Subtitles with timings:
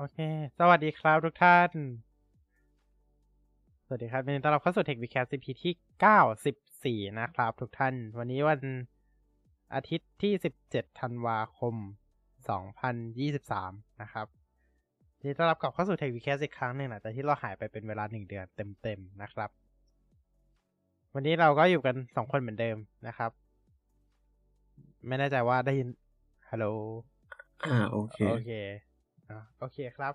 [0.00, 0.18] โอเค
[0.58, 1.70] สวัสดีครับทุกท่าน
[3.84, 8.60] สวัสดีครับยินดีต้อนรับเข้าสู่ Tech Week CP ที่ 94 นะครับทุกท่าน วันนี้วัน
[9.74, 10.32] อาทิตย์ที่
[10.66, 11.74] 17 ธันวาคม
[13.08, 14.26] 2023 นะครับ
[15.18, 18.46] ยินดีต้อนรับกลับเข้าสู่ Tech Week อีกครั้งหนึ่งหลังจากที่เราหายไปเป็นเวลา 1 เดือน
[18.82, 19.50] เต็มๆ นะครับ
[21.14, 22.76] วันนี้เราก็อยู่กัน 2 คนเหมือนเดิม
[23.06, 23.30] นะครับ
[25.06, 25.88] ไม่แน่ใจว่าได้ยิน
[26.50, 26.66] ฮัลโหล
[27.64, 28.52] อ่า โอเค โอเค
[29.30, 30.14] อะโอเคครับ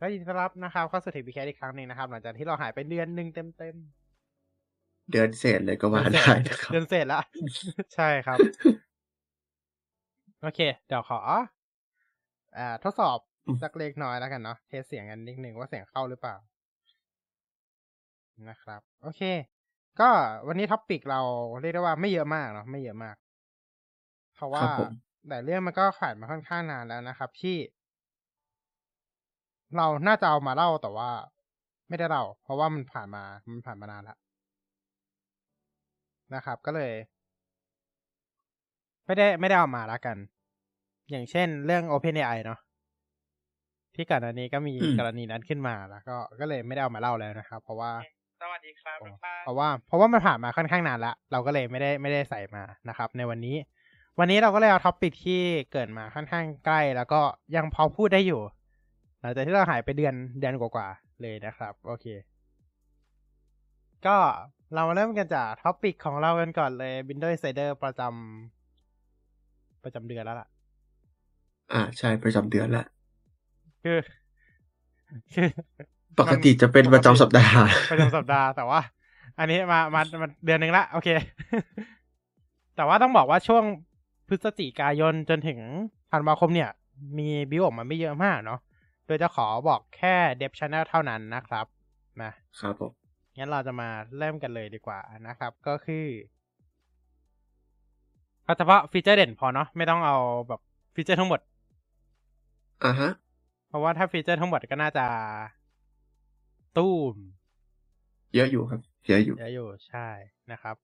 [0.00, 3.74] ก็ยินดีต้อนรับนะครับเข้าสู่เทควิแคอีกครั้งหนึ่งนะครับ หลังจากที่เราหายไปเดือนหนึ่งเต็มเต็ม
[5.10, 7.20] เดือนเศษเลยก็ๆว่าเดือนได้เสร็จนะครับ เดือนเสร็จละ
[7.94, 8.38] ใช่ครับ
[10.42, 11.18] โอเค เดี๋ยวขอ
[12.58, 13.18] อ่าทดสอบ
[13.62, 16.36] สักเล็กน้อยแล้วกันเนาะเทสเสียงกันนิดนึงว่าเสียงเข้าหรือเปล่า
[18.48, 19.22] นะครับ โอเค
[20.00, 20.08] ก็
[20.46, 21.20] วันนี้ topic เรา
[21.60, 23.16] เรียกได้ว่าไม่เยอะมากเนาะไม่เยอะมาก
[24.34, 24.90] เพราะว่าครับผม
[25.28, 27.56] แต่เรื่องมันก็ผ่านมาค่อนข้างนานแล้วนะครับ ที่
[29.76, 31.10] เราน่าจะเอามาเล่าแต่ว่า
[31.88, 34.18] ไม่ได้เล่าเพราะว่ามันผ่านมา มันผ่านมานานแล้ว
[36.34, 36.92] นะครับ ก็เลย
[39.06, 40.16] ไม่ได้ไม่ได้เอามาแล้วกัน
[41.10, 42.58] อย่างเช่น เรื่อง OpenAI เนาะ
[43.94, 47.90] ที่ก่อนอันนี้ก็มีอืมกรณีนั้นขึ้นมาแล้ว ก็ก็เลยไม่ได้เอามาเล่าแล้วนะครับ เพราะว่า
[48.40, 53.56] สวัสดีครับทุกท่านเพราะว่า เพราะว่ามันผ่านมาค่อนข้างนานละเราก็เลยไม่ได้ไม่ได้ใส่มานะครับ ในวันนี้
[54.18, 55.40] วันนี้เราก็เลยเอา topic ที่
[55.72, 57.20] เกิดมาค่อนข้างใกล้ แล้วก็
[57.56, 58.40] ยังพอพูดได้อยู่
[59.24, 62.06] หลังจากที่เราหายไปเดือนเดือนกว่าๆเลยนะครับ โอเค
[64.06, 64.16] ก็
[64.74, 70.48] เรามาเริ่มกันจาก topic ของเรากันก่อนเลย Windows Insider ประจำประจำเดือนแล้วล่ะ
[71.72, 72.84] อ่าใช่ประจำเดือนละ
[73.82, 73.98] คือ
[75.34, 75.48] คือ
[76.20, 77.56] ปกติจะเป็นประจำสัปดาห์
[77.90, 78.80] ประจำสัปดาห์แต่ว่า
[79.38, 81.08] อันนี้มามามาเดือนหนึ่งละโอเค
[82.76, 83.64] แต่ว่าต้องบอกว่าช่วง
[84.28, 85.58] พฤศจิกายนจนถึง
[86.12, 86.70] ธันวาคมเนี่ย
[87.18, 88.60] มีบิวออกมาไม่เยอะมากเนาะ
[89.06, 91.66] โดยจะขอบอกแค่เดฟช n น l เท่านั้นนะครับ
[92.22, 92.92] นะครับผม
[93.36, 93.88] งั้นเราจะมา
[94.18, 96.06] เริ่มกันเลยดีกว่านะครับ ก็คือ
[98.44, 100.16] เอาเฉพาะฟีเจอร์เด่นพอเนาะไม่ต้องเอา
[100.48, 100.60] แบบ
[100.94, 101.40] ฟีเจอร์ทั้งหมด
[102.84, 103.10] อ่าฮะ
[103.68, 105.06] เพราะว่าถ้าฟีเจอร์ทั้งหมดก็น่าจะ
[106.76, 107.14] ตู้ม
[108.34, 110.08] เยอะอยู่ครับเยอะอยู่เยอะอยู่ใช่
[110.52, 110.74] นะครับ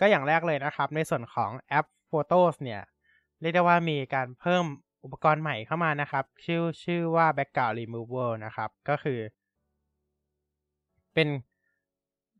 [0.00, 2.82] ก็อย่างแรกเลยนะครับ ในส่วนของแอป Photos เนี่ย
[3.40, 4.64] เรียกได้ว่ามีการเพิ่ม
[5.04, 9.18] อุปกรณ์ใหม่เข้ามานะครับ ชื่อชื่อว่า Background Removal นะครับ ก็คือ
[11.14, 11.28] เป็น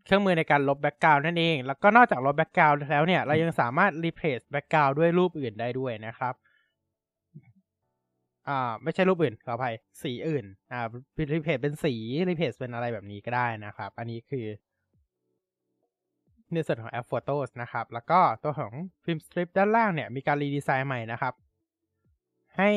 [0.05, 6.35] เครื่องมือในการลบ background นั่นเอง แล้วก็นอกจากลบ background แล้วเนี่ย เรายังสามารถ replace แบ็กกราวน์ด้วยรูปอื่นได้ด้วยนะครับ
[8.49, 10.81] อ่า ไม่ใช่รูปอื่นขออภัยสีอื่น อ่า
[11.19, 11.95] replace เป็นสี
[12.29, 14.47] replace เป็นอะไรแบบนี้ก็ได้นะครับ อันนี้คือ
[16.53, 18.73] ในส่วนของแอป Photos นะครับ แล้วก็ตัวของ
[19.05, 21.35] filmstrip ด้านล่างเนี่ย มีการ redesign ใหม่นะครับ
[22.59, 22.71] ให้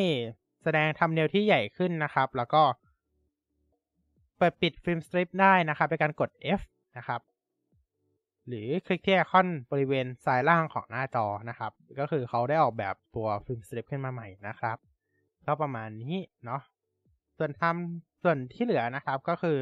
[0.63, 2.63] แสดง thumbnail ที่ใหญ่ขึ้นนะครับ แล้วก็
[4.37, 6.61] เปิดปิด filmstrip ได้นะครับในการกด F
[6.97, 7.21] นะครับ
[8.47, 14.77] หรือคลิกที่ไอคอนบริเวณซ้ายล่างของหน้าจอนะครับ ก็คือเขาได้ออกแบบตัวฟิล์มสตริปขึ้นมาใหม่นะครับ
[15.45, 16.15] ก็ประมาณนี้
[16.45, 16.61] เนาะ
[17.37, 19.57] ส่วนทำส่วนที่เหลือนะครับก็คือ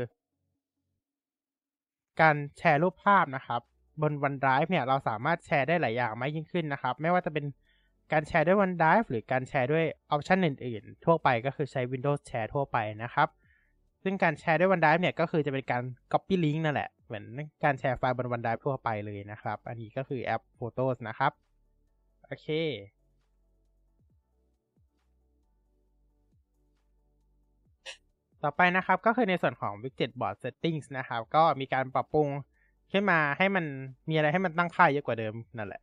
[2.22, 3.62] การแชร์รูปภาพนะครับ
[4.02, 7.46] บน OneDrive เนี่ยเราสามารถแชร์ได้หลายอย่างมากยิ่งขึ้นนะครับ ไม่ว่าจะเป็น
[8.12, 13.28] การแชร์ด้วย OneDrive หรือการแชร์ด้วยออปชันอื่นๆ ทั่วไปก็คือใช้ Windows Share ทั่วไปนะครับ
[14.04, 17.26] ซึ่งการแชร์ด้วย OneDrive เนี่ยก็คือจะเป็นการ Copy Link นั่นแหละ เหมือน
[17.64, 21.32] การแชร์ไฟล์บน OneDrive ทั่วไปเลยนะครับ อันนี้ก็คือแอป Photos นะครับ
[22.26, 22.48] โอเค
[28.44, 32.28] ต่อไปนะครับก็คือในส่วนของ Widget Board Settings นะครับ ก็มีการปรับปรุง
[32.92, 33.66] ขึ้นมาให้มัน
[34.10, 35.82] มีอะไรให้มันตั้งค่าเยอะกว่าเดิมนั่นแหละ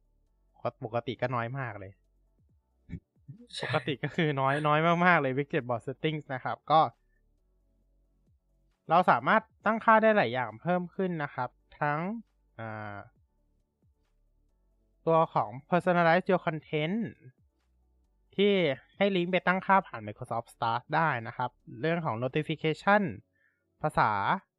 [0.85, 1.93] ปกติก็น้อยมากเลย
[3.63, 6.81] ปกติก็คือน้อยน้อยมากๆเลย Widget Board Settings นะครับ ก็
[8.91, 11.51] เราสามารถตั้งค่าได้หลายอย่างเพิ่มขึ้นนะครับ
[11.81, 12.01] ทั้ง
[15.07, 16.99] ตัวของ Personalize Your Content
[18.37, 18.53] ที่
[18.97, 21.51] ให้ลิงก์ไปตั้งค่าผ่าน Microsoft Start ได้นะครับ
[21.81, 23.03] เรื่องของ notification
[23.83, 24.11] ภาษา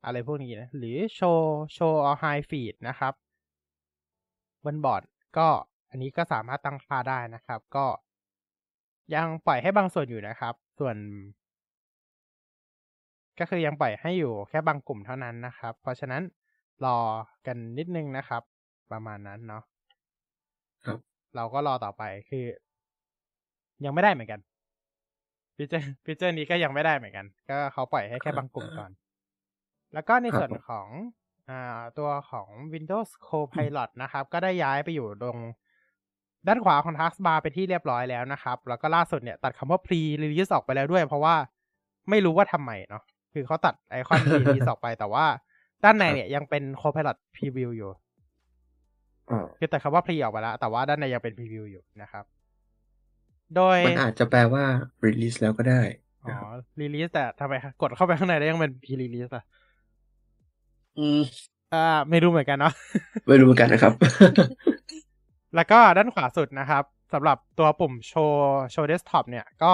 [0.05, 1.39] อะไรพวกนี้นะ หรือ show
[1.75, 3.13] show or hide feed นะครับ
[4.65, 5.03] บนบอร์ด
[5.37, 5.47] ก็
[5.89, 7.85] อันนี้ก็สามารถตั้งค่าได้นะครับ ก็
[9.15, 10.97] ยังปล่อยให้บางส่วนอยู่นะครับ ส่วน
[13.39, 16.21] ก็คือยังปล่อยให้อยู่แค่บางกลุ่มเท่านั้นนะครับ เพราะฉะนั้น
[16.85, 16.97] รอ
[17.47, 18.41] กันนิดนึงนะครับ
[18.91, 19.63] ประมาณนั้นเนาะ
[20.85, 20.99] ครับ
[21.35, 22.45] เราก็รอต่อไปคือ
[23.85, 24.39] ยังไม่ได้เหมือนกัน
[25.55, 28.91] ฟีเจอร์ฟีเจอร์นี้ก็ยังไม่ได้เหมือนกัน ก็เขาปล่อยให้แค่บางกลุ่มก่อน
[29.93, 30.87] แล้วก็ในส่วนของ
[31.49, 35.37] อ่าตัวของ Windows Copilot นะครับ ก็ได้ย้ายไปอยู่ตรง
[36.47, 41.35] ด้านขวาของ Taskbar เป็นที่เรียบร้อยแล้วนะครับ แล้วก็ล่าสุดเนี่ยตัดคำว่า pre release ออกไปแล้วด้วย เพราะว่า
[42.09, 43.03] ไม่รู้ว่าทำไมเนาะ
[43.33, 45.25] คือเขาตัดไอคอน release ออกไป แต่ว่า
[45.83, 47.91] ด้านในเนี่ยยังเป็น Copilot Preview อยู่
[49.31, 52.25] อ๋อคือแต่คำว่า Pre ออกไปแล้ว แต่ว่าด้านในยังเป็น Preview อยู่นะครับ
[53.55, 54.63] โดย มันอาจจะแปลว่า
[55.05, 55.81] release แล้วก็ได้
[56.23, 56.47] อ๋นะอครับ
[56.81, 59.43] release แต่ทำไมกดเข้าไปข้างในแล้วยังเป็น pre release อะ
[60.97, 61.19] อืม
[61.73, 62.73] อ่า ไม่รู้เหมือนกันเนาะ
[63.27, 63.93] ไม่รู้เหมือนกันนะครับ
[65.55, 66.83] แล้วก็ด้านขวาสุดนะครับ
[67.13, 69.73] สำหรับตัวปุ่มโชว์ Show Desktop เนี่ยก็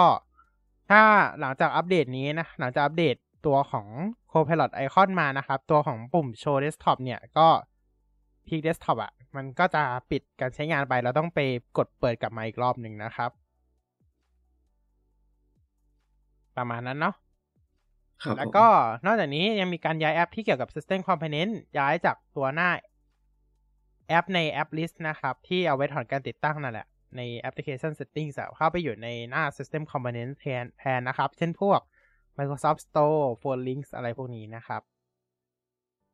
[0.90, 1.02] ถ้า
[1.40, 3.16] หลังจากอัปเดตนี้นะ หลังจากอัปเดต
[3.46, 3.86] ตัวของ
[4.32, 7.48] Copilot Icon มานะครับ ตัวของปุ่ม Show Desktop เนี่ยก็
[8.46, 11.40] Peek Desktop อะ มันก็จะปิดการใช้งานไปแล้วต้องไป
[11.78, 13.30] กดเปิดกลับมาอีกรอบหนึ่งนะครับ
[16.56, 17.14] ประมาณนั้นเนาะ
[18.22, 18.66] ครับแล้วผมก็
[19.06, 22.68] นอกจากนี้ยังมีการย้ายแอปที่เกี่ยวกับ System Component ย้ายจากตัวหน้า
[24.08, 26.86] แอปในแอป List นะครับ ที่เอาไว้ถอนการติดตั้งนั่นแหละ
[27.16, 31.80] ใน Application Settings อะเข้าไปอยู่ในหน้า System Component แทนแทนนะครับ เช่นพวก
[32.38, 34.82] Microsoft Store Phone Links อะไรพวกนี้นะครับ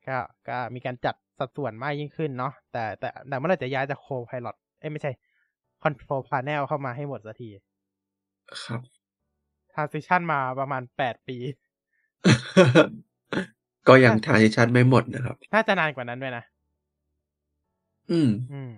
[0.07, 5.11] ก็ก็มีการจัดสัดส่วนมากยิ่งขึ้นเนาะแต่แต่แต่เมื่อไหร่จะย้ายจาก Copilot เอ้ยไม่ใช่
[5.83, 7.51] Control Panel เข้ามาให้หมดสักที
[8.67, 8.81] ครับ
[9.73, 11.37] Transition มาประมาณ8ปี
[13.89, 16.45] ก็ยัง transition ไม่หมดนะครับ น่าจะนานกว่านั้นด้วยนะ
[18.11, 18.73] อืมอืม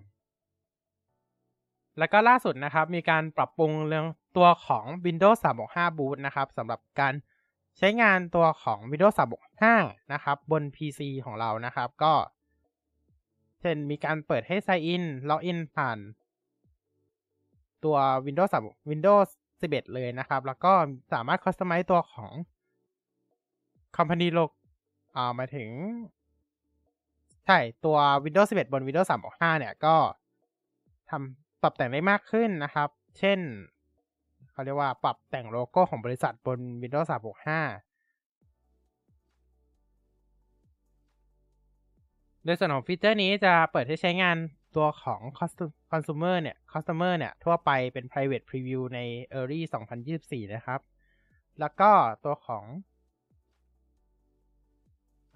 [1.99, 4.07] แล้วก็ล่าสุดนะครับ มีการปรับปรุงเรื่อง
[4.37, 5.39] ตัวของ Windows
[5.69, 7.15] 365 Boot นะครับสำหรับการ
[7.79, 9.15] ใช้งานตัวของ Windows
[9.63, 12.13] 365 นะครับ บน PC ของเรานะครับ ก็
[13.61, 15.99] เช่นมีการเปิดให้ sign in login ผ่าน
[17.85, 17.97] ตัว
[18.27, 19.29] Windows 3 Windows
[19.63, 20.73] 11 เลยนะครับ แล้วก็
[21.13, 22.33] สามารถ customize ตัวของ
[23.97, 24.51] Company Log
[25.17, 25.69] อ่ามาถึง
[27.47, 29.97] ใช่ตัว Windows 11 บน Windows 365เนี่ยก็
[31.11, 33.39] ทำปรับแต่งได้มากขึ้นนะครับ เช่น
[34.53, 37.15] เขาเรียกว่าปรับแต่งโลโก้ของบริษัทบน Windows 365
[42.45, 44.37] โดยส่วนของฟีเจอร์นี้จะเปิดให้ใช้งาน
[44.77, 49.01] ตัวของ Custom- Consumer เนี่ย Customer เนี่ย ทั่วไปเป็น Private Preview ใน
[49.39, 49.61] Early
[50.09, 50.81] 2024 นะครับ
[51.61, 51.91] แล้วก็
[52.25, 52.65] ตัวของ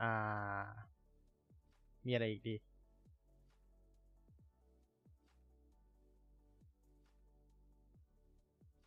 [0.02, 0.66] อ่า
[2.06, 2.54] มีอะไรอีกดี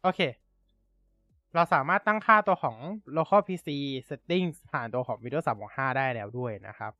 [0.04, 0.22] โอเค
[1.56, 2.78] เราสามารถตั้งค่าตัวของ
[3.18, 3.68] local PC
[4.10, 6.94] settings ผ่านตัวของ Windows 365 ได้แล้วด้วยนะครับ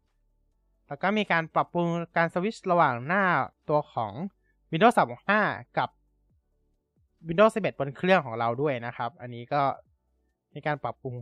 [0.88, 1.88] แล้วก็มีการปรับปรุง
[2.18, 3.24] การสวิตช์ระหว่างหน้า
[3.70, 4.14] ตัวของ
[4.72, 4.96] Windows
[5.36, 5.90] 365 กับ
[7.28, 9.62] Windows 11 บนเครื่องของเราด้วยนะครับ อันนี้ก็
[10.54, 11.16] มีการปรับปรุง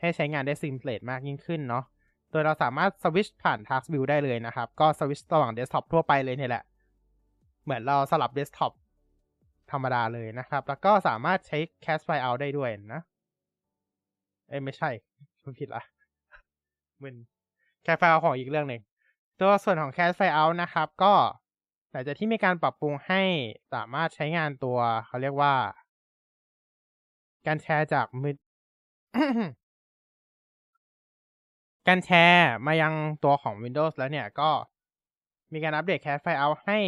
[0.00, 1.84] ให้ใช้งานได้ simple มากยิ่งขึ้นเนาะ
[2.32, 6.64] โดยเราสามารถสวิชผ่าน Task View ได้เลยนะครับ ก็สวิชระหว่างเดสก์ท็อปทั่วไปเลยเนี่ยแหละ
[7.64, 8.72] เหมือนเราสลับเดสก์ท็อป
[9.70, 13.00] ธรรมดาเลยนะครับ แล้วก็สามารถใช้ Cast File Out ได้ด้วยนะ
[14.48, 14.90] เอ้ยไม่ใช่
[15.58, 15.82] ผิดละ
[17.02, 17.16] มึน
[17.84, 18.82] Cast File Out ของอีกเรื่องหนึ่ง
[19.38, 21.14] ตัวส่วนของ Cast File Out นะครับ ก็
[21.90, 23.22] หลังจากที่มีการปรับปรุงให้
[23.74, 25.54] สามารถใช้งานตัวเขาเรียกว่า
[27.46, 28.34] การแชร์จากมือ
[31.88, 32.92] การแชร์มายัง
[33.24, 34.50] ตัวของ Windows แล้วเนี่ยก็
[35.52, 36.78] มีการอัปเดต Cast File Out ให้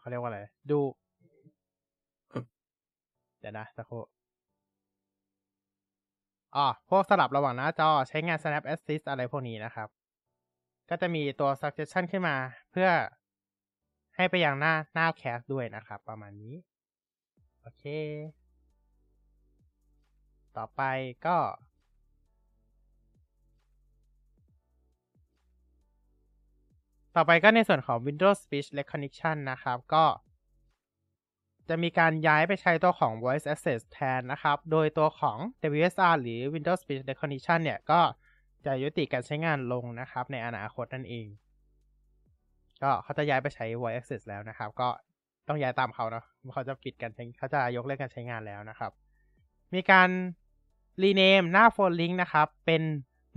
[0.00, 0.40] เขาเรียกว่าอะไร
[0.70, 0.80] ดู
[3.40, 4.02] เดี๋ยวนะสักครู่
[6.56, 9.88] อ๋อพวกสลับระหว่างหน้าจอใช้งาน Snap Assist อะไรพวกนี้นะครับ
[10.90, 12.36] ก็จะมีตัว suggestion ขึ้นมา
[12.70, 12.88] เพื่อ
[14.16, 16.54] ให้ไปยังหน้าหน้าแคสด้วยนะครับ ประมาณนี้
[17.60, 17.84] โอเค
[20.58, 20.82] ต่อไป
[21.26, 21.36] ก็
[27.16, 30.04] ต่อไปก็ในส่วนของ Windows Speech Recognition นะครับ ก็
[31.68, 35.38] จะมีการย้ายไปใช้ตัวของ Voice Access แทนนะครับ โดยตัวของ
[35.72, 38.00] WSR หรือ Windows Speech Recognition เนี่ย ก็
[38.66, 41.26] จะยุติการใช้งานลงนะครับ ในอนาคตนั่นเอง
[42.82, 44.88] ก็เขาจะย้ายไปใช้ Voice Access แล้วนะครับ ก็
[45.48, 48.92] ต้องย้ายตามเขาเนาะเขาจะปิดการใช้เขาจะยกเลิกการใช้งานแล้วนะครับ
[49.74, 50.08] มีการ
[51.02, 52.82] รีเนมหน้า Phone Link นะครับ เป็น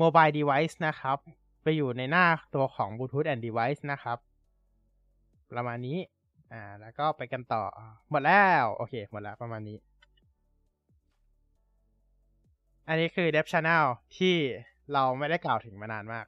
[0.02, 1.18] Mobile Device นะครับ
[1.64, 2.26] ไปอยู่ในหน้า
[2.56, 4.18] ตัวของ Bluetooth and Device นะครับ
[5.54, 5.98] ประมาณนี้
[6.54, 7.64] อ่า แล้วก็ไปกันต่อ
[8.12, 9.78] หมดแล้ว โอเค หมดแล้วประมาณนี้
[12.88, 13.86] อันนี้คือ Dev Channel
[14.18, 14.36] ที่
[14.94, 16.26] เราไม่ได้กล่าวถึงมานานมาก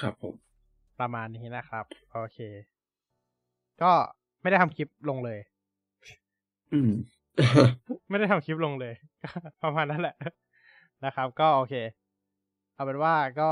[0.00, 0.34] ครับผม
[1.00, 2.38] ประมาณนี้นะครับ โอเค
[3.82, 3.92] ก็
[4.40, 5.38] ไม่ได้ทำคลิปลงเลย
[6.72, 6.90] อืม
[8.10, 8.94] ไม่ได้ทำคลิปลงเลย
[9.62, 10.16] ประมาณนั้นแหละ
[11.04, 11.74] นะครับ ก็โอเค
[12.74, 13.50] เอาเป็นว่าก็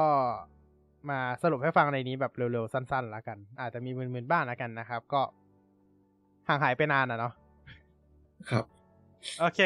[1.10, 5.22] มาสรุปให้ฟังในนี้แบบเร็วๆ สั้นๆแล้วกัน อาจจะมีมึนๆบ้างแล้วกันนะครับ ก็
[6.48, 7.32] ห่างหายไปนานอะเนาะ
[8.50, 8.64] ครับ
[9.40, 9.60] โอเค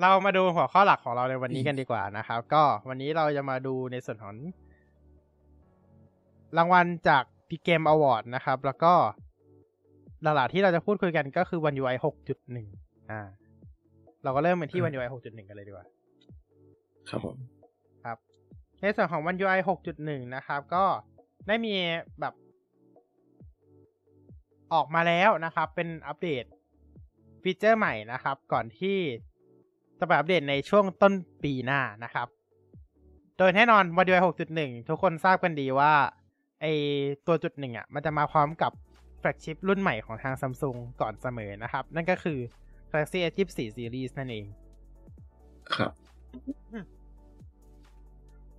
[0.00, 4.34] เรามาดูหัวข้อหลักของเราในวันนี้กันดีกว่านะครับ ก็วันนี้เราจะมาดูในส่วนของ
[6.58, 8.94] รางวัลจาก p Game Award นะครับ แล้วก็
[10.22, 11.96] หลักๆที่เราจะพูดคุยกันก็คือวัน UI
[12.52, 13.20] 6.1 อ่า
[14.24, 15.86] เราก็เริ่มกันที่วัน UI 6.1 กันเลยดีกว่า
[17.10, 17.36] ครับผม
[18.04, 18.18] ครับ
[18.80, 20.84] ในส่วนของวัน UI 6.1 นะครับ ก็
[21.46, 21.74] ได้มี
[22.20, 22.34] แบบ
[24.72, 26.44] ออกมาแล้วนะครับ เป็นอัปเดต
[27.42, 28.98] ฟีเจอร์ใหม่นะครับ ก่อนที่
[29.98, 31.12] จะไปอัปเดตในช่วงต้น
[31.44, 32.28] ปีหน้านะครับ
[33.38, 34.22] โดยแน่นอนวัน UI
[34.54, 35.92] 6.1 ทุกคนทราบกันดีว่า
[36.60, 36.66] ไอ
[37.26, 38.72] ตัวจุดหนึ่งอะ มันจะมาพร้อมกับ
[39.20, 42.38] แฟลกชิพรุ่นใหม่ของทางซัมซุงก่อนเสมอนะครับ นั่นก็คือ
[42.90, 44.46] Galaxy S24 Series นั่นเอง
[45.74, 45.92] ครับ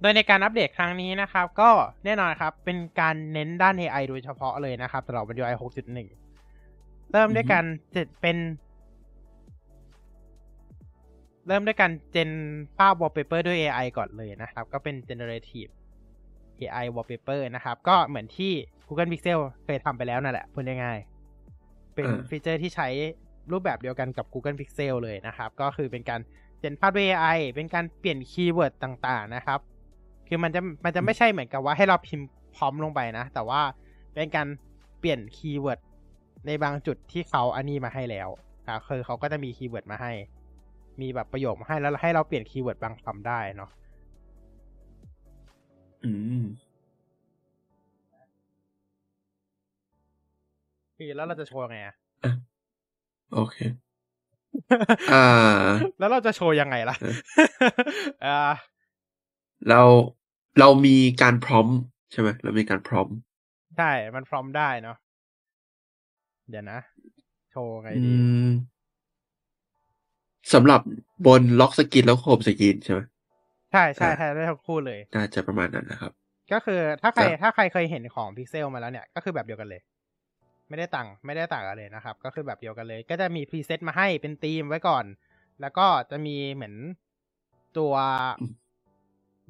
[0.01, 1.69] โดยในการอัปเดตครั้งนี้นะครับ ก็
[2.05, 8.37] แน่นอนครับ เป็นการเน้นด้าน AI โดยเฉพาะเลยนะครับสำหรับ One UI 6.1 เริ่มด้วยการเจ็ดเป็น
[11.47, 12.29] เริ่มด้วยการเจน
[12.77, 15.71] ภาพ wallpaper ด้วย AI ก่อนเลยนะครับ ก็เป็น generative
[16.59, 18.51] AI wallpaper นะครับ ก็เหมือนที่
[18.87, 22.87] Google Pixel เคยทำไปแล้วนั่นแหละพูดง่ายๆเป็นอ่าฟีเจอร์ที่ใช้
[23.51, 26.21] รูปแบบเดียวกันกับ Google Pixel เลยนะครับ ก็คือเป็นการ
[26.59, 29.59] gen ภาพด้วย AI เป็นการเปลี่ยน keyword ต่างๆนะครับ
[30.27, 33.61] คือมันจะมันจะไม่ใช่เหมือนกับว่าให้เราพิมพ์ prompt ลงไปนะ แต่ว่า
[34.13, 34.47] เป็นการ
[34.99, 35.79] เปลี่ยน keyword
[36.47, 38.29] ในบางจุดที่เขาอันนี้มาให้แล้ว
[38.67, 40.11] อ่าคือเขาก็จะมี keyword มาให้
[41.01, 43.71] มีแบบประโยคมาให้แล้วให้เราเปลี่ยน keyword บางคำได้เนาะ
[46.03, 46.43] อืม
[50.97, 51.95] คือแล้วเราจะโชว์ไงอะ
[53.31, 53.57] โอเค
[55.07, 57.15] อ่า แล้วเราจะโชว์ยังไงล่ะเออ
[58.21, 58.31] อ่า
[59.67, 59.81] เรา
[60.59, 61.67] เรามีการพร้อม
[62.11, 63.07] ใช่ไหมเรามีการพร้อม
[63.75, 64.97] ใช่มันพร้อมได้เนาะ
[66.49, 66.79] เดี๋ยวนะ
[67.49, 68.81] โชว์ไงอืดีม
[70.53, 70.81] สำหรับ
[71.25, 72.99] บน lock screen แล้ว home screen ใช่ไหม
[73.71, 76.11] ใช่ใช่ใช่ได้ทั้งคู่เลยน่าจะประมาณนั้นนะครับ
[76.51, 79.81] ก็คือถ้าใครครับถ้าใครเคยเห็นของพิกเซลมาแล้วเนี่ย ก็คือแบบเดียวกันเลย
[80.71, 85.05] ไม่ได้ต่างไม่ได้ต่างกันเลยนะครับ ก็คือแบบเดียวกันเลย ก็จะมี preset มาให้เป็นธีมไว้ก่อน
[85.61, 86.75] แล้วก็จะมีเหมือน
[87.77, 87.93] ตัว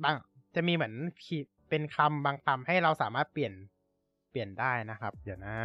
[0.04, 0.16] บาง
[0.56, 0.94] จะมีเหมือน
[1.26, 3.54] ขีดเป็นคำบางคำให้เราสามารถเปลี่ยน
[4.32, 5.56] เปลี่ยนได้นะครับ เดี๋ยวนะ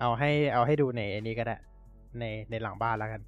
[0.00, 1.56] เอาให้เอาให้ดูในอันนี้ก็ได้
[2.18, 3.22] ในในหลังบ้านแล้วกัน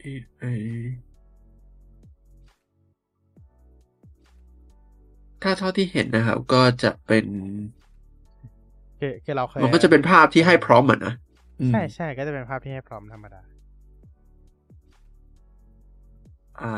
[0.00, 0.52] เอ๊
[5.42, 7.26] ถ้าเท่าที่เห็นนะครับ ก็จะเป็น
[9.00, 11.14] คือคือเราเคยมันก็จะเป็นภาพที่ให้พร้อมอะนะ
[11.60, 13.40] อืมใช่ใช่ก็จะเป็นภาพที่ให้พร้อมธรรมดา
[16.62, 16.74] อ่า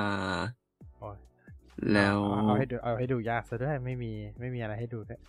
[0.97, 1.17] โอ้ย
[1.93, 5.21] แล้วเอาเอาให้ดูเอาให้ดูยากซะด้วยไม่มีไม่มีอะไรให้ดูด้วย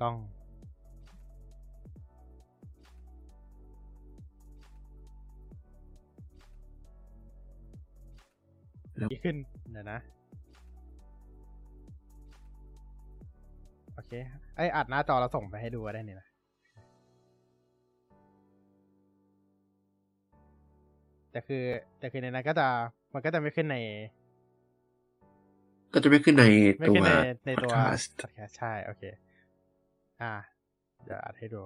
[0.00, 0.14] กล้อง
[8.96, 9.36] แล้วดีขึ้น
[9.72, 9.98] เดี๋ยวนะ
[13.98, 14.14] โอเค
[14.56, 16.28] ไออัดหน้าจอเราส่งไปให้ดูก็ได้นี่นะ
[21.30, 21.64] แต่คือ
[21.98, 22.66] แต่คือในนั้นก็จะ
[23.14, 23.76] มันก็จะไม่ขึ้นใน
[25.92, 26.44] ก็จะไม่ขึ้นใน
[26.78, 27.12] ไม่ตัวขึ้นใน
[27.46, 29.02] ในตัว podcast podcast ใช่ โอเค
[30.22, 30.32] อ่า
[31.04, 31.62] เดี๋ยวอัดให้ดู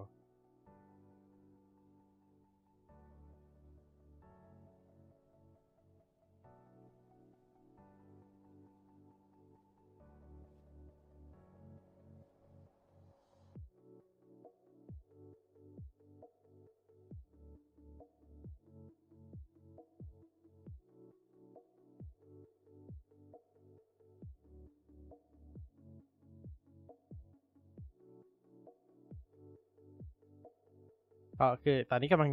[31.39, 32.31] ก็คือตอนนี้กำลัง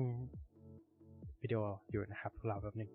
[1.41, 2.89] วิดีโออยู่นะครับเรอแป๊บนึง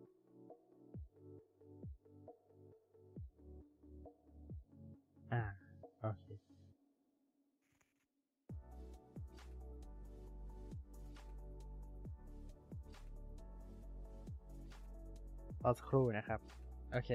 [5.32, 5.42] อ่า
[6.00, 6.24] โอเค
[15.64, 16.40] รอสักครู่นะครับ
[16.92, 17.10] โอเค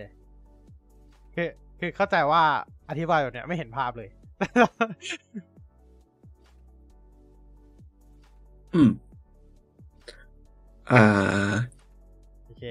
[1.36, 2.43] คือ คือเข้าใจว่า
[2.89, 4.10] อธิบายแบบเนี้ยไม่เห็นภาพเลย
[8.74, 8.90] อืม
[10.90, 11.60] อ่า
[12.44, 12.64] โอเค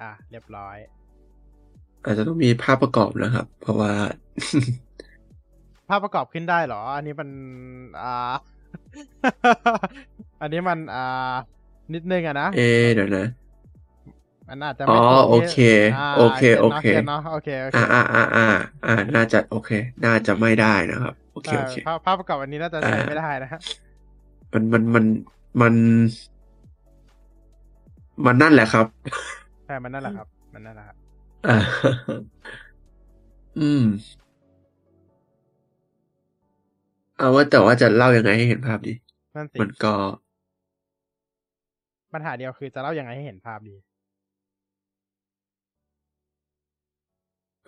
[0.00, 0.76] อะ เรียบร้อย
[2.04, 3.92] อาจจะต้องมีภาพประกอบนะครับ เพราะว่า
[5.88, 7.28] ภาพประกอบขึ้นได้เหรอ อันนี้มัน
[8.02, 8.34] อ่า
[10.40, 11.34] อันนี้มัน อ่า
[11.94, 12.58] นิดนึงอะนะ เอะ
[12.94, 13.22] เดี๋ยวนะ
[14.48, 18.42] มันอาจจะอ๋ไม่อตรงโอที่เคาโอเคก็ตโอเคก็ตเนาะโอเคโอเคอ่าอ่าอ่าอ่า
[18.84, 19.68] อ่าน่าจะโอเค
[20.04, 23.60] น่าจะไม่ได้นะครับ โอเคแต่โอเคภาพภาพประกอบอันนี้น่าจะใช้ไม่ได้นะฮะ
[24.52, 25.04] มันมันมัน
[25.60, 25.74] มัน
[28.26, 28.86] มันนั่นแหละครับ
[29.66, 30.96] ใช่มันนั่นแหละครับ มันนั่นแหละครับ
[31.48, 31.58] อ่า
[33.58, 33.84] อืม
[37.18, 38.92] เอาว่าแต่ว่าจะเล่ายังไงให้เห็นภาพดี
[39.36, 39.92] นั่นสิมันก็
[42.12, 43.74] ปัญหาเดียวคือจะเล่ายังไงให้เห็นภาพดี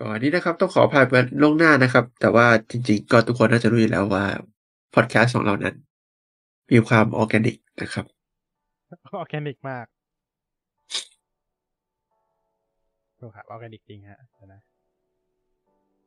[0.00, 4.24] ก่อนนี้นะครับ ต้องขออภัยไปล่วงหน้านะครับ แต่ว่าจริง ๆ ก็ทุกคนน่าจะรู้อยู่แล้วว่า
[4.94, 5.74] พอดแคสต์ของเรานั้น
[6.72, 8.06] มีความออร์แกนิก นะครับ
[9.14, 9.86] ออร์แกนิกมาก
[13.18, 14.60] ถูกครับออร์แกนิกจริงฮะเดี๋ยวนะ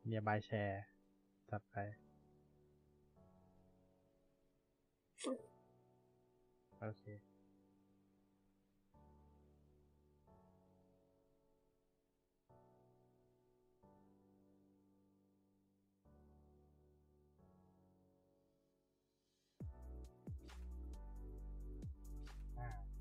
[0.06, 0.82] Nearby Share
[1.50, 1.76] จัดไป
[6.80, 7.04] โอเค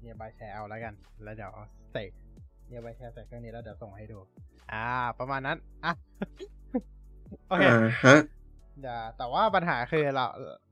[0.01, 1.51] Nearby Share เอาแล้วกัน แล้วเดี๋ยว
[1.93, 2.03] ใส่
[2.67, 4.19] Nearby Share ใส่เครื่องนี้แล้วเดี๋ยวส่งให้ดู
[4.71, 4.87] อ่า
[5.19, 5.93] ประมาณนั้น อะ
[7.47, 8.15] โอเคอ่าฮะ
[8.79, 10.25] เดี๋ยวแต่ว่าปัญหาคือเรา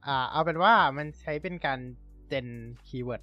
[0.07, 1.79] อ่า เอาเป็นว่ามันใช้เป็นการ
[2.27, 2.48] gen
[2.88, 3.22] keyword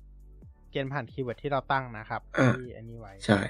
[0.71, 3.41] gen ผ่าน keyword ที่เราตั้งนะครับอ่าที่อันนี้ไว้ ใช่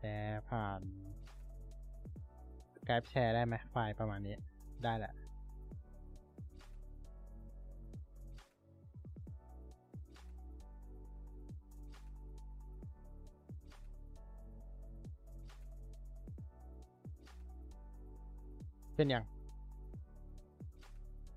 [0.00, 0.80] ชร์ผ่าน
[2.88, 4.34] ก y แชร์ได้ไหมไฟล์ประมาณนี้
[4.84, 5.12] ได้แหละ
[18.94, 19.24] เป็นยัง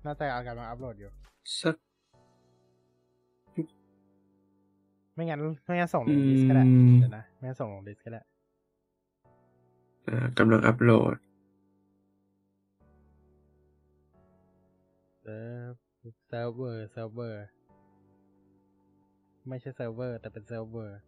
[0.04, 1.10] น่าจะเอากำลังอัพโหลดอยู่
[1.60, 1.76] สัก
[5.14, 8.33] ไม่งั้น ไม่งั้นส่งลงดิสก็ได้อืมเดี๋ยวนะ ไม่งั้นส่งลงดิสก็ได้อ่า
[10.38, 11.16] กำลังอัปโหลด
[15.22, 15.72] เซิร์ฟ
[16.28, 17.46] เซิร์ฟเวอร์เซิร์ฟเวอร์
[19.48, 20.98] ไม่ใช่เซิร์ฟเวอร์ แต่เป็นเซิร์ฟเวอร์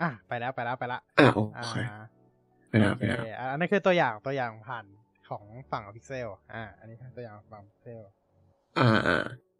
[0.00, 1.72] อะไปแล้วไปแล้วไปละอ่าโออ่าเค
[2.68, 4.84] ไปแล้วโอไปเคแล้วอะอันนี้คือตัวอย่างตัวอย่างผ่าน
[5.28, 8.02] ของฝั่งพิกเซลอ่า อันนี้คือตัวอย่างฝั่งพิกเซล
[8.78, 9.18] อ่าอ่า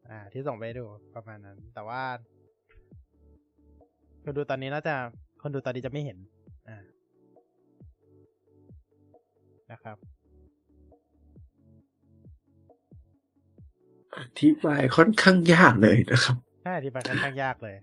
[0.08, 2.02] อ่าที่ส่งไปให้ดูประมาณนั้น แต่ว่า
[4.24, 4.94] คนดูตอนนี้น่าจะ
[5.42, 6.18] คนดูตอนนี้จะไม่เห็น
[6.68, 6.82] อ่า
[9.72, 9.96] นะครับ
[14.18, 17.76] อธิบายค่อนข้างยากเลยนะครับใช่อธิบายค่อนข้างยากเลย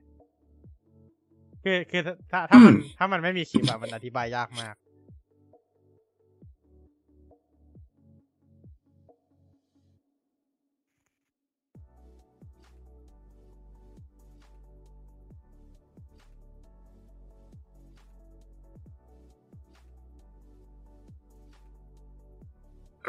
[1.63, 4.75] คือคือถ้าถ้ามันอืมถ้ามันไม่มีคลิปอะมันอธิบายยากมาก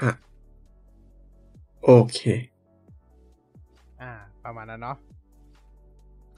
[0.02, 0.12] อะ
[1.84, 2.20] โอเค
[4.00, 4.12] อ่า
[4.44, 4.96] ประมาณนั้นเนาะ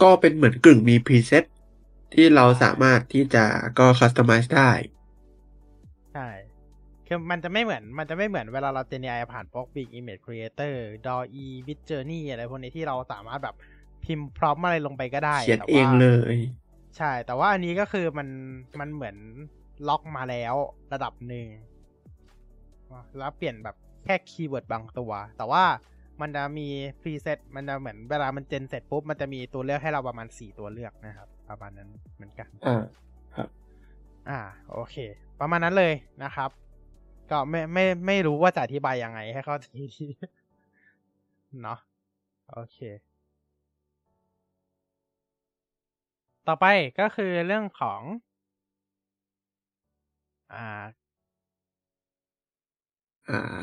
[0.02, 1.44] ก็เป็นเหมือนกึ่งมีพรีเซต
[2.14, 3.44] ที่เราสามารถที่จะ
[3.78, 4.70] ก็คัสตอมไมซ์ได้
[6.12, 6.28] ใช่
[7.06, 10.74] คือมันจะไม่เหมือนมันจะไม่เหมือนเวลาเราเจน AI ผ่านพวก Big Image Creator
[11.06, 13.54] DALL-E Mid Journey อะไรพวกนี้ที่เราสามารถแบบ
[14.04, 16.36] พิมพ์พร้อมอะไรลงไปก็ได้เขียนแต่เองว่าเลย
[16.96, 18.28] ใช่ แต่ว่าอันนี้ก็คือมัน
[18.80, 19.16] มันเหมือน
[19.88, 20.54] ล็อกมาแล้ว
[20.92, 21.46] ระดับหนึ่ง
[23.18, 25.64] แล้วเปลี่ยนแบบแค่ keyword บางตัว แต่ว่า
[26.20, 26.68] มันจะมี
[27.00, 32.82] preset มันจะเหมือนเวลามัน gen เสร็จปุ๊บ มันจะมีตัวเลือกให้เราประมาณสี่ตัวเลือกนะครับ ประมาณนั้นเหมือนกันอ่า
[34.28, 34.40] อ่า
[34.72, 34.96] โอเค
[35.40, 36.50] ประมาณนั้นเลยนะครับ
[37.30, 40.06] ก็ไม่ไม่ไม่รู้ว่าจะอธิบายยังไงให้เข้าใจที
[41.62, 41.78] เนาะ
[42.52, 42.78] โอเค
[46.48, 46.66] ต่อไป
[47.00, 48.00] ก็คือเรื่องของ
[50.54, 50.82] อ่า
[53.30, 53.62] อ่า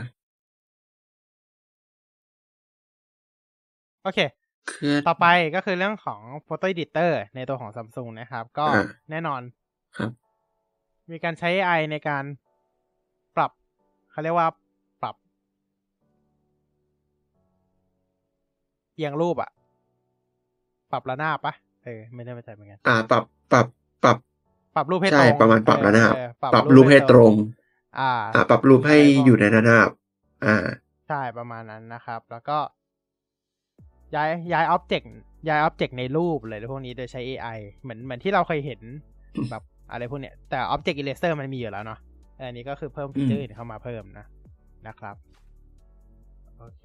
[4.03, 4.19] โอเค
[4.71, 9.41] คือต่อไปก็คือเรื่องของ Photo Editor ในตัวของ Samsung นะครับ ก็อ่าแน่นอน
[9.97, 10.11] ครับ
[11.11, 12.23] มีการใช้ AI ในการ
[13.35, 13.51] ปรับ
[14.11, 14.47] เขาเรียกว่า
[15.01, 15.15] ปรับ
[18.95, 19.49] เอียงรูปอะ
[20.91, 23.65] ปรับระนาบปะเออไม่ได้ไม่ใจเหมือนกันอ่า ปรับปรับ
[24.03, 24.17] ปรับ
[24.75, 27.33] ปรับรูปให้ใช่ตรงประมาณปรับระนาบเออปรับรูปให้ตรง
[27.97, 29.89] อ่าอ่า ปรับรูปให้ใช่อยู่ในระนาบ
[30.45, 30.55] อ่า
[31.07, 32.57] ใช่ประมาณนั้นนะครับ แล้วก็
[34.15, 35.09] ย้ายย้ายอ็อบเจกต์
[35.47, 38.81] ย้ายอ็อบเจกต์ในรูปเลยพวกนี้โดยใช้ AI เหมือนเหมือนที่เราเคยเห็น
[39.49, 41.99] แบบอะไรพวกเนี้ย แต่ Object Eraser มันมีอยู่แล้วเนาะ
[42.35, 44.25] แต่อันนี้ก็คือเพิ่มฟีเจอร์อื่นเข้ามาเพิ่มนะ
[44.87, 45.15] นะครับ
[46.59, 46.83] โอเค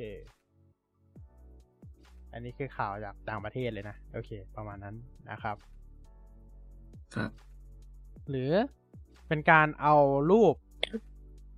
[2.32, 4.94] อันนี้คือข่าวจากต่างประเทศเลยนะ โอเค ประมาณนั้น
[5.30, 5.56] นะครับ
[7.14, 7.30] ครับ
[8.30, 8.52] หรือ
[9.28, 9.94] เป็นการเอา
[10.30, 10.54] รูป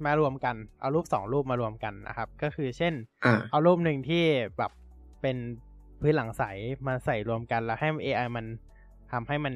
[0.04, 4.24] มารวมกัน เอารูปสองรูปมารวมกันนะครับ ก็คือเช่นอ่าเอารูปหนึ่งที่
[4.58, 4.72] แบบ
[5.22, 5.36] เป็น
[6.00, 6.42] พื้นหลังใส
[6.86, 8.46] มาใส่รวมกันแล้วให้ AI มัน
[9.12, 9.54] ทำให้มัน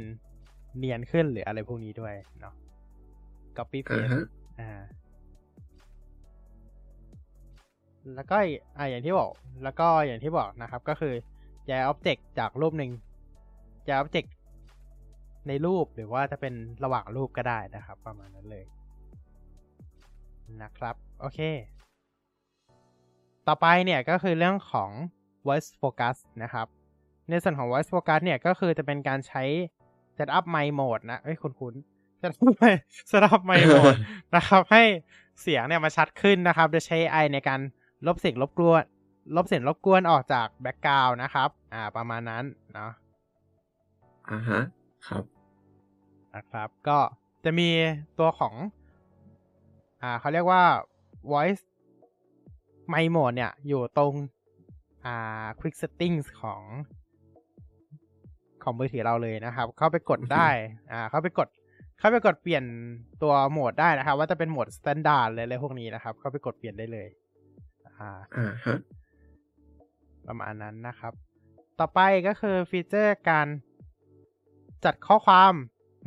[0.79, 2.55] เนียนขึ้นหรืออะไรพวกนี้ด้วยเนาะ
[3.57, 4.25] copy อ่า paste ฮะ
[4.61, 4.83] อ่า
[8.15, 9.31] แล้วก็อีกอ่าอย่างที่บอก
[9.63, 11.15] แล้วก็อย่างที่บอกนะครับ ก็คือ
[11.71, 12.91] ย้าย object จากรูปหนึ่ง
[13.89, 14.29] ย้าย object
[15.49, 16.55] ในรูปหรือว่าจะเป็น
[16.85, 18.65] ระหว่างรูปก็ได้นะครับ ประมาณนั้นเลย
[20.63, 21.41] นะครับ โอเค
[23.47, 24.91] ต่อไปเนี่ยก็คือเรื่องของ
[25.47, 26.67] voice focus นะครับ
[27.31, 29.43] ในส่วนของ voice focus เนี่ยก็คือจะเป็นการใช้
[30.17, 31.75] setup mic mode นะเอ้ยคุณคุณ
[32.21, 32.79] setup mic
[33.11, 33.99] setup mic mode
[34.35, 34.83] นะครับให้
[35.43, 37.61] เสียงเนี่ยมาชัดขึ้นนะครับ โดยใช้ AI ในการ
[38.07, 38.83] ลบเสียงรบกวน
[39.37, 42.91] ลบเสียงรบกวนออกจากแบ็กกราวน์นะครับ อ่า ประมาณนั้นเนาะ
[44.31, 44.61] อ่าฮะ
[45.09, 45.25] ครับ
[46.35, 46.99] นะครับ ก็
[47.45, 47.69] จะมี
[48.19, 48.55] ตัวของ
[50.03, 50.63] อ่าเขาเรียกว่า
[51.33, 51.63] voice
[52.93, 54.15] mic mode เนี่ย อยู่ตรง
[55.07, 56.63] อ่า quick settings ของ
[58.63, 60.49] ของมือถือเราเลยนะครับ เข้าไปกดได้
[60.93, 61.49] อ่า เข้าไปกด
[61.99, 62.65] เข้าไปกดเปลี่ยน
[63.23, 67.09] ตัวโหมดได้นะครับ ว่าจะเป็นโหมด standard เลยอะไรพวกนี้นะครับ เข้าไปกดเปลี่ยนได้เลย
[67.99, 68.79] อ่าอ่าฮะ
[70.27, 71.13] ประมาณนั้นนะครับ
[71.79, 73.47] ต่อไปก็คือฟีเจอร์การ
[74.85, 75.55] จัดข้อความ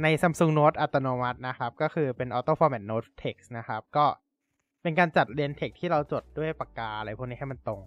[0.02, 4.06] ใน Samsung Note อัตโนมัตินะครับ ก็คือเป็น Auto Format Note Text นะครับ ก็
[4.82, 7.82] เป็นการจัดเรียน text ที่เราจดด้วยปากกาอะไรพวกนี้ให้มันตรง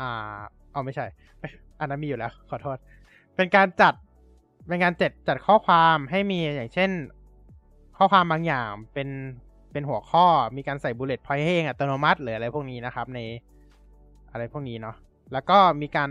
[0.00, 0.10] อ่า
[0.72, 1.06] เอาไม่ใช่
[1.80, 2.76] อันนั้นมีอยู่แล้ว ขอโทษ
[3.36, 3.94] เป็นการจัด
[4.68, 6.90] เป็นการจัดจัดข้อความให้มีอย่างเช่น
[7.98, 9.08] ข้อความบางอย่างเป็น
[9.72, 13.20] เป็นหัวข้อ มีการใส่ bullet point ให้เองอัตโนมัติหรืออะไรพวกนี้นะครับ ใน
[14.30, 14.96] อะไรพวกนี้เนาะ
[15.32, 16.08] แล้วก็มีการ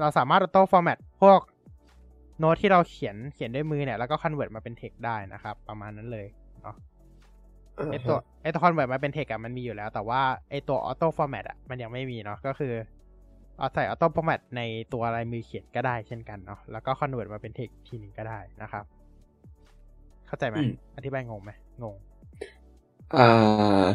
[0.00, 1.40] เราสามารถ auto format พวก
[2.38, 6.26] โน้ตที่เราเขียนเขียนด้วยมือเนี่ย แล้วก็ convert มาเป็น text ได้นะครับ ประมาณนั้นเลย
[6.62, 6.76] เนาะ
[7.78, 12.72] อ่าไอตัวฮะไอตัว convert มาเป็น text อะมันมีอยู่แล้ว แต่ว่าไอตัว auto format อะมันยังไม่มีเนาะก็คือ
[13.58, 14.60] เอาใส่ auto format ใน
[14.92, 18.84] ตัวลายมือเขียนก็ได้เช่นกันเนาะแล้วก็ convert มาเป็น text ทีหนึงก็ได้นะครับ
[20.26, 21.50] เข้าใจไหมอืมอธิบายงงไหม
[21.82, 21.96] งง
[23.18, 23.88] อ่า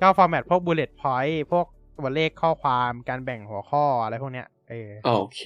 [0.00, 1.66] ก็ format พวก bullet point พวก
[1.98, 5.40] ตัวเลขข้อความการแบ่งหัวข้ออะไรพวกเนี้ย เออโอเค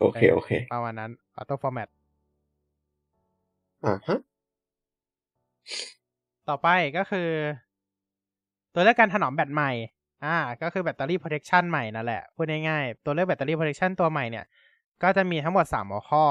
[0.00, 1.88] โอเค โอเคประมาณนั้น auto format
[3.84, 4.20] อ่าฮะ
[6.48, 7.28] ต่อไปก็คือ
[8.74, 9.72] ตัวเลือกการถนอมแบตใหม่
[10.24, 14.44] อ่า ก็คือแบตเตอรี่ protection ใหม่นั่นแหละ พูดง่ายๆ ตัวเลือกแบตเตอรี่ protection ตัวใหม่เนี่ย
[15.02, 16.24] ก็จะมีทั้งหมดสามหัวข้อ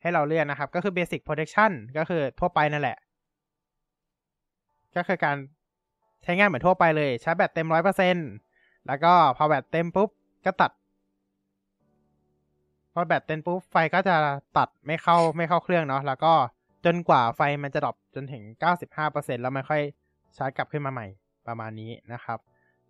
[0.00, 2.98] ให้เราเลือกนะครับ ก็คือ basic protection ก็คือทั่วไปนั่นแหละ
[4.96, 5.36] ก็คือการ
[6.22, 8.16] ใช้งานเหมือนทั่วไปเลย ชาร์จแบตเต็มร้อยเปอร์เซ็นต์
[8.86, 10.08] แล้วก็พอแบตเต็มปุ๊บ
[10.44, 10.70] ก็ตัด
[12.92, 14.16] พอแบตเต็มปุ๊บไฟก็จะ
[14.56, 16.32] ตัดไม่เข้าไม่เข้าเครื่องเนาะแล้วก็
[16.84, 18.42] จนกว่าไฟมันจะ drop จนถึง
[18.92, 19.82] 95%แล้วมันค่อย
[20.36, 21.06] ชาร์จกลับขึ้นมาใหม่
[21.46, 22.38] ประมาณนี้นะครับ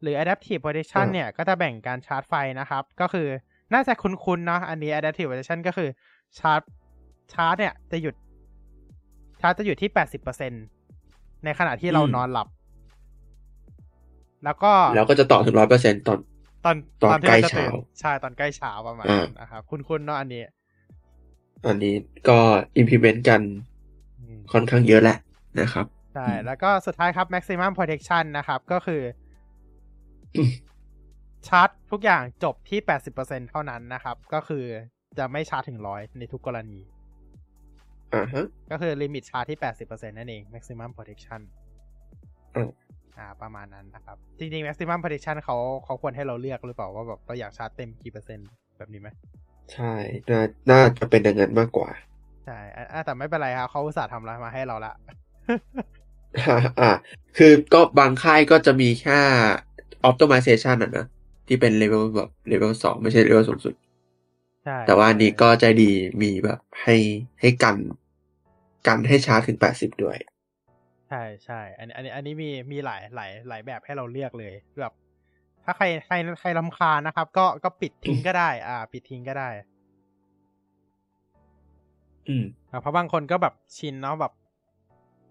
[0.00, 3.28] หรือ adaptive protection อ่าเนี่ย ก็จะแบ่งการชาร์จไฟนะครับ ก็คือ
[3.72, 5.88] น่าจะคุ้นๆเนาะอันนี้ adaptive protection ก็คือ
[6.38, 6.60] ชาร์จ
[7.32, 8.14] ชาร์จเนี่ยจะหยุด
[9.40, 9.90] ชาร์จจะอยู่ที่
[10.66, 12.48] 80%ในขณะที่เรานอนหลับ
[14.44, 16.18] แล้วก็แล้วก็จะต่อถึงร้อยเปอร์เซ็นตอน
[16.64, 17.66] ตอนตอนที่ใกล้รจะตื่นเช้า
[18.00, 20.42] ใช่ตอนใกล้เช้าประมาณอ่านั้นนะครับคุ้นๆเนาะอันนี้
[21.66, 21.94] อันนี้
[22.28, 22.38] ก็
[22.80, 23.40] implement กัน
[24.20, 25.16] อืมค่อนข้างเยอะแหละ
[25.60, 29.02] นะครับใช่แล้วก็สุดท้ายครับ maximum protection นะครับ ก็คือ
[30.36, 30.50] อม
[31.48, 32.80] ชาร์จทุกอย่างจบที่
[33.14, 34.64] 80%เท่านั้นนะครับ ก็คือ
[35.18, 36.80] จะไม่ชาร์จถึงร้อยในทุกกรณี
[38.14, 41.40] อ่าฮะก็คือลิมิตชาร์จที่80%นั่นเอง maximum protection
[43.16, 48.48] อืมอ่าประมาณนั้นนะครับ จริงๆ maximum protection เขาเขาควรให้เราเลือกหรือเปล่าว่าแบบเราอยากชาร์จเต็มกี่เปอร์เซ็นต์
[48.78, 49.08] แบบนี้ไหม
[49.72, 49.92] ใช่
[50.30, 51.88] น่าน่าจะเป็นอย่างนั้นมากกว่า
[52.44, 54.92] ใช่อะอะแต่ไม่เป็นไรครับเขาอุตส่าห์ทำอะไรมาให้เราละ
[56.38, 56.90] อ่าอ่า
[57.36, 59.18] คือก็บางค่ายก็จะมีแค่
[60.08, 61.06] optimization อะนะ
[61.46, 63.74] ที่เป็น level แบบ level สองไม่ใช่ level สูงสุด
[64.64, 65.90] ใช่แต่ว่าอันนี้ก็ใจดี
[66.22, 66.96] มีแบบให้
[67.40, 67.76] ให้กัน
[68.86, 74.92] กันให้ชาร์จถึงแปดสิบด้วยใช่ใช่อันนี้อันนี้อันนี้มีมีหลายหลายหลายแบบให้เราเลือกเลยแบบ
[75.64, 79.48] ถ้าใครใครใครลำคาญนะครับ ก็ก็ปิดทิ้งก็ได้ อ่า ปิดทิ้งก็ได้
[82.28, 84.32] อืมอ่าเพราะบางคนก็แบบชินเนาะแบบ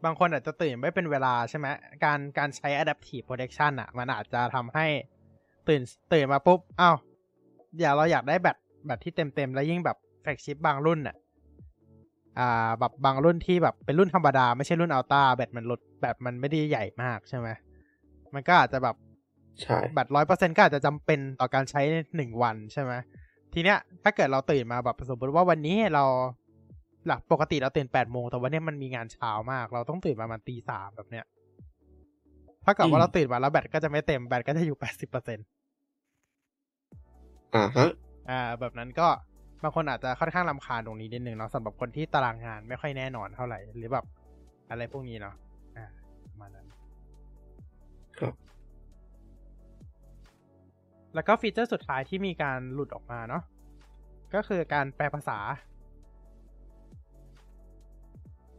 [0.06, 1.68] บางคนอาจจะตื่นไม่เป็นเวลาใช่ไหม
[2.04, 4.88] การการใช้ adaptive protection อะ มันอาจจะทำให้
[5.68, 5.82] ตื่น
[6.14, 6.96] ตื่นมาปุ๊บอ้าว
[7.80, 11.16] อย่าเราอยากได้แบตแบตที่เต็มเต็มๆแล้วยิ่งแบบแฟลกชิปบางรุ่นอะ
[12.40, 17.48] อ่าแบบบางรุ่นที่แบบเป็นรุ่นธรรมดา ไม่ใช่รุ่นอัลต้าแบตมันลดแบบมันไม่ได้ใหญ่มากใช่ไหม
[18.34, 18.96] มันก็อาจจะแบบ
[19.62, 21.82] ใช่แบตร้อยเปอร์เซ็นก็อาจจะจำเป็นต่อการใช้
[22.16, 22.92] หนึ่งวันใช่ไหม
[23.54, 26.04] ทีเนี้ย ถ้าเกิดเราตื่นมาแบบสมมติว่าวันนี้เรา
[27.08, 31.26] หลักปกติเราตื่นแปดโมงแต่วันนี้มันมีงานเช้ามาก เราต้องตื่นประมาณตีสามแบบเนี้ย
[32.66, 35.40] ถ้าเกิดว่าเราตื่นมาแล้วแบตก็จะไม่เต็มแบตก็จะอยู่แปดสิบเปอร์เซ็น
[37.56, 37.90] อ่าฮะ
[38.30, 39.08] อ่า แบบนั้นก็
[39.64, 44.06] บางคนอาจจะค่อนข้างลำคาญตรงนี้นิดนึงเนาะสำหรับคนที่ตารางงานไม่ค่อยแน่นอนเท่าไหร่ หรือแบบ
[44.70, 45.36] อะไรพวกนี้เนาะ
[45.78, 45.88] อ่า
[46.30, 46.68] ประมาณนั้น
[48.20, 48.34] ครับ
[51.16, 53.44] แล้วก็ฟีเจอร์สุดท้ายที่มีการหลุดออกมาเนาะ
[54.34, 55.40] ก็คือการแปลภาษา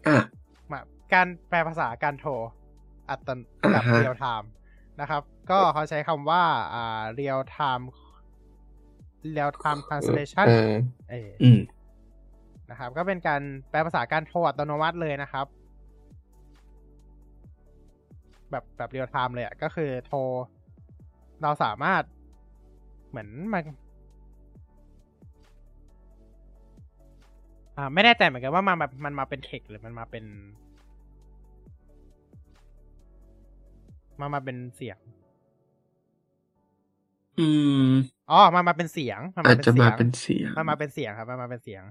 [0.07, 0.19] อะ
[0.71, 0.81] มา
[1.14, 2.33] การแปลภาษาการโทร
[3.11, 3.38] อัตโน
[3.73, 4.51] แบบอ่าฮะ real-time
[5.01, 6.43] นะครับ ก็เขาใช้คำว่า
[6.75, 7.88] อ่าเรียลไทม์
[9.33, 10.75] เรียลไทม์ translation เออ
[11.11, 11.61] เอออืม
[12.71, 15.47] นะครับ ก็เป็นการแปลภาษาการโทรอัตโนมัติเลยนะครับ
[18.51, 20.19] แบบแบบเรียลไทม์เลยอะก็คือโทร
[21.43, 22.03] เราสามารถ
[23.11, 23.65] เหมือนมัน
[27.77, 30.25] อ่าไม่แน่ใจเหมือนกันว่ามันมามันมาเป็นเทคหรือมันมาเป็น
[34.21, 34.99] มามาเป็นเสียง
[37.39, 37.49] อื
[37.87, 37.91] ม
[38.31, 41.83] อ๋อมามาเป็นเสียงนอาจจะมาสียงเป็นเสียงมันมาเป็นเสียงครับมันมาเป็นเสียง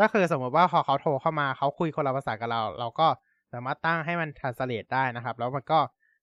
[0.00, 3.06] ก็คือสมมติว่าพอเขาโทรเข้ามาเขาคุยคนละภาษากับเรา เราก็
[3.52, 5.78] สามารถตั้งให้มัน translate ได้นะครับ แล้วมันก็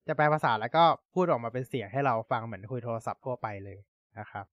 [0.08, 3.78] จะแปลภาษาแล้วก็พูดออกมาเป็นเสียงให้เราฟังเหมือนคุยโทรศัพท์ทั่วไปเลย
[4.20, 4.46] นะครับ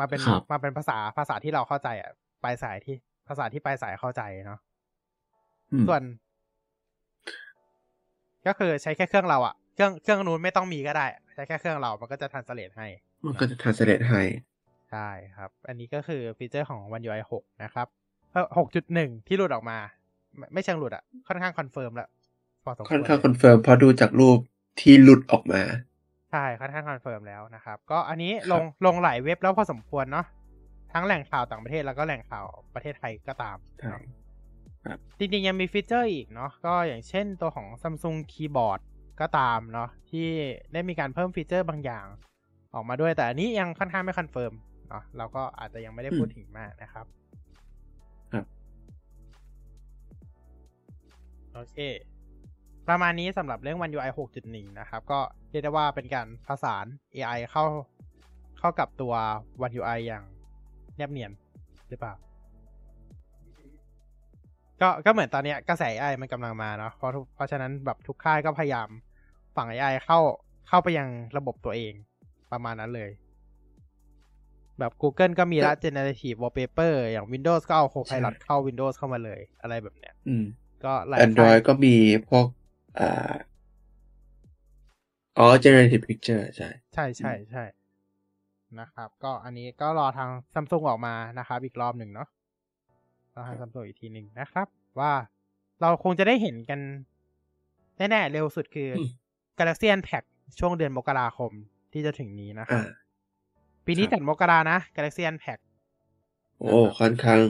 [0.00, 2.10] มาเป็นครับมาเป็นภาษาภาษาที่เราเข้าใจอะ
[2.42, 2.96] ปลายสายที่
[3.28, 4.60] ภาษาที่ปลายสายเข้าใจเนาะ
[5.72, 6.02] อืมส่วน
[8.46, 12.86] ก็คือใช้แค่เครื่องเราอะ เครื่องเครื่องนู้นไม่ต้องมีก็ได้ใช้แค่เครื่องเรา มันก็จะ translate ให้
[13.26, 14.22] มันก็จะ translate ให้
[14.90, 17.86] ใช่ครับ อันนี้ก็คือฟีเจอร์ของ One UI 6 นะครับ
[18.58, 19.78] หกจุดหนึ่งที่หลุดออกมา
[20.36, 22.08] ไม่ไม่เชิงหลุดอะค่อนข้าง confirm แล้ว
[22.64, 24.38] พอสมควรค่อนข้างเลย confirm เพราะดูจากรูป
[24.80, 25.62] ที่หลุดออกมา
[26.30, 30.26] ใช่ค่อนข้าง confirm แล้วนะครับ ก็อันนี้ครับลงลงหลายเว็บแล้วพอสมควรเนาะ
[30.92, 33.96] ทั้งแหล่งข่าวต่างประเทศแล้วก็แหล่งข่าวประเทศไทยก็ตามใช่
[35.18, 38.80] จริงๆยังมีฟีเจอร์อีกเนาะก็อย่างเช่นตัวของ Samsung Keyboard
[39.20, 40.26] ก็ตามเนาะที่
[40.72, 42.06] ได้มีการเพิ่มฟีเจอร์บางอย่าง
[42.74, 44.52] ออกมาด้วย แต่อันนี้ยังค่อนข้างไม่ confirm
[44.88, 47.06] เนาะเราก็อาจจะยังไม่ได้พูดอืมถึงมากนะครับ
[48.32, 48.46] ครับ
[51.54, 51.76] โอเค
[52.88, 54.10] ประมาณนี้สำหรับเรื่อง One UI
[54.44, 57.64] 6.1 นะครับ ก็เรียกได้ว่าเป็นการผสาน AI เข้า
[58.58, 59.14] เข้ากับตัว
[59.64, 60.24] One UI อย่าง
[60.96, 61.32] แนบเนียน
[61.88, 62.14] หรือเปล่า
[64.80, 68.88] ก็ก็เหมือนตอนเนี้ยกระแส AI มันกำลังมาเนาะเพราะทุกเพราะฉะนั้นแบบทุกค่ายก็พยายาม
[69.58, 70.20] ฝัง AI เข้า
[70.68, 71.92] เข้าไปยังระบบตัวเอง
[72.52, 73.10] ประมาณนั้นเลย
[74.78, 80.44] แบบ Google ก็มีละ generative wallpaper อย่าง Windows ก็เอา Copilot เข้า Windows เข้ามาเลย อะไรแบบเนี้ยอืม
[80.84, 81.94] ก็หลาย Android ค่ายก็มี
[82.28, 82.46] พวก
[82.98, 83.32] อ่า
[85.38, 87.64] อ๋อ generative picture ใช่ ใช่ใช่ใช่
[88.80, 92.28] นะครับ ก็อันนี้ก็รอทางซัมซุงออกมานะครับ อีกรอบหนึ่งเนาะ
[93.34, 94.66] รอทางซัมซุงอีกทีหนึ่งนะครับ
[95.00, 95.12] ว่า
[95.80, 96.80] เราคงจะได้เห็นกัน
[97.98, 99.08] แน่ๆ เร็วสุดคืออม
[99.58, 101.50] Galaxy Unpacked ช่วงเดือนมกราคม
[101.92, 102.90] ที่จะถึงนี้นะครับอ่า
[103.86, 105.64] ปีนี้ครับจัดมกรานะ Galaxy Unpacked
[106.58, 107.40] โอ้ค่อนข้าง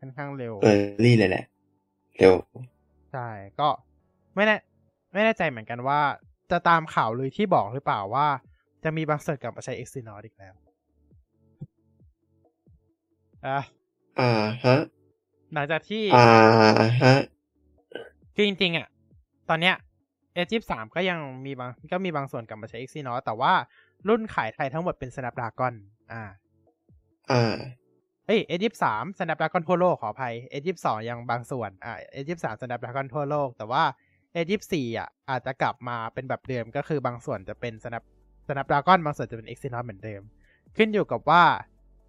[0.00, 1.44] ค่อนข้างเร็วเออรี่เลยแหละ
[2.18, 2.34] เร็ว
[3.12, 3.28] ใช่
[3.60, 3.68] ก็
[4.34, 4.56] ไม่แน่
[5.12, 6.00] ไม่แน่ใจเหมือนกันว่า
[6.50, 8.26] จะตามข่าวลือที่บอกหรือเปล่าว่า
[8.84, 10.54] จะมีบางส่วนกลับมาใช้ Exynos อีกแล้ว
[13.46, 13.60] อะ
[14.20, 14.30] อ่า
[14.64, 14.78] ฮะ
[15.54, 16.26] หลังจากที่ อ่า
[17.02, 17.14] ฮะ
[18.34, 18.86] คือจริงๆอะ
[19.48, 19.74] ตอนเนี้ย
[20.46, 23.52] S 2 3ก็ยังมีบางก็มีบางส่วนกลับมาใช้ Exynos แต่ว่า
[24.08, 25.74] รุ่นขายไทยทั้งหมดเป็น Snapdragon
[26.12, 26.22] อ่า
[27.30, 27.56] อ่า
[28.26, 33.48] เอ้ย S 2 3 Snapdragon ทั่วโลกขออภัย S 2 2ยังบางส่วน อ่า S 2 3 Snapdragon ทั่วโลก
[33.58, 33.84] แต่ว่า
[34.44, 38.04] S 2 4อะ อาจจะกลับมาเป็นแบบเดิมก็คือบางส่วนจะเป็น Snap
[38.46, 40.22] Snapdragon บางส่วนจะเป็น Exynos เหมือนเดิม
[40.76, 41.44] ขึ้นอยู่กับว่า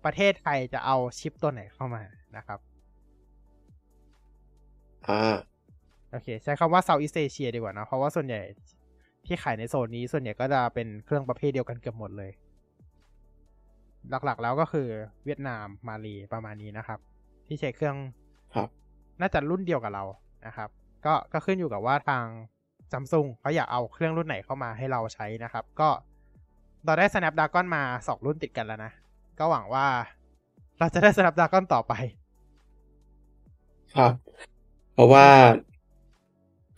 [0.06, 2.02] ประเทศไทยจะเอาชิปตัวไหนเข้ามา
[2.38, 2.60] นะครับ
[5.08, 5.38] อ่า
[6.12, 8.42] โอเค ใช้คำว่า Southeast Asia ดีกว่านะ เพราะว่าส่วนใหญ่
[9.26, 12.32] ที่ขายในโซนนี้ส่วนใหญ่ก็จะเป็นเครื่องประเภทเดียวกันเกือบหมดเลย
[14.26, 14.88] หลักๆแล้วก็คือ
[15.26, 17.00] เวียดนามมาลีประมาณนี้นะครับ
[17.48, 17.96] ที่ใช้เครื่อง
[18.56, 18.70] ครับ
[19.20, 20.04] น่าจะรุ่นเดียวกับเรา
[20.48, 20.70] นะครับ
[21.06, 22.26] ก็ก็ขึ้นอยู่กับว่าทาง
[22.92, 25.90] ซัมซุงเขาอยากเอาเครื่องรุ่นไหนเข้ามาให้เราใช้นะครับ ก็
[26.86, 28.92] เราได้ Snapdragon มาสองรุ่นติดกันแล้วนะ
[29.40, 29.86] ก็หวังว่า
[30.80, 31.94] เราจะได้ Snapdragon ต่อไป
[33.96, 34.14] ครับ
[34.94, 35.26] เพราะว่า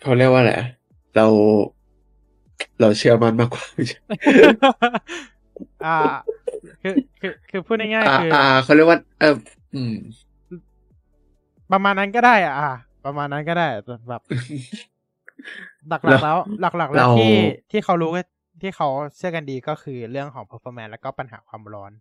[0.01, 0.67] เขาเรียกว่าอะไรอะ
[1.15, 1.25] เรา
[2.79, 3.99] เราเชื่อมันมากกว่าไม่ใช่
[5.83, 5.89] อ่า
[6.81, 9.35] คือคือคือพูดง่ายอ่าๆคืออ่าเขาเรียกว่า เออ
[9.73, 9.93] อืม
[11.71, 12.71] ประมาณนั้นก็ได้ อะอ่า
[13.05, 14.21] ประมาณนั้นก็ได้แต่แบบ
[15.89, 17.31] หลักๆแล้ว หลักๆแล้วเราที่
[17.71, 18.25] ที่เขารู้กัน
[18.61, 18.87] ที่เขา
[19.17, 21.91] เชื่อกันดีก็คือเรื่องของ performance แล้วก็ปัญหาความร้อน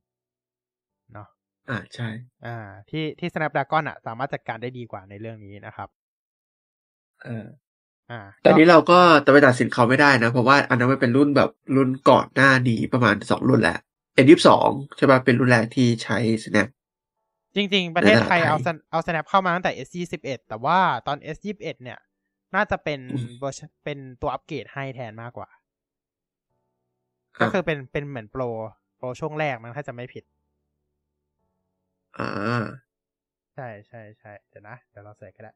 [1.13, 1.29] เนาะ
[1.69, 2.09] อ่าใช่
[2.47, 2.57] อ่า
[2.91, 5.89] ที่ที่ Snapdragon อะ สามารถจัดการได้ดีกว่าในเรื่องนี้นะครับ
[7.23, 7.70] เอออ่า
[8.43, 13.79] แต่ก็นี้เราก็จะไปตัดสินเขาไม่ได้นะ เพราะว่าอันนั้นมันเป็นรุ่นแบบรุ่นก่อนหน้านี้ประมาณสองรุ่นแหละ
[14.25, 14.49] N22
[14.97, 16.69] ใช่ป่ะเป็นรุ่นแรกที่ใช้ Snap
[17.57, 21.99] จริง ๆ ประเทศไทยในตลาดไทยเอา Sn- เอา Snap เข้ามาตั้งแต่ S21 แต่ว่าตอน S21 เนี่ย
[22.55, 25.49] น่าจะเป็นอืมเวอร์ชันเป็นตัวอัปเกรดให้แทนมากกว่า
[27.41, 28.43] ก็คือเป็นเป็นเหมือนโปร
[28.97, 30.25] โปรช่วงแรกมั้งถ้าจะไม่ผิด
[32.19, 32.29] อ่า
[33.55, 35.53] ใช่ใช่ใช่เดี๋ยวนะ เดี๋ยวเราใส่ก็ได้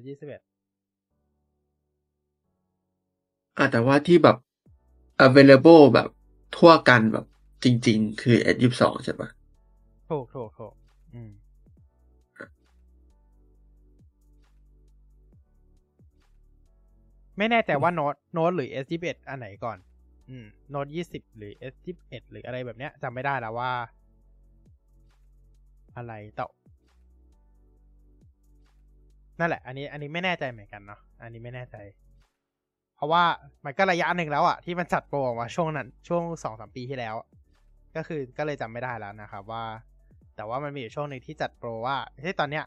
[0.00, 0.53] S21
[3.58, 4.36] อ่าแต่ว่าที่แบบ
[5.26, 6.08] available แบบ
[6.56, 7.26] ทั่วกันแบบ
[7.64, 9.28] จริง ๆ คือ S22 ใช่ป่ะ
[10.10, 10.74] ถูกถูกถูก
[11.14, 11.30] อืม
[17.38, 19.78] ไม่แน่ใจว่าโน้ตโน้ตหรือ S21 อันไหนก่อน
[20.30, 23.72] อืมโน้ต20หรือ S21 หรืออะไรแบบเนี้ยจำไม่ได้แล้วว่า
[25.96, 26.44] อะไรแต่
[29.38, 32.03] นั่นแหละ อันนี้ อันนี้ไม่แน่ใจเหมือนกันเนาะอันนี้ไม่แน่ใจเพ
[33.04, 33.24] ราะว่า
[33.64, 37.14] มันก็ระยะหนึ่งแล้วอะที่มันจัดโปรออกมาช่วงนั้นช่วงสองสามปีที่แล้ว
[37.96, 39.64] ก็คือก็เลยจำไม่ได้แล้วนะครับว่า
[40.36, 42.64] แต่ว่ามันมีอยู่ช่วงหนึ่งที่จัดโปรว่าที่ตอนเนี้ย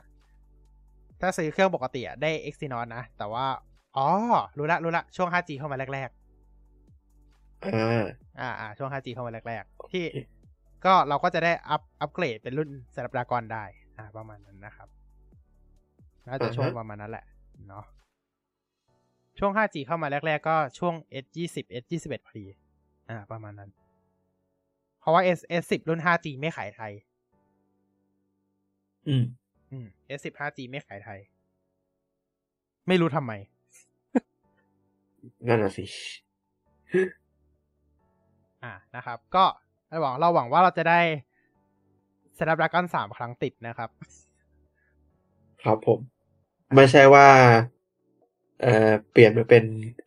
[1.21, 3.45] ถ้าซื้อเครื่องปกติอะได้ Exynos นะ แต่ว่า
[3.97, 4.07] อ๋อ
[4.57, 6.09] รู้ละรู้ละช่วง 5G เข้ามาแรก
[7.63, 10.05] อ่าๆอ่าอ่าช่วง 5G เข้ามาแรกโอๆเคที่
[10.85, 13.63] ก็เราก็จะได้อัพอัปเกรดเป็นรุ่น Snapdragon ได้
[13.97, 14.87] อ่า ประมาณนั้นนะครับ
[16.27, 17.25] น่าจะช่วงประมาณนั้นแหละ
[17.67, 17.83] เนาะ
[19.39, 22.45] ช่วง 5G เข้ามาแรก ๆ ก็ช่วง S20 S21 พอดี
[23.09, 23.69] อ่า ประมาณนั้น
[24.99, 26.93] เพราะว่า S S10 รุ่น 5G ไม่ขายไทย
[29.07, 29.25] อืม
[29.71, 31.19] อืม S10 5G ไม่ขายไทย
[32.87, 33.33] ไม่รู้ทำไม
[35.47, 35.85] นั่นน่ะสิ
[38.63, 39.45] อ่า นะครับ ก็
[39.89, 40.99] เราหวังเราหวังว่าเราจะได้
[42.37, 43.89] Snapdragon สามครั้งติดนะครับ
[45.63, 45.99] ครับผม
[46.75, 47.27] ไม่ใช่ว่า
[48.61, 49.63] เอ่อเปลี่ยนมาเป็น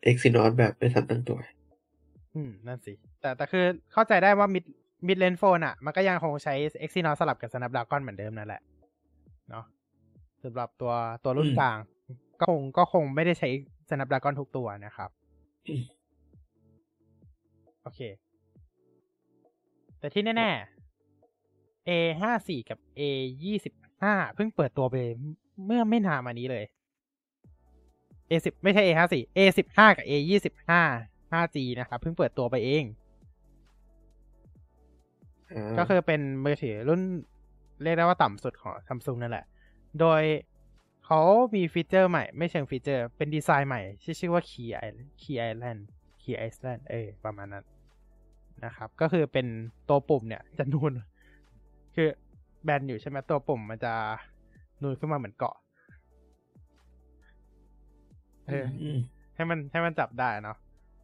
[0.09, 1.39] Exynos แบบไม่ทันตั้งตัว
[2.35, 4.65] อืม นั่นสิ แต่แต่คือเข้าใจได้ว่า mid
[5.07, 8.61] mid range phone อะ มันก็ยังคงใช้ Exynos สลับกับ Snapdragon เหมือนเดิมนั่นแหละ
[9.49, 9.65] เนาะ
[10.43, 11.77] สำหรับตัวตัวรุ่นกลาง
[12.39, 13.49] ก็คงก็คงไม่ได้ใช้
[13.89, 15.09] Snapdragon ทุกตัวนะครับ
[17.83, 17.99] โอเค
[19.99, 20.49] แต่ที่แน่
[21.19, 21.89] ๆ A
[22.21, 23.01] ห้าสี่กับ A
[23.43, 24.95] ยี่สิบห้าเพิ่งเปิดตัวไป
[25.65, 26.65] เมื่อไม่นานมานี้เลย
[28.31, 30.81] A สิบไม่ใช่ A ห้าสี่ A สิบห้ากับ A ยี่สิบห้า
[31.33, 32.83] 5G นะครับ เพิ่งเปิดตัวไปเอง
[35.51, 37.01] อ่าก็คือเป็นมือถือรุ่น
[37.83, 39.45] เรียกได้ว่าต่ำสุดของ Samsung นั่นแหละ
[39.99, 40.21] โดย
[41.05, 41.21] เขา
[41.55, 45.81] มีฟีเจอร์ใหม่ ไม่เชิงฟีเจอร์ เป็นดีไซน์ใหม่ที่ชื่อว่า Key Island Key Island
[46.21, 47.65] Key Island เออประมาณนั้น
[48.65, 49.47] นะครับ ก็คือเป็น
[49.89, 50.93] ตัวปุ่มเนี่ยจะนูน
[51.95, 52.07] คือ
[52.63, 53.93] แบนอยู่ใช่ไหมตัวปุ่มมันจะ
[54.81, 55.55] นูนขึ้นมาเหมือนเกาะ
[58.51, 58.99] เอออืม
[59.35, 60.57] ให้มันให้มันจับได้เนาะ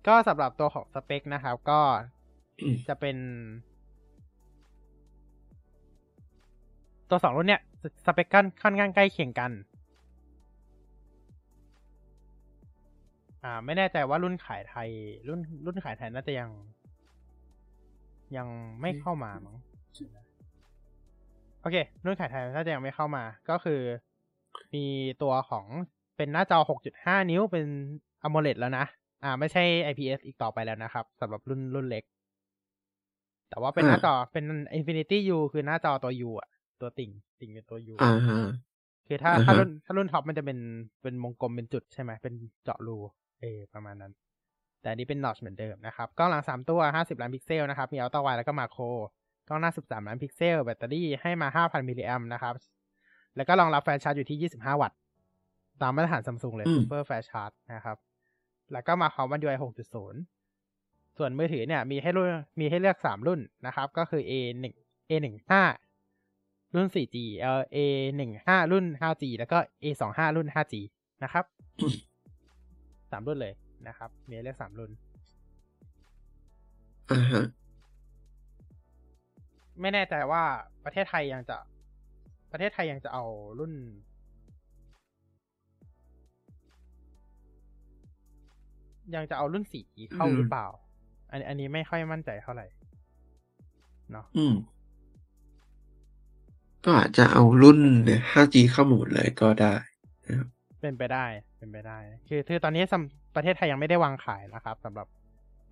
[0.07, 1.79] ก็สำหรับตัวของสเปคนะครับ ก็
[2.61, 3.17] อืมจะเป็น
[7.09, 9.51] ตัวสองรุ่นเนี่ยสสเปคกันค่อนข้างใกล้เคียงกัน
[13.43, 14.89] อ่า ไม่แน่ใจว่ารุ่นขายไทย
[15.27, 16.49] รุ่นรุ่นขายไทยน่าจะยัง
[18.37, 18.47] ยัง
[18.81, 19.57] ไม่เข้ามามั้ง
[21.61, 23.81] โอเค รุ่นขายไทยน่าจะยังไม่เข้ามา ก็คือ
[24.73, 24.85] มี
[25.21, 25.65] ตัวของ
[26.17, 26.59] เป็นหน้าจอ
[26.95, 27.65] 6.5 นิ้วเป็น
[28.25, 28.85] AMOLED แล้วนะ
[29.23, 32.03] อ่า ไม่ใช่ IPS อีกต่อไปแล้วนะครับสำหรับรุ่นรุ่นเล็ก
[33.49, 34.45] แต่ว่าเป็นหน้าจอเป็น
[34.77, 36.49] Infinity U คือหน้าจอตัว U อะ
[36.81, 38.37] ตัวติ่งติ่งเป็นตัว U อ่าฮะ
[39.07, 40.59] คือถ้าอ่าฮะถ้ารุ่นถ้ารุ่นท็อปมันจะเป็น
[41.03, 42.97] เป็นวงกลมเป็นจุดใช่ไหมเป็นเจาะรู
[43.41, 44.13] เออประมาณนั้น
[44.81, 48.83] แต่อันนี้เป็น notch เหมือนเดิมนะครับกล้องหลังสามตัวห้าสิบล้านพิกเซลนะครับ มี ultrawide แล้วก็ macro
[49.47, 52.53] กล้องหน้าสิบสามล้านพิกเซล แบตเตอรี่ให้มาห้าพันมิลลิแอมนะครับ
[53.35, 54.97] แล้วก็รองรับ fast charge อยู่ที่ยี่สิบห้าวัตต์
[55.81, 57.97] ตามมาตรฐานซัมซุงเลยอืม super fast charge นะครับ
[58.73, 60.21] แล้วก็มาพร้อม One UI หกจุดศูนย์
[61.17, 62.27] ส่วนมือถือเนี่ย มีให้รุ่น
[62.59, 64.73] มีให้เลือกสามรุ่นนะครับ ก็คือ A หนึ่ง
[65.09, 65.63] A หนึ่งห้า
[66.75, 67.77] รุ่น 4G เอ่อ A
[68.15, 70.73] หนึ่งห้ารุ่น 5G แล้วก็ A สองห้ารุ่น 5G
[71.23, 71.45] นะครับ
[73.11, 73.53] สามรุ่นเลย
[73.87, 74.91] นะครับ มีให้เลือกสามรุ่น
[77.11, 77.45] อ่าฮะ
[79.81, 80.43] ไม่แน่ใจว่า
[80.85, 81.57] ประเทศไทยยังจะ
[82.51, 83.23] ประเทศไทยยังจะเอา
[83.59, 83.73] รุ่น
[89.15, 90.67] ยังจะเอารุ่น 4G เข้าอืมหรือเปล่า
[91.31, 92.65] อันอันนี้ไม่ค่อยมั่นใจเท่าไหร่
[94.11, 94.55] เนาะอืม
[96.83, 99.73] ก็อาจจะเอารุ่นเนี่ย 5G เข้ามาหมดเลยก็ได้
[100.25, 100.47] นะครับ
[100.81, 101.25] เป็นไปได้
[101.57, 101.97] เป็นไปได้
[102.27, 105.07] คือคือตอนนี้สำประเทศไทยยังไม่ได้วางขายนะครับสำหรับ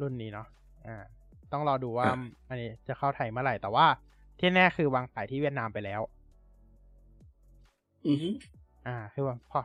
[0.02, 0.48] รุ่นนี้เนาะ
[0.88, 1.04] อ่า
[1.52, 2.18] ต้องรอดูว่าอะ
[2.50, 3.86] อันนี้จะเข้าไทยเมื่อไหร่ แต่ว่า
[4.40, 6.02] ที่แน่คือวางขายที่เวียดนามไปแล้ว
[8.08, 8.30] อือฮึ
[8.88, 9.62] อ่า คือว่าพอ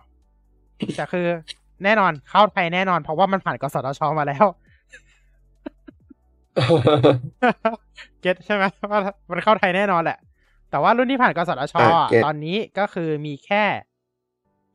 [0.97, 1.27] แต่คือ
[1.85, 4.47] แน่นอนเข้าไทยแน่นอน เพราะว่ามันผ่านกสทชมาแล้ว
[8.21, 9.01] เก็ตใช่ไหมว่า
[9.31, 10.19] มันเข้าไทยแน่นอนแหละ
[10.71, 13.65] แต่ว่ารุ่นที่ผ่านกสทชอะอะเก็ตตอนนี้ก็คือมีแค่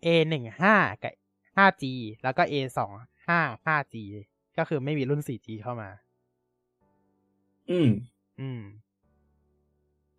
[0.05, 1.13] A หนึ่งห้ากับ
[1.57, 1.83] 5G
[2.23, 2.91] แล้วก็ A สอง
[3.27, 3.95] ห้า 5G
[4.57, 5.89] ก็คือไม่มีรุ่น 4G เข้ามา
[7.71, 7.89] อืม
[8.39, 8.61] อืม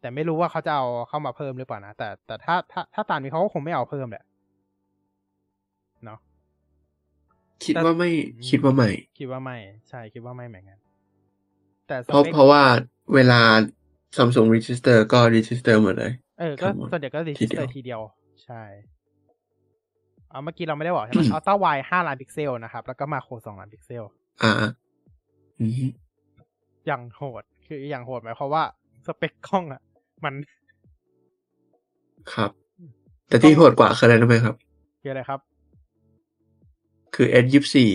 [0.01, 4.25] แต่ไม่รู้ว่าเขาจะเอาเข้ามาเพิ่มหรือเปล่านะ แต่แต่ถ้าถ้าถ้าตามนี้เขาก็คงไม่เอาเพิ่มแหละ
[7.65, 8.11] คิดว่าไม่
[8.49, 8.89] คิดว่าไม่
[9.19, 9.57] คิดว่าไม่
[9.89, 10.79] ใช่ คิดว่าไม่เหมือนกัน
[11.87, 12.63] แต่สเพราะปคเพราะว่า
[13.15, 13.41] เวลา
[14.17, 18.01] Samsung Register ก็ Register หมดเลย เออ ก็ทั้งหมดส่วนใหญ่ก็รีทีจิสเดีเตยอวร์ทีเดียว
[18.45, 18.63] ใช่
[20.31, 24.05] เอาเมื่อกี้เราไม่ได้บอกใช่ไหมอัลต้าไวห้าล้านพิกเซลนะครับ แล้วก็มาโครสองล้านพิกเซล
[24.43, 24.53] อ่า
[25.61, 25.87] อือฮึ
[26.87, 28.63] อย่างโหด คืออย่างโหดหมายความว่า
[29.07, 29.81] สเปคกล้องอะ
[30.25, 30.35] มัน
[32.35, 32.51] ครับ
[33.29, 34.55] แต่ที่โหดกว่าคืออะไรรู้ไหมครับ
[35.01, 35.41] คืออะไรครับ
[37.17, 37.93] คือ S ยี่สี่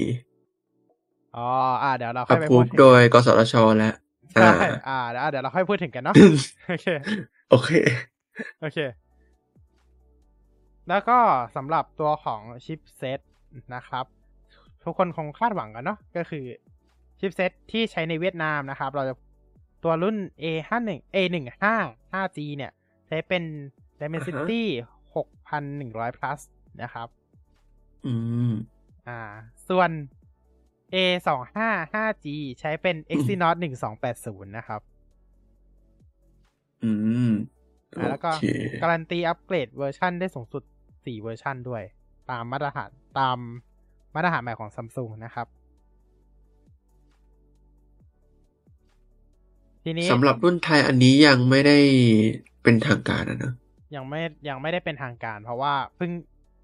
[1.36, 1.47] อ๋อ
[1.84, 3.93] อ่าเดี๋ยวเราค่อัอยพไปพูพูดดถึงโดยกสทชและ
[4.32, 6.15] ใช่อ่าอ่าเดี๋ยวเดี๋ยวเราค่อยพูดถึงกันเนาะ
[6.69, 6.88] โอเค
[7.49, 7.69] โอเค
[8.61, 8.78] โอเค
[10.89, 11.17] แล้วก็
[11.55, 13.19] สำหรับตัวของชิปเซต
[13.76, 14.05] นะครับ
[14.84, 16.45] ทุกคนคงคาดหวังกันเนาะก็คือ
[17.19, 19.13] ชิปเซตที่ใช้ในเวียดนามนะครับ เราจะ
[19.84, 21.76] ตัวรุ่น A ห้าหนึ่ง A หนึ่งห้า
[22.11, 22.72] 5G เนี่ย
[23.07, 23.43] ใช้เป็น
[23.99, 24.61] Dimensity
[25.15, 26.39] หกพันหนึ่งร้อย plus
[26.82, 27.07] นะครับ
[28.05, 28.13] อื
[28.51, 28.53] ม
[29.07, 29.19] อ่า
[29.69, 29.89] ส่วน
[30.93, 30.95] A
[31.27, 32.27] สองห้า 5G
[32.59, 34.81] ใช้เป็น Exynos หนึ่งสองแปดศูนย์นะครับ
[36.83, 36.91] อื
[37.29, 37.31] ม
[37.97, 38.45] อ่าแล้วก็โอเค
[38.81, 41.83] การันตีอัปเกรดเวอร์ชันได้สูงสุด4เวอร์ชันด้วย
[42.31, 42.89] ตามมาตรฐาน
[43.19, 43.37] ตาม
[44.15, 45.47] มาตรฐานใหม่ของซัมซุงนะครับ
[49.83, 51.77] ทีนี้สำหรับรุ่นไทยอันนี้ยังไม่ได้
[52.63, 53.53] เป็นทางการนะเนอะ
[53.95, 56.11] ยังไม่ยังไม่ได้เป็นทางการ เพราะว่าเพิ่ง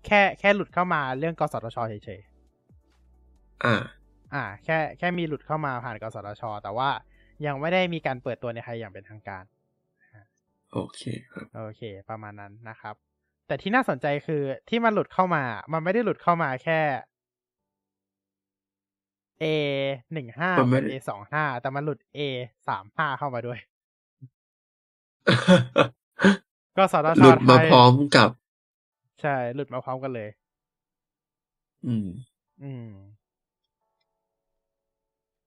[0.07, 2.21] แค่แค่หลุดเข้ามาเรื่องกสทชเฉย
[3.65, 6.89] อ่าๆอ่า แค่แค่มีหลุดเข้ามาผ่านกสทช แต่ว่า
[7.45, 9.43] ยังไม่ได้มีการเปิดตัวในไทยอย่างเป็นทางการ
[10.71, 11.01] โอเค
[11.31, 12.95] ครับโอเค ประมาณนั้นนะครับ
[13.47, 15.43] แต่ที่น่าสนใจคือที่มันหลุดเข้ามา
[15.73, 16.79] มันไม่ได้หลุดเข้ามาแค่
[19.43, 19.45] A
[20.13, 22.19] หนึ่งห้ามันไม่กับได้ A สองห้าแต่มันหลุด A
[22.67, 23.59] สามห้าเข้ามาด้วย
[26.77, 28.29] ก็สทชหลุดมาไทยพร้อมกับ
[29.21, 30.29] ใช่หลุดมาพร้อมกันเลย
[31.85, 32.05] อืม
[32.61, 32.87] อืม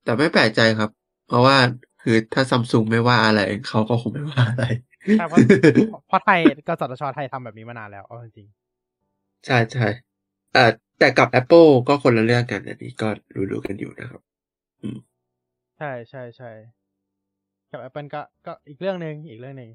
[0.05, 0.91] แต่ไม่แปลกใจครับ
[1.27, 1.57] เพราะว่า
[2.01, 4.65] คือถ้าซัมซุงไม่ว่าอะไรเขาก็คงไม่ว่าอะไร
[5.15, 5.43] ใช่เพราะ
[6.07, 8.49] เพราะไทยก็สทชไทยทำแบบนี้มานานแล้วเอาจริง
[9.47, 9.87] ใช่ใช่
[10.53, 13.09] เอ่อแต่กับ Apple ก็คนละเรื่องกันอันนี้ก็
[13.53, 16.51] รู้ๆกันอยู่นะครับๆใช่ใช่ใช่
[17.71, 19.71] กับ Apple ก็ก็อีกเรื่องหนึ่งอีกเรื่องหนึ่ง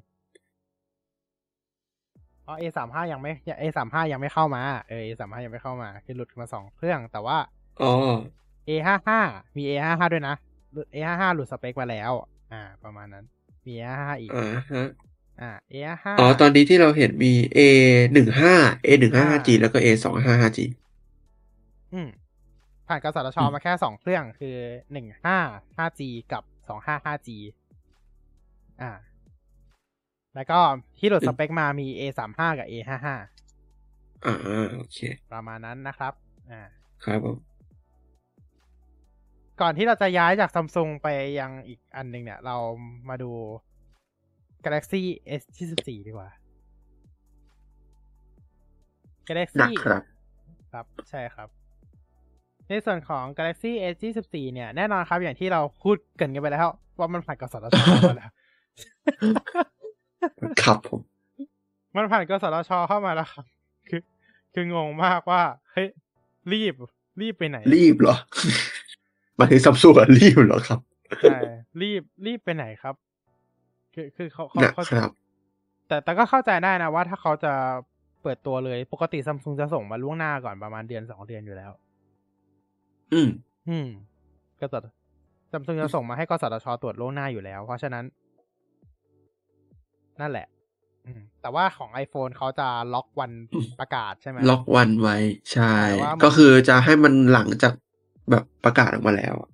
[2.46, 7.38] อ๋อ A สามห้ายังไม่ A สามห้ายังไม่เข้ามา เออ A สามห้ายังไม่เข้ามา คือหลุดมาสองเครื่อง แต่ว่า
[7.82, 7.92] อ๋อ
[8.68, 9.20] A ห้าห้า
[9.56, 10.34] มี A ห้าห้าด้วยนะ
[10.72, 12.12] หลุด A ห้าห้าหลุดสเปคมาแล้ว
[12.52, 13.24] อ่า ประมาณนั้น
[13.66, 14.88] มี A ห้าห้าอีก อ่าฮะ
[15.40, 17.58] อ่า A ห้าอ๋อ ตอนนี้ที่เราเห็นมี A
[18.12, 18.54] หนึ่งห้า
[18.86, 20.58] A หนึ่งห้า G แล้วก็ A สองห้าห้า G
[21.94, 22.08] อืม
[22.88, 24.56] ผ่านกสทชอืมมาแค่สองเครื่อง คือ
[24.92, 25.38] หนึ่งห้า
[25.76, 26.00] ห้า G
[26.32, 27.28] กับสองห้าห้า G
[28.82, 28.90] อ่า
[30.36, 30.58] แล้วก็
[30.98, 33.16] ที่หลุดสเปคมามี A สามห้ากับ A ห้าห้า
[34.26, 34.98] อ่าโอเค
[35.32, 36.12] ประมาณนั้นนะครับ
[36.50, 36.62] อ่า
[37.04, 37.36] ครับผม
[39.60, 41.08] ก่อนที่เราจะย้ายจากซัมซุงไป
[41.40, 42.56] ยังอีกอันหนึ่งเนี่ย เรา
[43.08, 43.30] มาดู
[44.64, 45.02] Galaxy
[45.40, 46.30] S ที่สิบสี่ดีกว่า
[49.28, 50.02] Galaxy หนักครับ
[50.72, 51.48] ครับ ใช่ครับ
[52.68, 56.68] ในส่วนของ Galaxy S ที่สิบสี่เนี่ย แน่นอนครับ อย่างที่เราพูดเกรินกันไปแล้ว
[56.98, 57.78] ว่ามันผ่านกสทช
[58.08, 58.32] มาแล้ว
[60.62, 61.00] ครับผม
[61.96, 63.44] มันผ่านกสทชเข้ามาแล้วครับ
[63.88, 64.00] คือ
[64.54, 65.88] คืองงมากว่า เฮ้ย
[66.52, 66.74] รีบ
[67.20, 68.16] รีบไปไหน รีบเหรอ
[69.38, 70.80] มาถึงซัมซุงอะรีบเหรอครับ
[71.20, 71.38] ใช่
[71.82, 72.94] รีบ รีบไปไหนครับ
[73.94, 75.12] คือคือเขาเขาหนักเขาครับ
[75.88, 77.52] แต่แต่ก็เข้าใจได้นะว่า ถ้าเขาจะ
[78.22, 81.72] เปิดตัวเลย ปกติซัมซุงจะส่งมาล่วงหน้าก่อนประมาณเดือนสองเดือนอยู่แล้ว
[83.12, 83.28] อืม
[83.68, 83.88] อืม
[84.60, 84.78] ก็จะ
[85.52, 88.04] ซัมซุงจะส่งมาให้กสทชตรวจล่วงหน้าอยู่แล้ว เพราะฉะนั้น
[90.20, 90.46] นั่นแหละ
[91.06, 93.32] อืมแต่ว่าของ iPhone เขาจะล็อกวัน
[93.80, 95.16] ประกาศใช่ไหมล็อกวันไว้
[95.52, 97.74] ใช่แต่ว่ามันก็คือจะให้มันหลังจาก
[98.30, 99.50] แบบประกาศออกมาแล้วอะ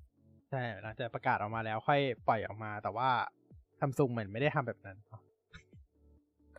[0.51, 3.09] ใช่หลังจากประกาศออกมาแล้ว ค่อยปล่อยออกมา แต่ว่า
[3.81, 4.97] ซัมซุงเหมือนไม่ได้ทำแบบนั้น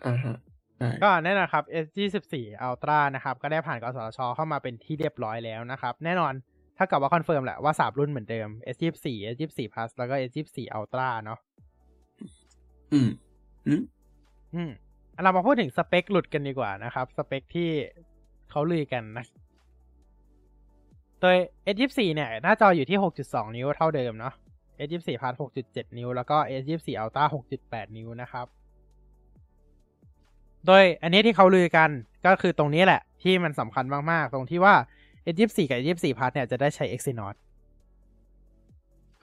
[0.05, 0.37] อ่าฮะ
[0.77, 2.33] ใช่ก็แน่นอนครับ S24
[2.67, 6.33] Ultra นะครับ ก็ได้ผ่านกสทชเข้ามาเป็นที่เรียบร้อยแล้วนะครับ แน่นอน
[6.77, 11.39] เท่ากับว่าคอนเฟิร์มแหละว่าสามรุ่นเหมือนเดิม S24 S24 Plus แล้วก็ S24 Ultra เนาะ
[12.93, 13.09] อืม
[13.67, 13.83] อืม
[14.55, 14.71] อืม
[15.23, 17.69] เรามาพูดถึงสเปคหลุดกันดีกว่านะครับ สเปคที่
[18.49, 19.25] เขาลือกันนะ
[21.21, 21.37] โดย
[21.75, 24.33] S24 เนี่ย หน้าจออยู่ที่ 6.2 นิ้วเท่าเดิมเนาะ
[24.87, 25.35] S24 Plus
[25.65, 27.23] 6.7 นิ้ว แล้วก็ S24 Ultra
[27.61, 28.47] 6.8 นิ้วนะครับ
[30.67, 31.89] โดยอันนี้ที่เขาลือกัน
[32.25, 34.75] ก็คือตรงนี้แหละ ที่มันสำคัญมากๆ ตรงที่ว่า
[35.33, 37.35] S24 กับ S24 Plus เนี่ยจะได้ใช้ Exynos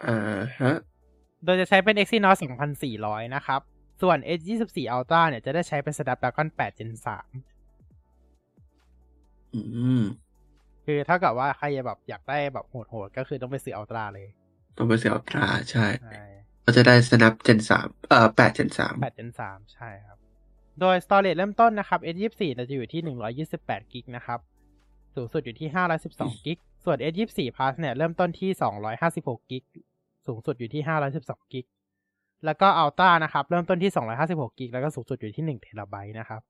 [0.06, 0.18] อ่า
[0.62, 0.76] ฮะ
[1.44, 2.36] โดยจะใช้เป็น Exynos
[2.84, 3.60] 2400 นะครับ
[4.00, 7.10] ส่วน S24 Ultra เนี่ยจะได้ใช้เป็น Snapdragon 8 Gen 3
[9.54, 9.60] อื
[10.00, 10.02] ม
[10.84, 14.28] คือถ้ากับว่าใครแบบอยากได้แบบโหดๆ ก็คือต้องไปซื้อ Ultra เลย
[14.76, 16.22] ต้องไปเสียอัลตราใช่ใช่
[16.64, 20.18] ก็จะได้ snap gen สามเอ่อแปด gen สาม8 Gen 3 ใช่ครับ
[20.80, 24.40] โดย storage เริ่มต้นนะครับ S24 จะอยู่ที่ 128 กิกนะครับ
[25.14, 25.68] สูงสุดอยู่ที่
[26.06, 28.50] 512 กิก ส่วน S24 Plus เนี่ยเริ่มต้นที่
[29.00, 29.64] 256 กิก
[30.26, 30.82] สูงสุดอยู่ที่
[31.16, 31.66] 512 กิก
[32.44, 36.40] แล้วก็ Ultra นะครับ เริ่มต้นที่ 256กิกแล้วก็สูงสุดอยู่ที่ 1 เทราไบต์นะครับ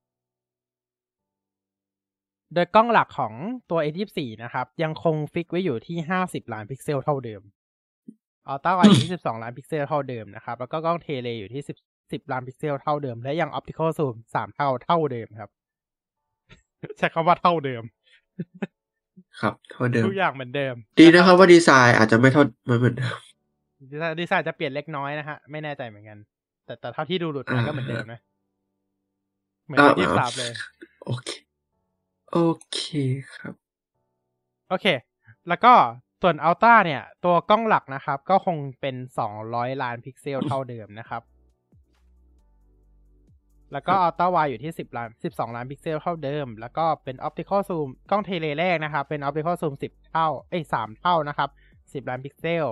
[2.55, 3.34] โดยกล้องหลักของ
[3.70, 7.43] ตัว S24 นะครับ ยังคง fix ไว้อยู่ที่ 50 ล้านพิกเซลเท่าเดิม
[8.46, 15.51] ultrawide อยู่ที่ 12 ล้านพิกเซลเท่าเดิมนะครับ แล้วก็กล้อง tele อยู่ที่ 10 10 ล้านพิกเซลเท่าเดิม และยัง optical zoom 3เท่าเท่าเดิมครับ
[16.99, 17.82] ใช้คำว่าเท่าเดิม
[19.41, 23.16] ครับ เท่าเดิม ทุกอย่างเหมือนเดิม ดีนะครับว่าดีไซน์อาจจะไม่เท่าไม่เหมือนเดิม
[23.88, 26.18] ดีไซน์ดีไซน์จะเปลี่ยนเล็กน้อยนะฮะ ไม่แน่ใจเหมือนกัน
[26.64, 28.20] แต่แต่เท่าที่ดูหลุดมาก็เหมือนเดิมนะ
[29.64, 30.52] เหมือนอ่ายี่สามเลย
[31.04, 31.30] โอเค
[32.32, 32.38] โอ
[32.72, 32.78] เค
[33.36, 33.54] ครับ
[34.68, 34.86] โอเค
[35.48, 35.72] แล้วก็
[36.22, 38.96] ส่วน Ultra เนี่ย ตัวกล้องหลักนะครับ ก็คงเป็น
[39.38, 41.22] 200ล้านพิกเซลเท่าเดิมนะครับ
[43.72, 52.66] แล้วก็ ultrawide อยู่ที่10ล้าน12ล้านพิกเซลเท่าเดิม แล้วก็เป็น optical zoom กล้อง tele แรกนะครับ เป็น optical zoom 10เท่า เอ้ย3เท่านะครับ10ล้านพิกเซล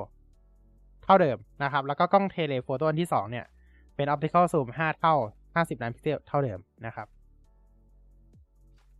[1.08, 3.46] เท่าเดิมนะครับ แล้วก็กล้อง telephoto อันที่ 2 เนี่ย
[3.96, 5.14] เป็น optical zoom 5 เท่า
[5.46, 7.06] 50 ล้านพิกเซลเท่าเดิมนะครับ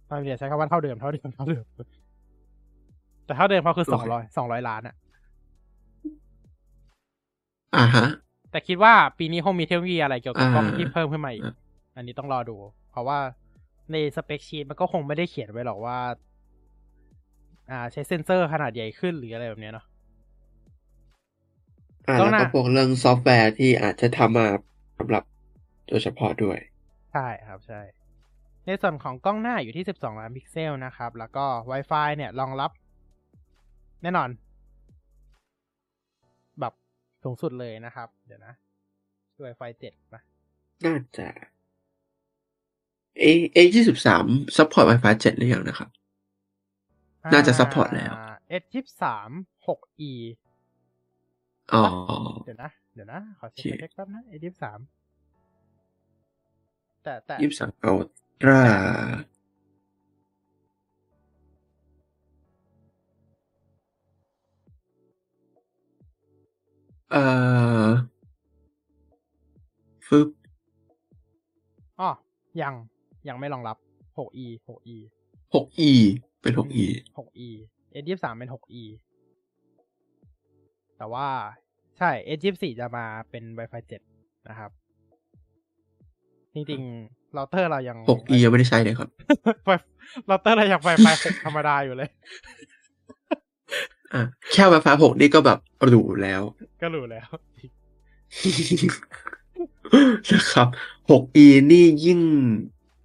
[0.09, 1.65] ตอนเรียนใช้คำว่าเท่าเดิมเท่าเดิมเท่าเดิม
[3.25, 4.95] แต่เท่าเดิมเขาคือโอสองเคร้อยสองร้อยล้านอะ
[7.77, 8.07] อ่าฮะ
[8.51, 11.55] แต่คิดว่าปีนี้คงมีเทคโนโลยีอะไรเกี่ยวกับกล้องอ่าที่เพิ่มขึ้นมาอีกอ่า
[11.97, 12.57] อันนี้ต้องรอดู
[12.91, 13.19] เพราะว่า
[13.93, 15.99] ใน spec sheet มันก็คงไม่ได้เขียนไว้หรอกว่า
[17.71, 19.88] อ่า ใช้เซนเซอร์ขนาดใหญ่ขึ้นหรืออะไรแบบเนี้ยเนาะอ่าต้อง
[22.17, 24.47] แล้วน่ะก็พวกเรื่องซอฟต์แวร์ที่อาจจะทำมา
[24.99, 25.25] สำหรับ
[25.89, 26.59] โดยเฉพาะด้วย
[27.13, 27.81] ใช่ครับใช่
[28.67, 32.71] ในส่วนของกล้องหน้าอยู่ที่ 12 ล้านพิกเซลนะครับ แล้วก็ Wi-Fi เนี่ยรองรับ
[34.03, 34.29] แน่นอน
[36.61, 36.75] แบบ
[37.23, 38.55] สูงสุดเลยนะครับ เดี๋ยวนะ
[39.45, 40.21] Wi-Fi 7ปะ
[40.85, 41.29] น่าจะ
[43.23, 43.25] S
[43.57, 44.25] S ยี่สิบสาม
[44.57, 45.89] support Wi-Fi เจ็ดหรือยังนะครับ
[47.33, 48.13] น่าจะ support แล้ว
[48.49, 49.31] S ยี่สาม
[49.67, 49.81] หก
[50.11, 50.13] e
[51.75, 51.85] อ๋อ
[52.45, 54.79] เดี๋ยวนะ เดี๋ยวนะ ขอเช็คโอเคเช็คแป๊บนะ S ยี่สาม
[57.03, 58.61] แต่แต่ยี่สิบสาม Ultra
[67.11, 67.23] เอ่
[67.85, 67.89] อ
[70.09, 70.29] ฟึบ
[72.01, 72.11] อ๋อ
[72.63, 72.75] ยัง
[73.29, 73.77] ยังไม่รองรับ
[74.19, 74.97] หก e หก e
[75.55, 75.91] หก E
[76.43, 76.87] เป็นหก E
[77.19, 77.51] หก e
[77.91, 78.85] เอยี่สามเป็นหก e
[80.99, 81.27] แต่ว่า
[81.99, 84.01] ใช่เอยี่สี่จะมาเป็น Wi-Fi เจ็ด
[84.49, 84.71] นะครับ
[86.55, 89.09] จริงๆเราเตอร์เรายังหก E ยังไม่ได้ใช้เลยครับ
[90.27, 92.11] เราเตอร์เรายัง Wi-Fi หกธรรมดาอยู่เลย
[94.15, 94.23] อะ
[94.53, 96.43] แค่ Wi-Fi หกนี่ก็แบบหรูแล้ว
[96.83, 97.29] ก็รู้แล้ว
[100.33, 100.69] นะครับ
[101.11, 102.21] หก E นี่ยิ่ง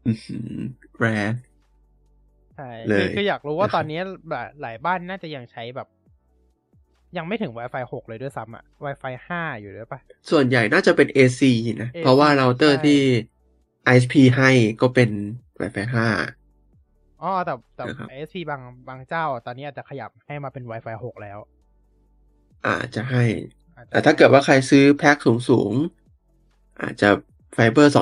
[0.06, 0.52] อื้อหือ
[0.98, 1.06] แร
[2.56, 5.88] ใช่เลคือยคืออยากรู้ว่านะครับตอนนี้แบบหลายบ้านน่าจะยังใช้แบบ
[7.18, 10.00] ยังไม่ถึง Wi-Fi 6 เลยด้วยซ้ำอะ Wi-Fi 5 อยู่ด้วยปะ
[10.32, 11.42] ส่วนใหญ่น่าจะเป็น AC
[11.82, 13.02] นะ AC เพราะว่าเราเตอร์ใช่ที่
[13.94, 14.50] ISP ให้
[14.82, 15.10] ก็เป็น
[15.62, 15.86] Wi-Fi
[16.54, 21.40] 5อ๋อแต่แต่นะครับ ISP บางบางเจ้า ตอนนี้อาจจะขยับให้มาเป็น Wi-Fi 6 แล้ว
[22.68, 23.24] อาจจะให้
[23.78, 27.10] อาจจะแต่ถ้าเกิดว่าใครซื้อแพ็คสูงสูงๆอาจจะ
[27.54, 27.94] ไฟเบอร์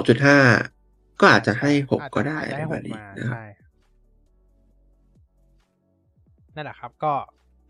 [0.56, 3.44] 2.5 ก็อาจจะให้6อาจจะก็ได้อาจจะให้ประมาณนี้หกมานะครับใช่
[6.56, 7.14] นั่นแหละครับ ก็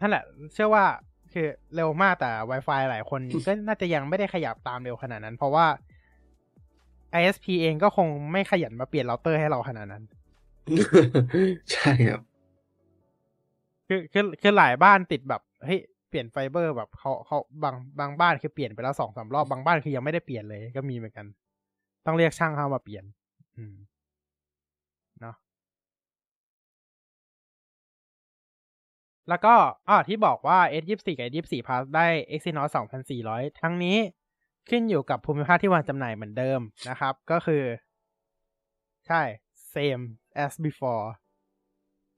[0.01, 0.23] นั่นแหละ
[0.53, 0.85] เชื่อว่า
[1.33, 5.65] คือเร็วมากแต่ Wi-Fi หลายคนก็น่าจะยังไม่ได้ขยับตามเร็วขนาดนั้น เพราะว่า
[7.19, 10.03] ISP เองก็คงไม่ขยันมาเปลี่ยนเราเตอร์ให้เราขนาดนั้น
[11.71, 12.21] ใช่ครับ
[13.87, 15.79] คือคือคือหลายบ้านติดแบบเฮ้ย
[16.09, 21.25] เปลี่ยนไฟเบอร์แบบเขาเขาบางบางบ้านคือเปลี่ยนไปแล้วสองสามรอบบางบ้านคือยังไม่ได้เปลี่ยนเลย ก็มีเหมือนกัน
[22.05, 23.03] ต้องเรียกช่างเข้ามาเปลี่ยน
[23.57, 23.75] อืม
[29.29, 29.53] แล้วก็
[29.89, 32.69] อ่าที่บอกว่า S24 กับ S24 Plus ได้ Exynos
[33.15, 33.97] 2400 ทั้งนี้
[34.69, 36.59] ขึ้นอยู่กับภูมิภาคที่วางจำหน่ายเหมือนเดิม
[36.89, 37.63] นะครับ ก็คือ
[39.07, 39.21] ใช่
[39.73, 40.03] same
[40.43, 41.05] as before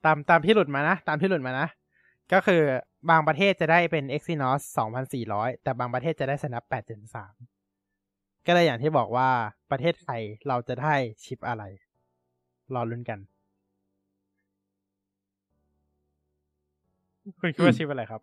[0.06, 1.68] ตามตามที่หลุดมานะ ตามที่หลุดมานะ
[2.34, 2.62] ก็คือ
[3.10, 4.62] บางประเทศจะได้เป็น Exynos
[5.14, 7.02] 2400 แต่บางประเทศจะได้ Snap 8 Gen
[7.76, 9.30] 3 ก็เลยอย่างที่บอกว่า
[9.72, 10.94] ประเทศไทยเราจะได้
[11.24, 11.64] ชิปอะไร
[12.74, 13.20] รอลุ้นกัน
[17.40, 18.22] คุณคิดว่าชิปอะไรครับ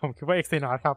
[0.00, 0.96] ผมคิดว่า Exynos ครับ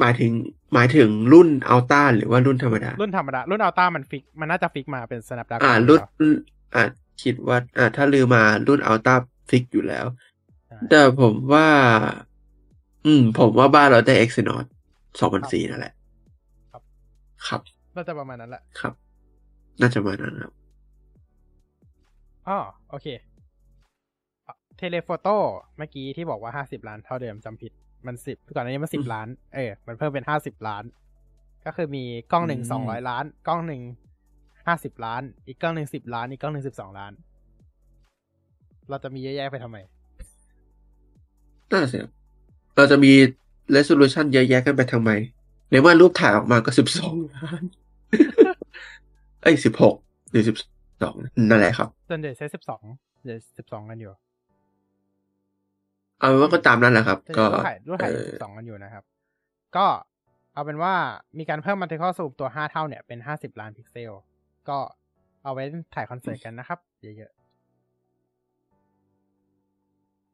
[0.00, 0.32] หมายถึง
[0.74, 6.00] หมายถึงรุ่น Ultra หรือว่ารุ่นธรรมดา รุ่นธรรมดา รุ่น Ultra มัน fix มันน่าจะ fix มาเป็น Snapdragon อ่ารุ่น
[6.74, 6.84] อ่า
[7.22, 10.06] คิดว่า อ่าถ้าลืมมารุ่น Ultra fix อยู่แล้ว
[10.66, 11.68] ใช่แต่ผมว่า
[13.06, 14.64] อืม ผมว่าบ้านเราได้ Exynos
[15.20, 15.94] 2004นั่นแหละ
[16.72, 16.82] ครับ
[17.46, 17.60] ครับ
[17.96, 18.94] น่าจะประมาณนั้นแหละครับ
[19.80, 20.52] น่าจะมานั้นครับ
[22.48, 22.58] อ๋อ
[22.90, 23.06] โอเค
[24.84, 25.36] เทเลโฟโต้
[25.76, 27.72] เมื่อกี้ที่บอกว่าห้าสิบล้านเท่าเดิมจำผิด
[28.06, 30.84] มันสิบก่อนหน้านี้มันสิบล้าน เออ มันเพิ่มเป็นห้าสิบล้าน
[31.66, 33.82] ก็คือมีกล้องหนึ่งอืมสองร้อยล้าน กล้องหนึ่ง
[34.66, 37.12] ห้าสิบล้าน อีกกล้องหนึ่งสิบล้าน อีกกล้องหนึ่งสิบสองล้าน
[38.88, 39.76] เราจะมีเยอะแยะไปทำไม
[41.72, 42.10] น่าสิครับ
[42.76, 43.12] เราจะมี
[43.76, 45.10] resolution เยอะแยะกันไปทำไม
[45.70, 46.70] ในเมื่อรูปถ่ายออกมาก็
[47.02, 47.62] 12ล้าน
[49.42, 49.54] เอ้ย
[49.92, 50.44] 16หรือ
[50.90, 52.82] 12นั่นแหละครับจนเดี๋ยวใช้สิบสอง
[53.24, 54.12] เดี๋ยวสิบสองกันอยู่
[56.24, 59.04] เอาเป็นว่าก็ตามนั้นแหละครับจะก็รูปถ่ายรูปถ่ายเออสิบสองกันอยู่นะครับ
[59.76, 59.86] ก็
[60.54, 60.92] เอาเป็นว่า
[61.38, 64.12] มีการเพิ่มมัลติคอสูบตัวห้าเท่าเนี่ยเป็นห้าสิบล้านพิกเซล
[64.68, 64.78] ก็
[65.44, 65.62] เอาไว้
[65.94, 67.36] ถ่ายคอนเสิร์ตกันนะครับ เยอะๆ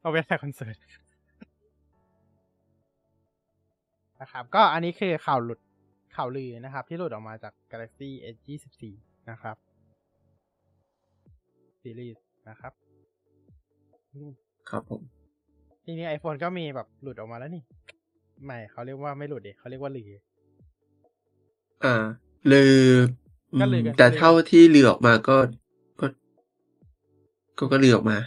[0.03, 0.77] เอาไว้ถ่ายคอนเสิร์ต
[4.21, 5.61] นะครับ ก็อันนี้คือข่าวหลุด
[6.17, 8.37] ข่าวลือนะครับ ที่หลุดออกมาจาก Galaxy S
[8.83, 9.57] 24 นะครับ
[11.83, 12.73] ซีรีส์นะครับ
[14.13, 14.31] อืม
[14.71, 15.03] ครับผม
[15.91, 17.63] ทีนี้ iPhone ก็มีแบบหลุดออกมาแล้วนี่
[18.45, 20.11] ไม่เขาเรียกว่าไม่หลุดดิเขาเรียกว่าลือ
[21.85, 21.95] อ่า
[22.53, 22.77] ลือ
[23.55, 25.37] อืมก็ลือกันแต่เท่าที่ลือออกมาก็
[26.01, 26.07] ก็
[27.59, 28.19] ก็ก็ลือออกมา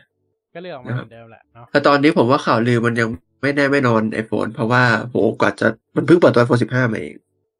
[0.53, 3.09] ก็ลือออกมานะเหครับมือนเดิมแหละเนาะแต่ตอนนี้ผมว่าข่าวลือมันยัง
[3.41, 7.15] ไม่แน่ไม่นอน iPhone เพราะว่าโหกว่าจะมันเพิ่งเปิดตัว iPhone 15มาเอง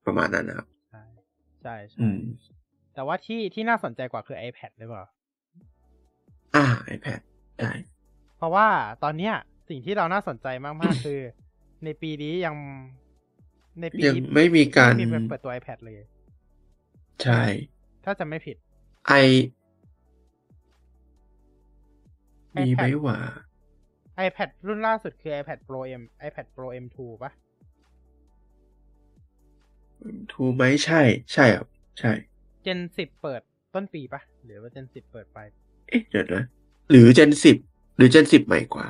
[0.05, 1.03] ประมาณนั้นนะครับ ใช่
[1.61, 2.19] ใช่ใช่อืม
[2.93, 5.03] แต่ว่าที่ที่น่าสนใจกว่าคือ iPad หรือเปล่า
[6.55, 7.19] อ่า iPad
[7.59, 7.71] ได้
[8.37, 8.67] เพราะว่า
[9.03, 9.35] ตอนเนี้ย
[9.69, 11.19] สิ่งที่เราน่าสนใจมากๆ คือ
[11.85, 12.55] ในปีนี้ยัง
[13.81, 15.95] ในปียังนี้ไม่มีการไม่มีเปิดตัว iPad เลย
[17.23, 17.41] ใช่
[18.05, 18.57] ถ้าจะไม่ผิด
[19.07, 19.13] ไอ
[22.55, 23.19] มีไหม iPad ว่า
[24.25, 27.31] iPad รุ่นล่าสุดคือ iPad Pro M iPad Pro M2 ปะ
[30.31, 31.01] ทูไหมใช่
[31.33, 31.67] ใช่ครับ
[31.99, 32.11] ใช่
[32.65, 33.41] Gen 10เปิด
[33.73, 35.39] ต้นปีปะหรือว่า Gen 10เปิดไป
[35.89, 36.43] เอ๊ะเดี๋ยวนะ
[36.89, 37.31] หรือ Gen
[37.65, 38.87] 10หรือ Gen 10ใหม่กว่า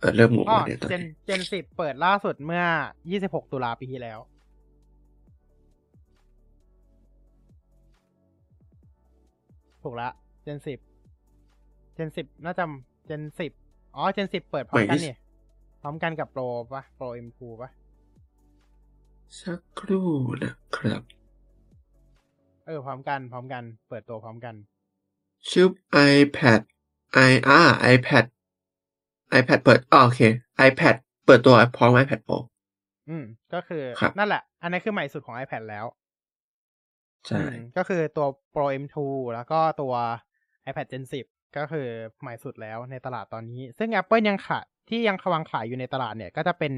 [0.00, 2.64] เออเริ่มงงอ๋อแล้วเนี่ยตอน Gen นี้ Gen 10เปิดล่าสุดเมื่อ
[3.10, 4.18] 26 ตุลาปีที่แล้ว
[9.82, 10.08] ถูกละ
[10.46, 10.58] Gen
[11.26, 12.64] 10 Gen 10น่าจะ
[13.08, 13.22] Gen
[13.58, 15.14] 10อ๋อ Gen 10เปิดพร้อมกันนี่
[15.82, 17.70] พร้อมกันกับ Pro ปะ Pro M2 ปะ
[19.40, 20.10] สักครู่
[20.42, 21.02] นะครับ
[22.66, 24.54] เออ พร้อมกันพร้อมกัน เปิดตัวพร้อมกัน
[25.50, 25.68] ชื่อ
[26.14, 26.60] iPad
[27.30, 27.60] i อ่า
[27.94, 28.24] iPad
[29.38, 30.20] iPad เปิดอ๋อโอเค
[30.68, 30.94] iPad
[31.26, 32.38] เปิดตัวพร้อม iPad Pro
[33.08, 33.24] อืม
[33.54, 35.84] ก็คือครับนั่นแหละ อันนี้คือใหม่สุดของ iPad แล้ว
[37.26, 38.96] ใช่อืมก็คือตัว Pro M2
[39.34, 39.94] แล้วก็ตัว
[40.68, 41.86] iPad Gen 10 ก็คือ
[42.20, 46.72] ใหม่สุดแล้วในตลาดตอนนี้ ซึ่ง Apple ยังขายที่ยังวางขายอยู่ในตลาดเนี่ย ก็จะเป็น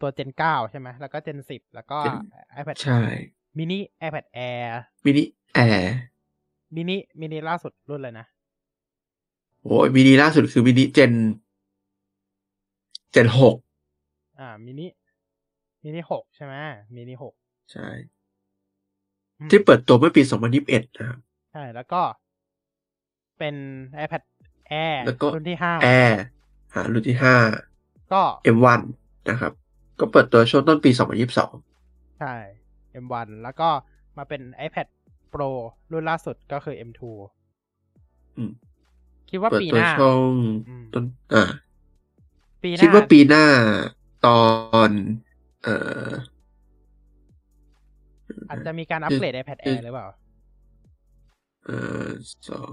[0.00, 1.98] ตัว Gen 9 ใช่ไหม แล้วก็ Gen 10 แล้วก็
[2.60, 3.00] iPad ใช่
[3.58, 4.68] mini iPad Air
[5.04, 5.96] มินิแอร์
[6.74, 8.26] mini mini ล่าสุดรุ่นเลยนะ
[9.62, 11.12] โอ้ยมินิล่าสุดคือมินิเจน
[13.14, 13.56] เจนหก
[14.38, 14.86] อ่า mini
[15.84, 16.54] mini 6ใช่ไหม
[16.94, 17.86] mini 6ใช่
[19.38, 20.22] อืมที่เปิดตัวเมื่อปี
[20.60, 21.18] 2021นะครับ
[21.52, 22.02] ใช่ แล้วก็
[23.38, 23.54] เป็น
[24.04, 24.22] iPad
[24.84, 26.22] Air แล้วก็รุ่นที่แอร์
[26.74, 27.16] หารุ่นที่
[27.62, 28.80] 5ก็5 M1
[29.30, 29.52] นะครับ
[30.00, 30.90] ก็เปิดตัวช่วงต้นปี
[31.54, 32.34] 2022 ใช่
[33.04, 33.68] M1 แล้วก็
[34.16, 34.86] มาเป็น iPad
[35.32, 35.50] Pro
[35.92, 37.00] รุ่นล่าสุดก็คือ M2
[38.36, 38.50] อืม
[39.30, 40.32] คิดว่าเปิดปีตัวหน้าช่วง
[40.68, 41.04] อืมต้น
[41.34, 41.44] อ่า
[42.64, 43.46] ปีหน้า คิดว่าปีหน้า
[44.26, 44.42] ตอ
[44.88, 44.90] น
[45.64, 46.10] เอ่อ
[48.48, 50.06] อาจจะมีการอัปเกรด iPad Air หรือเปล่า
[51.66, 52.06] เอ่อ
[52.48, 52.70] สอง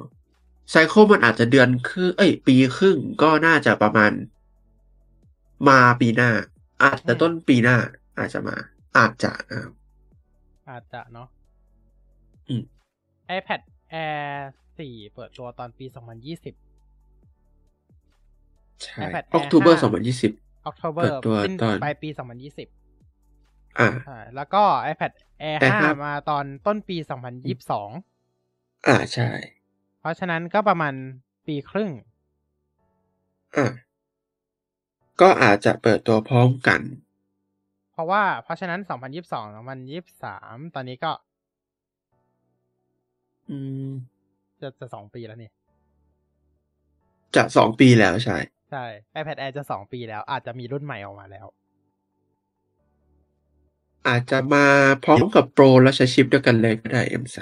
[0.72, 4.12] ไซเคิลมันอาจจะเดือนครึ่งเอ้ย ปีครึ่งก็น่าจะประมาณ
[5.68, 6.30] มาปีหน้า
[6.84, 7.78] อาจจะอืมต้นปีหน้า
[8.18, 8.56] อาจจะมา
[8.98, 9.72] อาจจะนะครับ
[10.70, 11.28] อาจจะเนาะ
[12.50, 12.62] อืม
[13.38, 13.62] iPad
[13.94, 14.36] Air
[14.78, 15.86] 4 เปิดตัวตอนปี
[16.34, 16.71] 2020
[18.84, 20.32] ใช่ iPad อ Air อกตูเบอร์5สองพันยี่สิบ
[20.70, 25.12] October เปิดตัวสิ้นตอนปลายปี 2020 อ่าอ่าแล้วก็ iPad
[25.50, 26.98] Air Air 5 5มาตอนต้นปี
[27.92, 29.30] 2022 อ่าใช่
[30.00, 30.94] เพราะฉะนั้นก็ประมาณ
[31.48, 31.90] ปีครึ่ง
[33.56, 33.72] อ่า
[35.22, 36.82] ก็อาจจะเปิดตัวพร้อมกัน
[37.92, 38.92] เพราะว่าเพราะฉะนั้น 2022
[40.02, 41.12] 2023 ตอนนี้ก็
[43.50, 43.58] อื
[43.88, 43.90] ม
[44.62, 45.52] จะจะสองปีแล้วนี่
[47.36, 48.38] จะสองปีแล้วใช่
[48.72, 48.86] ใช่
[49.20, 51.48] iPad Air จะสองปีแล้ว อาจจะมีรุ่นใหม่ออกมาแล้ว
[54.08, 54.66] อาจจะมา
[55.04, 57.38] พร้อมกับโปรแล้วใช้ชิปเดียวกันเลยก็ได้ M3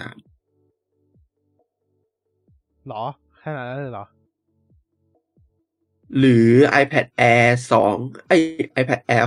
[2.87, 3.03] หรอ
[3.43, 4.05] ขนาดนั้นเลยเหรอ
[6.17, 6.47] หรือ
[6.81, 7.47] iPad Air
[7.87, 8.31] 2ไอ
[8.81, 9.25] iPad Air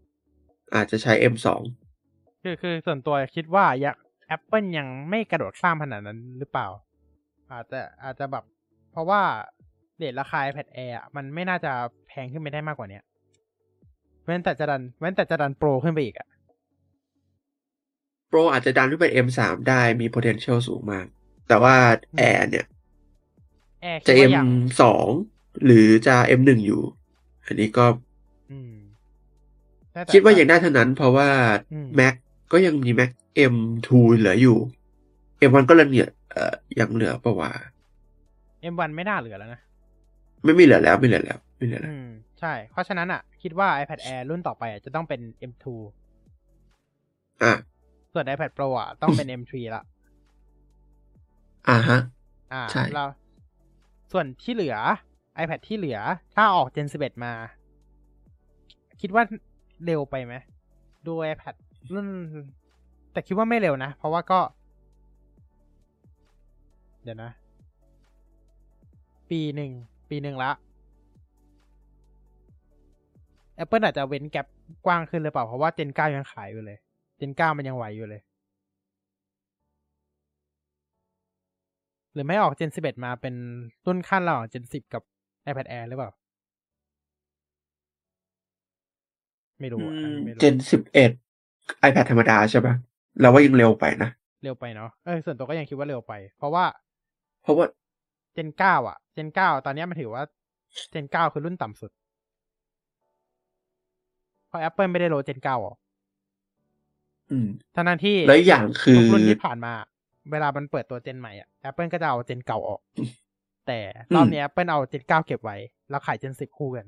[0.00, 1.46] 6อาจจะใช้ M2
[2.42, 3.96] คือคือส่วนตัวคิดว่าอยาก
[4.36, 6.68] Apple ยังไม่กระโดดข้ามขนาดนั้นหรือเปล่า
[7.52, 8.44] อาจจะอาจจะแบบ
[8.92, 9.22] เพราะว่า
[10.00, 11.72] เรทราคา iPad Air อะมันไม่น่าจะ
[12.08, 13.02] แพงขึ้นไปได้มากกว่าเนี้ย
[14.24, 16.28] เว้นแต่จะดันเว้นแต่จะดันโปรขึ้นไปอีกอะ
[18.28, 21.06] โปรอาจจะดันขึ้นไป M3 ได้มี potential สูงมาก
[21.48, 21.74] แต่ว่า
[22.20, 22.66] Air เนี่ย
[23.84, 24.82] Air จะคิดว่ายัง M2
[25.64, 26.82] หรือจะ M1 อยู่
[27.46, 27.86] อันนี้ก็
[28.50, 28.74] อืม
[29.92, 31.28] แต่แต่คิดว่ายังได้เท่านั้น เพราะว่า
[31.72, 32.14] อืม Mac
[32.52, 33.10] ก็ยังมี Mac
[33.52, 34.58] M2 เหลืออยู่
[35.48, 37.52] M1 ก็เลยเหลือเอ่อยังเหลือปะวะ
[38.72, 39.60] M1 ไม่น่าเหลือแล้วนะ
[40.44, 42.08] ไม่มีเหลือแล้วไม่เหลือแล้วไม่เหลือแล้วอืม
[42.40, 45.20] ใช่ เพราะฉะนั้นอะ คิดว่า iPad Air รุ่นต่อไปอะจะต้องเป็น
[45.50, 45.64] M2
[47.42, 47.54] อะ
[48.12, 49.82] ส่วน iPad Pro อะต้องเป็น M3 ละ
[51.68, 52.00] อ่าฮะ
[52.52, 53.04] อ่าใช่เรา
[54.12, 54.76] ส่วนที่เหลือ
[55.42, 55.98] iPad ที่เหลือ
[56.34, 57.32] ถ้าออก Gen 11 มา
[59.00, 59.22] คิดว่า
[59.86, 60.34] เร็วไปไหม
[61.06, 61.54] ดู iPad
[61.94, 62.08] รุ่น
[63.12, 64.40] แต่คิดว่าไม่เร็วนะ เพราะว่าก็
[67.02, 67.30] เดี๋ยวนะ
[69.30, 69.70] ปีหนึ่ง
[70.10, 70.50] ปีหนึ่งละ
[73.62, 74.46] Apple อาจจะเว้นแกลบ
[74.86, 76.78] กว้างขึ้นหรือเปล่า เพราะว่า Gen 9ยังขายอยู่เลย
[77.20, 78.22] Gen 9มันยังไหวอยู่เลย
[82.12, 83.34] หรือไม่ออก Gen 11มาเป็น
[83.86, 85.02] รุ่นขั้นระหว่าง Gen 10กับ
[85.46, 86.10] iPad Air หรือเปล่า
[89.60, 91.10] ไม่รู้อะอันนี้ไม่รู้เจนสิบเอ็ด
[91.88, 92.74] iPad ธรรมดาใช่ปะ
[93.20, 94.10] เราว่ายังเร็วไปนะ
[94.42, 96.64] เร็วไปเนาะเออส่วนตัวก็ยังคิดว่าเร็วไป เพราะว่า
[97.42, 97.66] เพราะว่า
[98.36, 100.22] Gen 9อะ Gen 9ตอนเนี้ยมันถือว่า
[100.92, 101.90] Gen 9คือรุ่นต่ำสุด
[104.48, 105.76] เพราะ Apple ไม่ได้โหลด Gen 9ออก
[107.30, 109.72] อืมทั้งนั้นที่แล้วอีกอย่างคือทุกรุ่นที่ผ่านมา
[110.30, 112.80] เวลามันเปิดตัว Gen ใหม่อะ Apple ก็จะเอา Gen เก่าออก
[113.66, 113.78] แต่
[114.14, 115.56] รอบนี้ Apple เอา Gen 9เก็บไว้
[115.90, 116.86] แล้วขาย Gen 10คู่กัน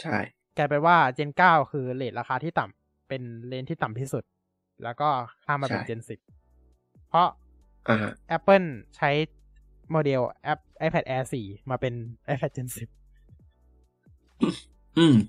[0.00, 0.16] ใช่
[0.56, 4.24] กลายเป็นว่า Gen 9คือเลทราคาที่ต่ำเป็นเลนที่ต่ำที่สุด
[4.84, 5.08] แล้วก็
[5.44, 6.00] ข้ามมาเป็น Gen
[6.48, 7.28] 10เพราะ
[7.88, 8.66] อ่าฮะ Apple
[8.96, 9.10] ใช้
[9.90, 11.94] โมเดลแอป iPad Air 4 มาเป็น
[12.34, 12.66] iPad Gen
[14.98, 15.28] อืม10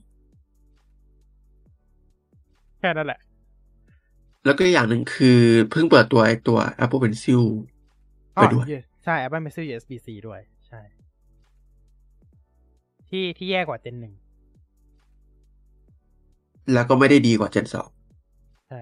[2.80, 3.20] แค่นั้นแหละ
[4.46, 5.40] แล้วก็อย่างหนึ่งคือ
[5.72, 7.44] เพิ่งเปิดตัวไอตัว Apple Pencil
[8.38, 8.66] อ๋ไปอด้วย
[9.04, 10.80] ใช่ Apple Pencil USB-C ด้วย ใช่
[13.10, 14.06] ที่ที่แย่กว่า Gen 1
[16.74, 17.90] แล้วก็ไม่ได้ดีกว่า Gen สอง
[18.68, 18.80] ใช่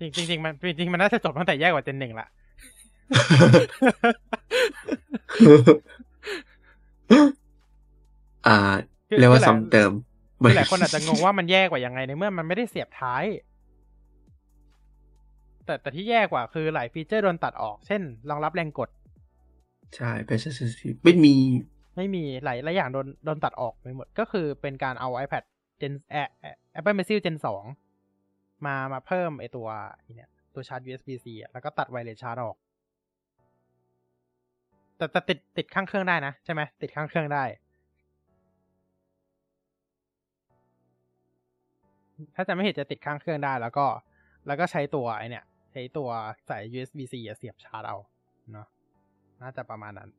[0.00, 2.28] จริงจริงๆมันจริงๆมันน่าจะจบตั้งแต่แย่กว่า Gen 1ละ
[8.46, 8.58] อ่า
[9.08, 9.90] คือเรียกว่าคือหลายซ้ำเติม
[10.42, 13.24] คือหลายคนอาจจะงงว่ามันแย่กว่ายังไงในเมื่อมันไม่ได้เสียบท้าย
[15.64, 18.90] แต่แต่ที่แย่กว่าคือหลายฟีเจอร์โดนตัดออก เช่น รองรับแรงกด
[19.96, 21.34] ใช่ pressure sensitive ไม่มี
[21.96, 25.44] ไม่มีหลายหลายอย่างโดนโดนตัดออกไปหมด ก็คือเป็นการเอา iPad
[25.80, 26.16] Gen แอ
[26.78, 27.36] Apple Pencil Gen
[28.00, 29.68] 2มามาเพิ่มไอตัว
[30.00, 32.56] ไอ้เนี่ยตัวชาร์จ USB-C อะแล้วก็ตัดไวเลสชาร์จออก
[35.04, 37.44] แต่แต่ติดติดข้างเครื่องได้นะใช่ไหมติดข้างเครื่องได้
[42.34, 43.86] ถ้าจะไม่เห็นจะติดข้างเครื่องได้ แล้วก็
[44.46, 46.08] แล้วก็ใช้ตัวไอเนี่ย ใช้ตัว
[46.48, 47.96] สาย USB-C เสียบชาร์จเอา
[48.52, 48.66] เนาะ
[49.42, 50.10] น่าจะประมาณนั้น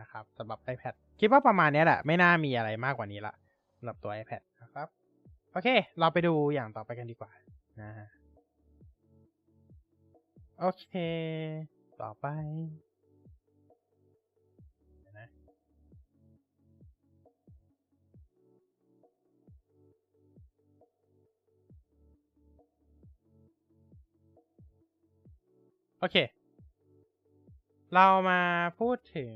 [0.00, 3.34] นะครับสำหรับ iPad คิดว่าประมาณนี้แหละ ไม่น่ามีอะไรมากกว่านี้ละ
[3.76, 4.88] สำหรับตัว iPad นะครับ
[5.52, 5.68] โอเค
[5.98, 7.30] เราไปดูอย่างต่อไปกันดีกว่า
[7.80, 7.90] นะ
[10.60, 10.88] โอเค
[12.02, 12.26] ต่อไป
[26.04, 26.16] อเค
[27.94, 28.40] เรามา
[28.80, 29.32] พูดถึง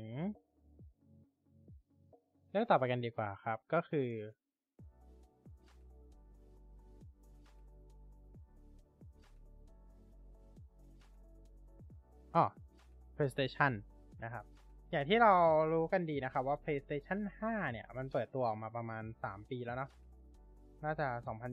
[2.51, 4.09] เรื่องต่อไปกันดีกว่าครับ ก็คือ
[12.35, 12.45] อ๋อ
[13.15, 13.71] PlayStation
[14.23, 14.45] นะครับ
[14.91, 15.33] อย่างที่เรา
[15.73, 19.89] รู้กันดีนะครับว่า PlayStation 5 เนี่ย มันเปิดตัวออกมาประมาณ 3 ปีแล้วเนาะ
[20.83, 21.07] น่าจะ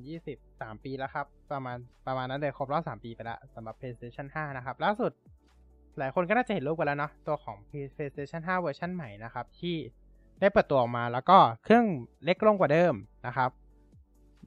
[0.08, 5.12] 2020 3 ปีแล้วครับ ประมาณประมาณนั้นเลยครบรอบ3ปีไปแล้วสำหรับ PlayStation 5 นะครับ ล่าสุด
[5.98, 9.76] หลายคนก็น่าจะเห็นรูปกันแล้วเนาะตัวของ PlayStation 5 เวอร์ชันใหม่นะครับ ที่
[10.40, 11.86] ได้เปิดตัวออกมาแล้วก็เครื่อง
[12.24, 12.94] เล็กลงกว่าเดิม
[13.26, 13.50] นะครับ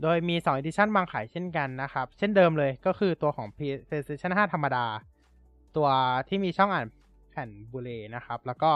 [0.02, 3.48] โดยมี 2 Edition วางขายเช่นกันนะครับ เช่นเดิมเลยก็คือตัวของ
[3.90, 4.86] PlayStation 5 ธรรมดา
[5.76, 5.90] ตัว
[6.28, 6.86] ที่มีช่องอ่าน
[7.30, 8.72] แผ่น Blu-ray นะครับ แล้วก็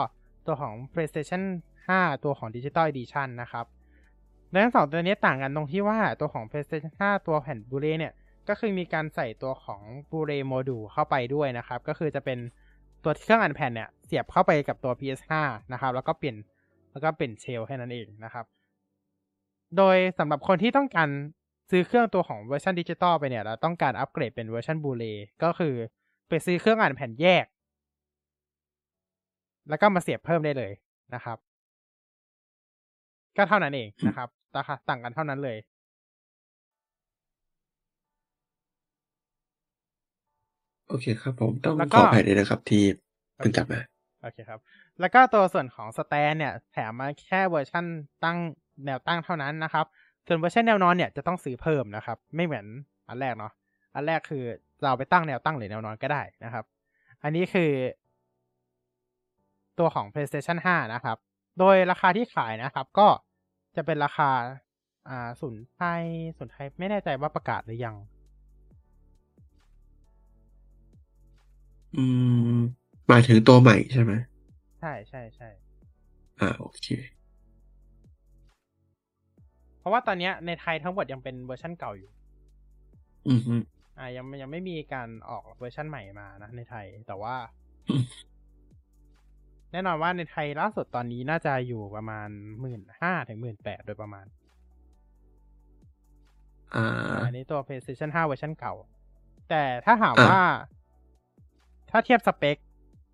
[0.46, 1.42] ตัวของ PlayStation
[1.82, 3.66] 5 ตัวของ Digital Edition นะครับ
[4.54, 8.12] และทั้งสองตัวนี้ต่างกันตรงที่ว่าตัวของ PlayStation 5 ตัวแผ่น Blu-ray เนี่ย
[8.48, 9.80] ก็คือมีการใส่ตัวของ
[10.12, 12.38] Blu-ray module เข้าไปด้วยนะครับ ก็คือจะเป็น
[13.04, 15.30] ตัวเครื่องอ่านแผ่นเนี่ย เสียบเข้าไปกับตัว PS5
[15.72, 16.36] นะครับ แล้วก็เปลี่ยน
[16.92, 18.44] แล้วก็เปลี่ยน shell แค่นั้นเองนะครับ
[19.76, 21.08] โดยสำหรับคนที่ต้องการ
[21.70, 25.04] ซื้อเครื่องตัวของเวอร์ชันดิจิตอลไปเนี่ยแล้วต้องการอัปเกรดเป็นเวอร์ชัน Blu-ray
[25.42, 25.74] ก็คือ
[26.28, 27.46] ไปซื้อเครื่องอ่านแผ่นแยก
[29.68, 30.72] แล้วก็มาเสียบเพิ่มได้เลย
[31.14, 31.38] นะครับ
[33.36, 35.58] ก็เท่านั้นเองนะครับ ราคาต่างกันเท่านั้นเลย
[40.88, 42.82] โอเคครับผมต้องแล้วขก็ออภัยด้วยนะครับที่
[43.36, 43.80] เพิ่งกลับมา
[44.22, 44.60] โอเคครับ
[45.00, 47.84] แล้วก็ตัวส่วนของ stand เนี่ยแถมมาแค่เวอร์ชั่น
[48.24, 48.38] ตั้ง
[48.84, 49.86] แนวตั้งเท่านั้นนะครับ
[50.26, 52.66] ส่วนเวอร์ชันแนวนอนเนี่ยจะต้องซื้อเพิ่มนะครับ ไม่เหมือน
[53.08, 53.52] อันแรกเนาะ
[53.94, 54.44] อันแรกคือ
[54.82, 56.64] เราไปตั้งแนวตั้งหรือแนวนอนก็ได้นะครับ
[57.22, 57.70] อันนี้คือ
[59.78, 61.16] ตัวของ PlayStation 5 นะครับ
[61.58, 63.06] โดยราคาที่ขายนะครับ ก็
[63.76, 64.30] จะเป็นราคา
[65.08, 66.04] อ่าศูนย์ไทย
[66.38, 67.96] ศูนย์ไทยไม่แน่ใจว่าประกาศหรือยัง
[71.96, 72.04] อื
[72.56, 72.58] ม
[73.08, 74.12] หมายถึงตัวใหม่ใช่ไหม
[74.80, 75.48] ใช่ใช่ใช่
[76.40, 76.86] อ่าโอเค
[79.78, 82.10] เพราะว่าตอนเนี้ยในไทยทั้งหมดยังเป็นเวอร์ชันเก่าอยู่
[83.28, 83.54] อืมฮึ
[83.98, 87.34] อ่ายังยังไม่มีการออกเวอร์ชันใหม่มานะในไทย แต่ว่า
[87.88, 88.02] อืม
[89.74, 92.28] แน่นอนว่าในไทยล่าสุดตอนนี้น่าจะอยู่ประมาณ
[92.60, 94.26] หมื่นห้าถึงหมื่นแปดโดยประมาณ
[96.74, 96.86] อ่า
[97.24, 98.74] อันนี้ตัว PlayStation 5เวอร์ชันเก่า
[99.50, 100.44] แต่ถ้าถามอะว่า
[101.90, 102.56] ถ้าเทียบสเปค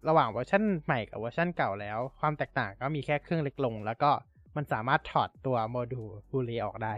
[0.09, 4.11] ระหว่างเวอร์ชันใหม่กับเวอร์ชันเก่าแล้ว ความแตกต่างก็มีแค่เครื่องเล็กลง แล้วก็
[4.57, 6.95] มันสามารถถอดตัวโมดูลบูเลออกได้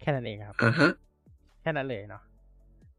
[0.00, 0.92] แค่นั้นเองครับอ่าฮะ
[1.60, 2.22] แค่นั้นเลยเนาะ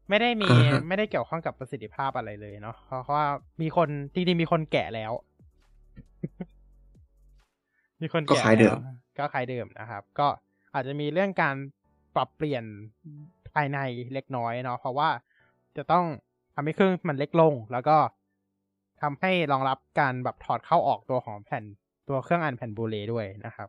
[0.08, 3.26] ไม่ได้มีอ่าฮะไม่ได้เกี่ยวข้องกับประสิทธิภาพอะไรเลยเนาะเพราะว่า
[3.62, 5.12] มีคนจริงๆมีคนแกะแล้ว
[8.00, 10.28] มีคนก็แกะขายเดิมแล้วก็ขายเดิมนะครับ ก็
[10.74, 11.56] อาจจะมีเรื่องการ
[12.14, 12.64] ปรับเปลี่ยน
[13.54, 13.78] ภายใน
[14.12, 15.08] เล็กน้อยเนาะเพราะว่า
[15.76, 16.04] จะต้อง
[16.54, 17.96] ทำให้เครื่องมันเล็กลง แล้วก็
[19.02, 21.64] ทำให้รองรับการแบบถอดเข้าออกตัวของแผ่น
[22.08, 23.68] ตัวเครื่องอ่านแผ่นบูเลด้วยนะครับ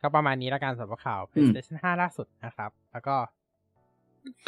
[0.00, 3.16] ก็ประมาณนี้ละกันสำหรับข่าวอืม PlayStation 5 ล่าสุดนะครับ แล้วก็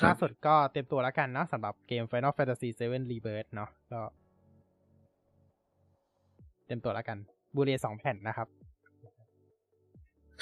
[0.00, 4.00] ครับล่าสุดก็เตรียมตัวแล้วกันเนาะสำหรับเกม Final Fantasy 7 Rebirth เนาะก็
[6.64, 7.18] เตรียมตัวแล้วกัน
[7.54, 8.48] บูเลสองแผ่นนะครับ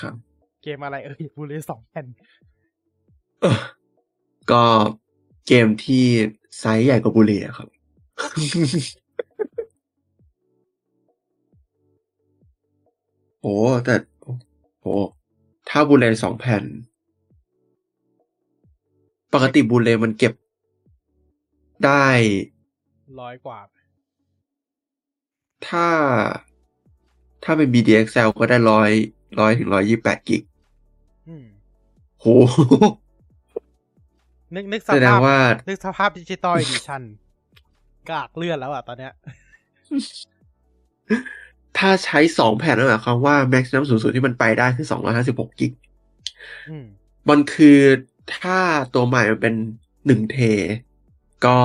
[0.01, 0.15] ครับ
[0.63, 2.07] เกมอะไรเอ่ยบูเลสองแผ่น
[3.41, 3.61] เออ
[4.51, 4.63] ก็
[5.47, 6.05] เกมที่
[6.59, 7.69] ไซส์ใหญ่กว่าบุรีอะครับ
[13.41, 13.95] โอ้แต่
[14.81, 14.95] โอ้
[15.69, 16.65] ถ้า Blu-ray สองแผ่น
[19.33, 20.33] ปกติ Blu-ray มันเก็บ
[21.85, 22.07] ได้
[23.21, 23.59] ร้อยกว่า
[25.69, 25.87] ถ้า
[27.45, 28.91] ถ้าเป็น BDXL ก็ได้ร้อย
[29.41, 30.43] ร้อยถึงร้อยยี่แปด gig
[31.29, 31.47] อืม
[32.21, 32.27] โห
[34.55, 35.39] นึกนึกสแสดงภาพว่า
[35.69, 37.03] นึกสภาพ Digital Edition
[38.11, 39.13] กากเลื่อนแล้วอะตอนเนี้ย
[41.79, 45.73] ถ้าใช้สองแผ่นนั่นหมายความว่า maximum สูงสุดที่มันไปได้คือสองร้อยห้าสิบหก gig
[46.69, 46.87] อืม
[47.29, 47.79] มันคือ
[48.37, 48.59] ถ้า
[48.95, 49.55] ตัวใหม่มันเป็น
[50.07, 50.39] หนึ่งเท
[51.45, 51.59] ก็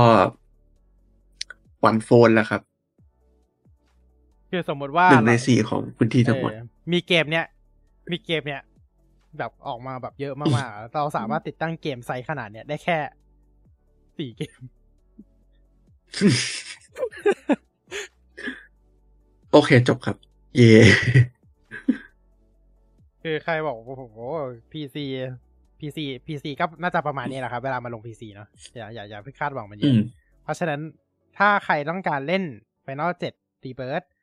[1.85, 2.61] one fourth แล้วครับ
[4.49, 7.45] คือสมมติว่าหนึ่งในเราสี่ของพื้นที่ทั้งหมดเออมีเกมเนี้ย
[8.11, 8.61] มีเกมเนี้ย
[9.37, 12.97] แบบออกมาแบบเยอะมากๆ เราสามารถติดตั้งเกมไซส์ขนาดเนี้ยได้แค่
[14.17, 14.59] สี่เกม
[19.51, 20.17] โอเคจบครับ
[20.55, 20.73] เย่
[23.23, 24.03] คือใครบอกโอ้โห
[24.71, 30.01] PC PC PC ก็น่าจะประมาณนี้แหละครับ เวลามาลง PC เนาะอย่าอย่าอย่าเพิ่งคาดหวังมันเยอะ อืม
[30.43, 30.81] เพราะฉะนั้น
[31.37, 32.43] ถ้าใครต้องการเล่น
[32.85, 34.16] Final 7 Rebirth บ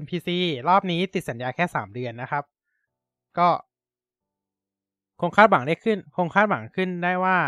[0.00, 0.28] น PC
[0.68, 2.44] รอบนี้ติดสัญญาแค่สามเดือนนะครับ
[3.38, 3.48] ก็
[5.20, 7.38] คงคาดหวังได้ขึ้น คงคาดหวังขึ้นได้ว่า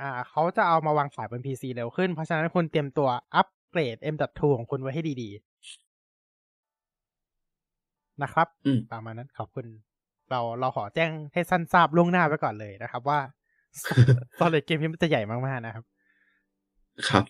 [0.00, 9.66] อ่า เขาจะเอามาวางขายบน PC เร็วขึ้น เพราะฉะนั้นคุณเตรียมตัวอัปเกรด M.2 ของคุณไว้ให้ดีๆ นะครับอืมตามมานั้นขอบคุณ
[10.30, 13.20] เราเราขอแจ้งให้สั้นทราบล่วงหน้าไว้ก่อนเลยนะครับ ว่า
[14.40, 15.84] ตอนเลยเกมนี้มันจะใหญ่มากๆนะครับ
[17.08, 17.24] ครับ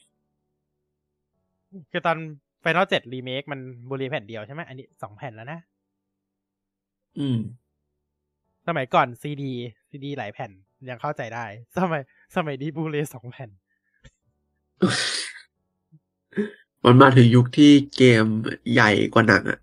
[1.91, 2.17] คือตอน
[2.63, 5.61] Final 7 Remake มันบูรีแผ่นเดียวใช่ไหมอันนี้สองแผ่นแล้วนะ
[7.19, 7.39] อืม
[8.67, 9.53] สมัยก่อนซีดี
[9.91, 10.51] ซีดีหลายแผ่น
[10.89, 11.45] ยังเข้าใจได้
[11.77, 12.03] สมัย
[12.37, 13.51] สมัยนี้ Blu-ray สองแผ่น
[16.85, 18.25] มันมาถึงยุคที่เกม
[18.73, 19.59] ใหญ่กว่าหนังอะ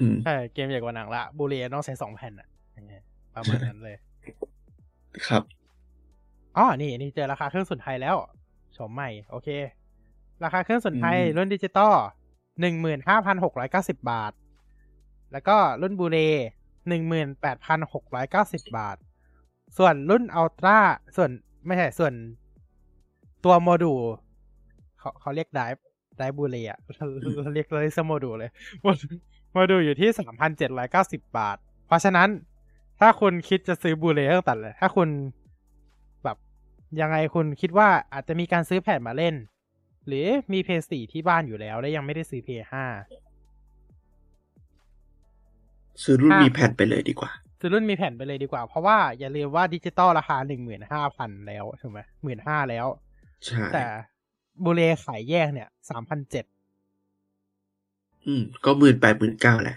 [0.00, 3.02] อืมใช่เกมใหญ่กว่าหนังละ Blu-ray ต้องใช้สองแผ่นอะอย่างเงี้ย
[3.34, 3.96] ประมาณนั้นเลย
[5.26, 5.42] ครับ
[6.56, 8.16] อ๋อนี่นี่เจอราคาเครื่องศูนย์ไทยแล้ว
[8.76, 9.48] ชมใหม่ โอเค
[10.44, 11.94] ราคาเครื่องศูนย์ไทยอืมรุ่นดิจิตอล
[12.60, 14.32] หนึ่งหมื่นห้าพันหกร้อยเก้าสิบบาท
[15.32, 16.18] แล้วก็รุ่นบูเร
[16.88, 18.96] หนึ่งหมื่นแปดพันหกร้อยเก้าสิบบาท
[19.78, 20.78] ส่วนรุ่นอัลตร้า
[21.16, 21.30] ส่วน
[21.66, 22.12] ไม่ใช่ส่วน
[23.44, 24.00] ตัวโมดูล
[24.98, 25.84] เขาเขาเรียกไดฟ์
[26.16, 26.78] ไดฟ์บูเรอะ
[27.54, 28.50] เรียกเลยสโมดูลเลย
[29.52, 31.56] โมดูลอยู่ที่สามพันเจ็ดร้อยเก้าสิบบาท
[31.86, 32.28] เพราะฉะนั้น
[33.00, 35.08] ถ้าคุณคิดจะซื้อบูเรตั้งแต่เลยถ้าคุณ
[36.24, 36.36] แบบ
[37.00, 39.34] ยังไงคุณคิดว่าอาจจะมีการซื้อแผ่นมาเล่น
[40.06, 42.84] หรือมีเพย์สี่ที่บ้านอยู่แล้ว และยังไม่ได้ซื้อเพย์ห้า
[46.02, 47.30] ซื้อรุ่นอะมีแผ่นไปเลยดีกว่า
[47.60, 52.86] ซื้อรุ่นมีแผ่นไปเลยดีกว่า เพราะว่าอย่าลืมว่าดิจิตอลราคาหนึ่งหมื่นห้าพันแล้วถูกไหมหมื่นห้าแล้ว
[53.46, 53.84] ใช่ แต่
[54.64, 56.44] บูเรขายแยกเนี่ยสามพันเจ็ด
[58.26, 59.76] อืม ก็หมื่นแปดหมื่นเก้าแหละ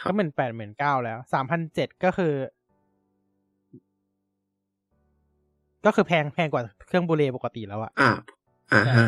[0.00, 2.34] ครัก็บหมื่นแปดหมื่นเก้าแล้วสามพันเจ็ดก็คือ
[5.84, 8.10] ก็คือแพงแพงกว่าเครื่องบูเรปกติแล้วอะอ่า
[8.72, 9.06] อ่าฮะ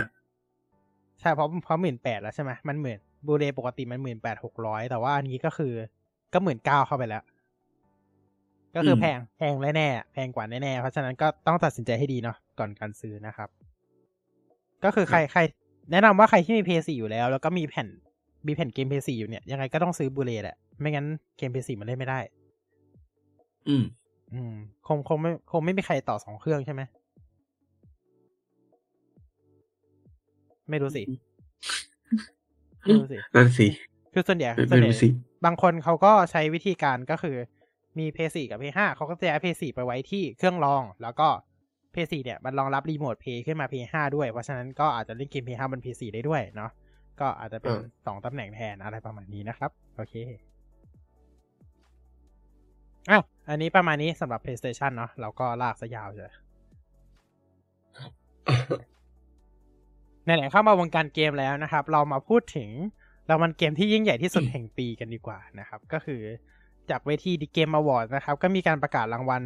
[1.21, 5.73] ใช่เพราะเพราะหมื่นแปดแล้วใช่ไหมมันหมื่นบูเรปกติมันหมื่นแปดหกร้อยแต่ว่าอันนี้ก็คือ
[6.33, 7.23] ก็หมื่นเก้าเข้าไปแล้ว
[8.77, 13.49] ก็คืออมแพงแพงแน่ๆแพงกว่าแน่ๆเพราะฉะนั้นก็ต้องตัดสินใจให้ดีเนาะก่อนการซื้อนะครับ
[14.85, 15.41] ก็คือใครใคร
[15.93, 17.89] แนะนำว่าใครที่มีเพย์สี่อยู่แล้ว แล้วก็มีแผ่น
[18.47, 21.07] มีแผ่นเกมเพย์สี่อยู่เนี่ยยังไงก็ต้องซื้อบูเรแหละไม่งั้น
[21.39, 22.21] เกมเพย์สี่มันเล่นไม่ได้
[23.68, 23.85] อืม
[24.33, 24.55] อืม
[24.87, 26.83] คงคงไม่คงไม่มีใครต่อสองเครื่องใช่ไหม
[30.71, 31.03] ไม่รู้สิ
[32.83, 33.66] ไม่รู้สินั่นสิ
[34.12, 35.09] คือส่วนใหญ่ไม่ส่วนใหญ่รู้สิ
[35.45, 37.37] บางคนเขาก็ใช้วิธีการก็คือ
[37.99, 41.29] มี p 4กับ p 5เขาก็จะย้าย p 4ไปไว้ที่เครื่องรอง แล้วก็
[41.95, 46.71] p 4เนี่ยมันรองรับรีโมท Play ขึ้นมา p 5ด้วย เพราะฉะนั้นก็อาจจะเล่นเกม p 5บน p 4ได้ด้วยเนาะ
[47.21, 50.14] ก็อาจจะเป็นสองตำแหน่งแทนอะไรประมาณนี้นะครับ โอเค
[53.11, 56.33] อะอันนี้ประมาณนี้สำหรับ PlayStation เนาะเราก็ลากซะยาวเลย
[60.37, 62.68] ไหนๆเข้ามาวงการเกมแล้วนะครับ เรามาพูดถึง
[63.31, 66.20] รางวัลเกมที่ยิ่งใหญ่ที่สุดแห่งปีกันดีกว่านะครับ ก็คือ
[66.91, 69.43] จากเวทีดีเกมอวอร์ดนะครับ ก็มีการประกาศรางวัล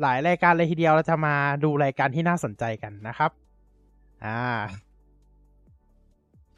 [0.00, 1.34] หลายรายการเลยทีเดียวเราจะมา
[1.64, 3.30] ดูรายการที่น่าสนใจกันนะครับ
[4.24, 4.40] อ่า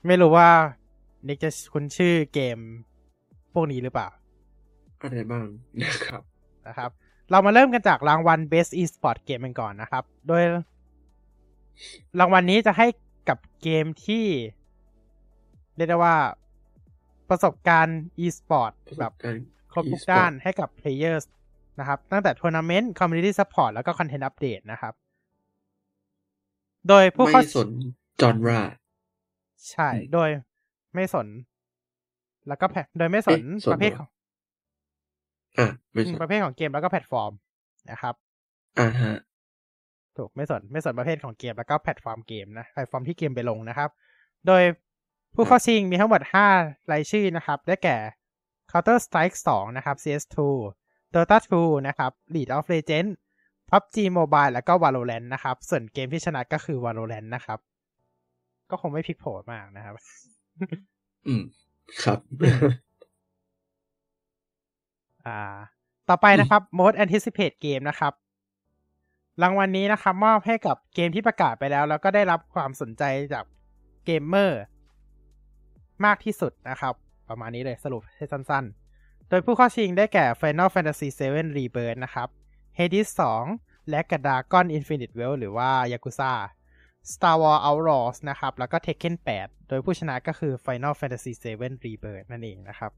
[0.06, 0.48] ไม่รู้ว่า
[1.26, 2.58] นิกจะคุ้นชื่อเกม
[3.54, 4.08] พวกนี้หรือเปล่า
[5.00, 5.46] อะไรบ้าง
[5.82, 6.22] นะครับ
[6.66, 6.90] นะครับ
[7.30, 10.42] เรามาเริ่มกันจากรางวัล Best Esport Game กันก่อนนะครับ โดย
[12.20, 12.86] รางวัลนี้จะให้
[13.28, 14.26] กับเกมที่
[15.76, 16.16] เรียกได้ว่า
[17.28, 19.36] ประสบการณ์ e-sport แบบการ
[19.72, 21.24] ครบทุก e-sport ด้านให้กับ players
[21.80, 24.94] นะครับ ตั้งแต่ทัวร์นาเมนต์ community support แล้วก็ content update นะครับ
[26.88, 27.68] โดยผู้เข้าไม่สน
[28.20, 28.60] genre
[29.70, 30.28] ใช่อืมโดย
[30.94, 31.28] ไม่สน
[32.48, 34.08] แล้วก็แพโดยไม่สนเอ๊ะสนประเภทเหรอของ
[35.58, 37.32] อะไม่สอืมประเภทของเกมแล้วก็แพลตฟอร์ม
[37.90, 38.14] นะครับ
[38.78, 39.12] อ่าฮะ
[40.18, 43.90] ถูกไม่สนไม่สนประเภทของเกมแล้วก็แพลตฟอร์มเกมนะแพลตฟอร์มที่เกมไปลงนะครับ
[44.46, 44.62] โดย
[45.34, 46.20] ผู้เข้าชิงมีทั้งหมด
[46.56, 47.96] 5 รายชื่อนะครับ ได้แก่
[48.70, 50.38] Counter Strike 2 นะครับ CS2
[51.14, 53.12] Dota 2 นะครับ League of Legends
[53.70, 57.58] PUBG Mobile แล้วก็ Valorant นะครับ ส่วนเกมที่ชนะก็คือ Valorant นะครับ
[58.70, 59.94] ก็คงไม่พลิกโผมากนะครับ
[61.26, 61.42] อืม
[62.04, 62.18] ครับ
[65.26, 65.40] อ่า
[66.08, 68.12] ต่อไปนะครับ Most Anticipate Game นะครับ
[69.42, 73.44] รางวัลนี้นะครับมอบให้กับเกมที่ประกาศไปแล้ว แล้วก็ได้รับความสนใจจาก
[74.06, 74.62] เกมเมอร์
[76.04, 76.94] มากที่สุดนะครับ
[77.28, 82.28] ประมาณนี้เลยสรุปให้สั้นๆ โดยผู้เข้าชิงได้แก่ Final Fantasy VII Rebirth นะครับ
[82.78, 83.08] Hades
[83.50, 86.32] 2 และ Dragon Infinite Wealth หรือว่า Yakuza
[87.12, 92.92] Star Wars Outlaws นะครับ แล้วก็ Tekken 8 โดยผู้ชนะก็คือ Final Fantasy VII Rebirth นั่นเองนะครับ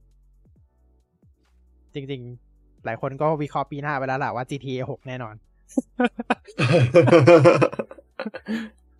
[1.95, 5.35] จริงๆ หลายคนก็วิเคราะห์ปีหน้าไปแล้วแหละว่า GTA 6 แน่นอน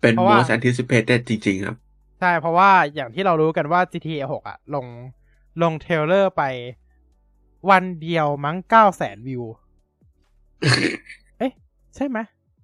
[0.01, 1.75] เป็นเพราะว่า most anticipated จริง ๆ ครับ
[2.19, 4.85] ใช่ เพราะว่าอย่างที่เรารู้กันว่า GTA 6 อะ ลง
[5.61, 6.43] ลงเทรลเลอร์ไป
[7.69, 9.43] วันเดียวมั้งเก้าแสนวิว
[11.39, 11.51] เอ๊ะ
[11.95, 12.17] ใช่ไหม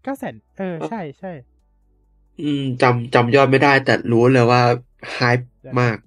[0.04, 1.32] เก้าแสนเออ ใช่ใช่
[2.42, 4.62] อืมจำจำยอดไม่ได้ แต่รู้เลยว่า
[5.18, 5.46] hype
[5.80, 5.98] มาก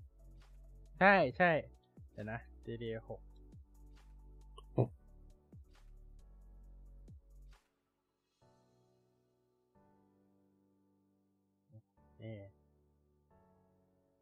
[1.01, 1.51] ใช่ใช่
[2.13, 3.28] เดี๋ยวนะ GTA 6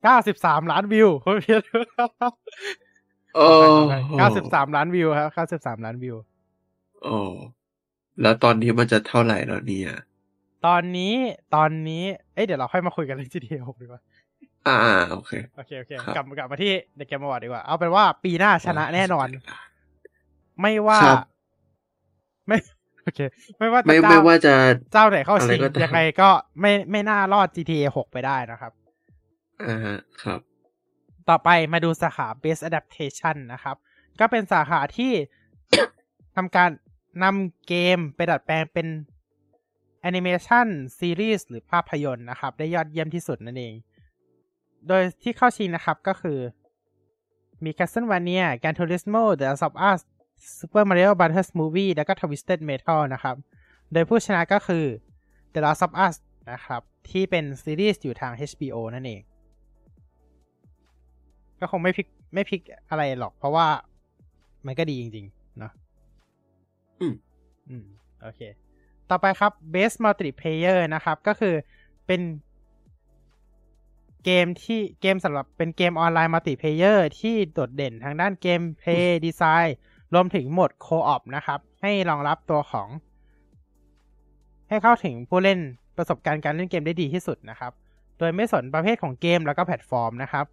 [0.07, 1.63] นี่93ล้านวิวคุณพีท
[3.37, 3.47] โอ้
[4.09, 6.17] 93ล้านวิวครับ93ล้านวิว
[7.03, 7.17] โอ้
[8.23, 9.95] แล้วตอนนี้มันจะเท่าไหร่แล้วเนี่ย
[10.67, 11.15] ตอนนี้
[11.55, 12.05] ตอนนี้
[12.35, 14.01] เอ้ยเดี๋ยวเราค่อยมาคุยกันเรื่อง GTA 6ดีกว่า
[14.67, 14.77] อ่า
[15.11, 19.29] โอเคโอเคโอเคครับกลับกลับมาที่ The Game Award ดีกว่า เอาเป็นว่าปีหน้าชนะแน่นอน
[20.61, 21.19] ไม่ว่าครับ
[22.49, 22.59] ไม่
[23.03, 23.21] โอเค
[23.59, 24.55] ไม่ว่าจะไม่เจ้ไม่ว่าจะ
[24.93, 26.29] เจ้าไหนเข้าอะไรชิงก็ตามยังไงก็
[26.61, 28.73] ไม่ไม่น่ารอด GTA 6 ไปได้นะครับ
[29.65, 30.41] อ่าฮะครับ
[31.29, 33.77] ต่อไปมาดูสาขา Best Adaptation นะครับ
[34.21, 35.13] ก็เป็นสาขาที่
[36.37, 36.71] ทำการ
[37.23, 38.87] นำเกมไปดัดแปลงเป็น
[40.01, 40.67] แอนิเมชัน
[40.99, 43.75] ซีรีส์หรือภาพยนตร์นะครับ ได้ยอดเยี่ยมที่สุดนั่นเอง
[44.89, 46.39] โดยที่เข้าชิงนะครับก็คือ
[47.65, 50.01] มี Castlevania Gran Turismo The Last of Us
[50.59, 51.49] Super Mario Bros.
[51.59, 53.37] Movie แล้วก็ Twisted Metal นะครับ
[53.93, 54.85] โดยผู้ชนะก็คือ
[55.55, 56.17] The Last of Us
[56.53, 59.21] นะครับ ที่เป็นซีรีส์อยู่ทาง HBO นั่นเอง
[61.61, 63.67] ก็คงไม่พลิกไม่พลิกอะไรหรอก เพราะว่า
[64.67, 65.73] มันก็ดีจริงๆ เนาะ
[67.01, 67.15] อืม
[67.69, 67.85] อืม
[68.23, 68.41] โอเค
[69.11, 71.55] ต่อไปครับ Best Multiplayer นะครับ ก็คือ
[72.07, 72.21] เป็น
[74.25, 79.77] เกมที่เกมสำหรับเป็นเกมออนไลน์ multiplayer ที่โดดเด่นทางด้าน gameplay design
[80.15, 82.89] รวมถึงโหมดโคออปนะครับ ให้รองรับตัวของ
[84.69, 85.59] ให้เข้าถึงผู้เล่น
[85.97, 87.73] ประสบการณ์การเล่นเกมได้ดีที่สุดนะครับ
[88.19, 90.47] โดยไม่สนประเภทของเกมแล้วก็แพลตฟอร์มนะครับ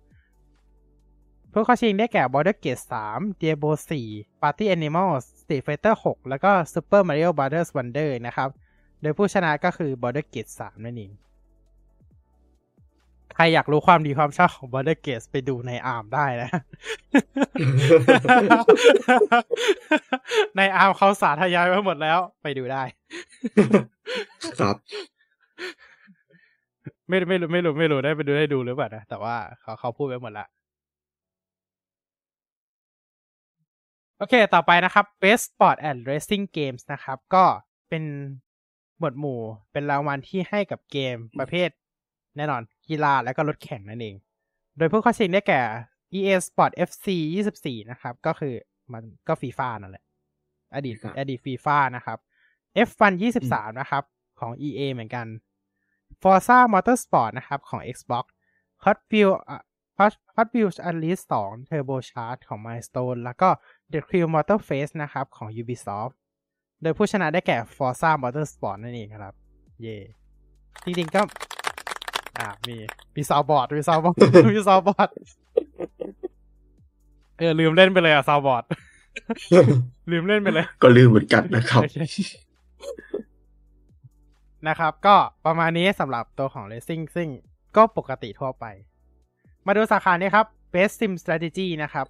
[1.54, 3.72] ผู้เข้าชิงได้แก่ Border Gate 3 Diablo
[4.08, 7.68] 4 Party Animals Street Fighter 6 แล้วก็ Super Mario Bros.
[7.76, 8.50] Wonder นะครับ
[9.02, 11.12] โดยผู้ชนะก็คือ Border Gate 3 นั่นเอง
[13.36, 16.50] ใครอยากรู้ความดีความชอบของ Border Gate ไปดูในอาร์มได้นะ
[20.58, 22.84] ในอาร์มเขาสาธยายไว้หมดแล้วไปดูได้
[24.60, 24.76] ครับ
[27.08, 30.48] ไม่ไม่รู้ไม่รู้ไม่รู้ได้ไปดูได้ดูหรือเปล่านะแต่ว่าเขาเขาพูดไว้หมดละ
[34.24, 37.46] อเค ต่อไปนะครับ Best Sport and Racing Games นะครับ ก็
[37.90, 38.04] เป็น
[38.98, 41.70] หมวดหมู่เป็นรางวัลที่ให้กับเกมประเภท
[42.38, 44.16] แน่นอนกีฬาและก็รถแข่งนั่นเอง
[44.78, 45.62] โดยผู้เข้าชิงได้แก่
[46.18, 47.08] EA Sport FC
[47.50, 48.54] 24 นะครับ ก็คือ
[48.94, 50.04] มันก็ฟีฟ่านั่นแหละ
[50.76, 52.18] อดีตครับอดีตฟีฟ่านะครับ
[52.88, 53.14] F1
[53.46, 54.04] 23 นะครับ
[54.40, 55.26] ของ EA เหมือนกัน
[56.22, 58.26] Forza Motorsport นะครับ ของ Xbox
[58.84, 59.60] Hot Wheels อะ
[60.00, 63.50] Hot Hot Wheels Unleashed 2 Turbocharged ของ Milestone แล้วก็
[63.94, 66.14] The Crew Motorfest นะครับ ของ Ubisoft
[66.82, 69.34] โดยผู้ชนะได้แก่ Forza Motorsport นั่นเองครับ
[69.82, 69.98] เย่
[70.84, 71.22] จริงๆก็
[72.40, 72.76] อ่ามี
[73.16, 74.18] มี soundboard มี soundboard
[74.52, 75.10] มี soundboard
[77.38, 78.64] เออ ลืมเล่นไปเลยอะ soundboard
[80.12, 81.98] ลืมเล่นไปเลย ก็ลืมเหมือนกันนะครับโอเค
[84.68, 85.16] นะครับ ก็
[85.46, 87.30] ประมาณนี้สำหรับตัวของ Racing ซึ่ง
[87.78, 88.66] ก็ปกติทั่วไป
[89.66, 92.08] มาดูสาขานี้ครับ Best Sim Strategy นะครับ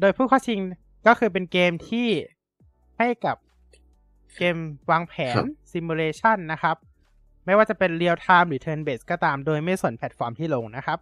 [0.00, 0.60] โดยผู้เข้าชิง
[1.06, 2.08] ก็คือเป็นเกมที่
[2.98, 3.36] ให้กับ
[4.38, 4.56] เกม
[4.90, 6.76] วางแผครันบ Simulation นะครับ
[7.46, 10.98] ไม่ว่าจะเป็น Real Time หรือ Turn Based ก็ตามโดยไม่สนแพลตฟอร์มที่ลงนะครับ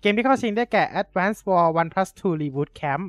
[0.00, 3.04] เกมที่เข้าชิงได้แก่ Advance War 1 plus 2 Reboot Camp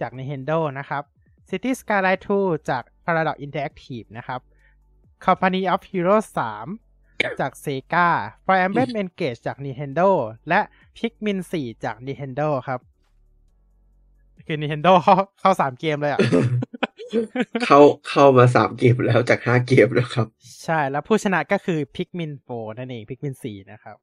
[0.00, 1.02] จาก Nintendo นะครับ
[1.48, 4.40] City Skyline 2 จาก Paradox Interactive นะครับ
[5.24, 6.26] Company of Heroes
[6.78, 8.08] 3 จาก Sega
[8.44, 10.08] Fire Emblem Engage จาก Nintendo
[10.48, 10.60] และ
[10.96, 12.80] Pikmin 4 จาก Nintendo ครับ
[14.46, 16.20] คือ Nintendo เข้าเข้าสามเกมเลยอะ
[17.64, 20.26] เข้าเข้ามาสามเกมแล้วจากห้าเกมแล้วครับ
[20.64, 23.96] ใช่แล้วผู้ชนะก็คือ Pikmin 4นั่นเอง Pikmin 4นะครับ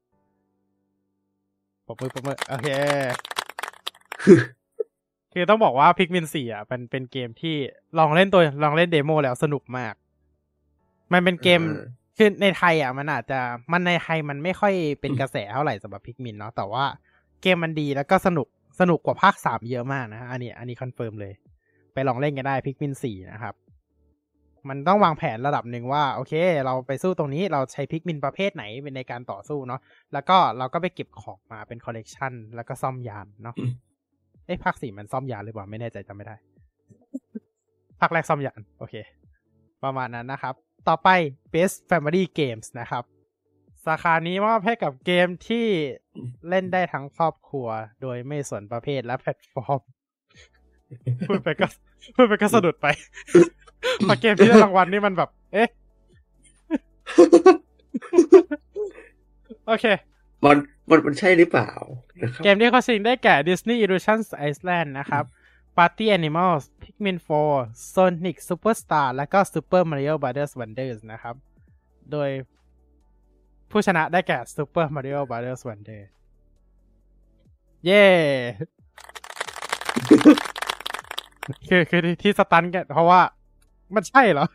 [1.85, 2.67] ปรบมือปรบมือโอเค
[5.33, 7.55] คือต้องบอกว่า Pikmin 4อะเป็นเป็นเกมที่
[7.97, 9.93] ลองเล่นตัวลองเล่น demo แล้วสนุกมาก
[11.13, 13.39] มันเป็นเกมอ่าคือในไทยอะมันอาจจะ
[13.71, 16.85] มันในไทยมันไม่ค่อยเป็นกระแสเท่าไหร่สำหรับ Pikmin เนาะแต่ว่า
[17.41, 18.47] เกมมันดีแล้วก็สนุก
[18.79, 21.33] สนุกกว่าภาคสามเยอะมากนะ อันนี้ อันนี้ confirm เลย
[21.93, 23.55] ไปลองเล่นกันได้ Pikmin สี่นะครับ
[24.69, 26.33] มันต้องวางแผนระดับหนึ่งว่า โอเค
[26.65, 29.81] เราไปสู้ตรงนี้เราใช้ Pikmin ประเภทไหนเป็นในการต่อสู้เนาะ
[30.13, 33.73] แล้วก็เราก็ไปเก็บของมาเป็นคอลเลกชันแล้วก็ซ่อมยานเนาะอืม
[34.45, 36.35] เอ้ยภาคสี่มันซ่อมยานหรือเปล่าไม่แน่ใจจำไม่ได้
[37.99, 38.95] ภาคแรกซ่อมยาน โอเค
[39.83, 40.55] ประมาณนั้นนะครับ
[40.87, 41.09] ต่อไป
[41.53, 43.03] Best Family Games นะครับ
[43.87, 45.65] สาขานี้มอบให้กับเกมที่
[46.49, 47.67] เล่นได้ทั้งครอบครัว
[48.01, 49.81] โดยไม่สนประเภทและแพลตฟอร์ม
[51.27, 51.67] พูดไปก็
[52.15, 52.87] พูดไปก็สะดุดไป
[54.07, 55.69] พอเกมที่ได้รางวัลนี่มันแบบ เอ๊ะ
[59.67, 59.85] โอเค
[60.45, 60.57] มัน
[60.89, 61.71] มันมันใช่หรือเปล่า
[62.21, 65.23] นะครับเกมที่เขาชิงได้แก่ Disney Illusions Iceland นะครับ
[65.77, 67.17] Party Animals Pikmin
[67.51, 70.51] 4 Sonic Superstar และก็ Super Mario Bros.
[70.59, 71.35] Wonders นะครับ
[72.11, 72.29] โดย
[73.71, 75.61] ผู้ชนะได้แก่ Super Mario Bros.
[75.67, 76.01] Wonder
[77.85, 78.05] เย่
[81.69, 83.21] คือคือที่ที่สตันกันเพราะว่า
[83.95, 84.45] มันใช่เหรอ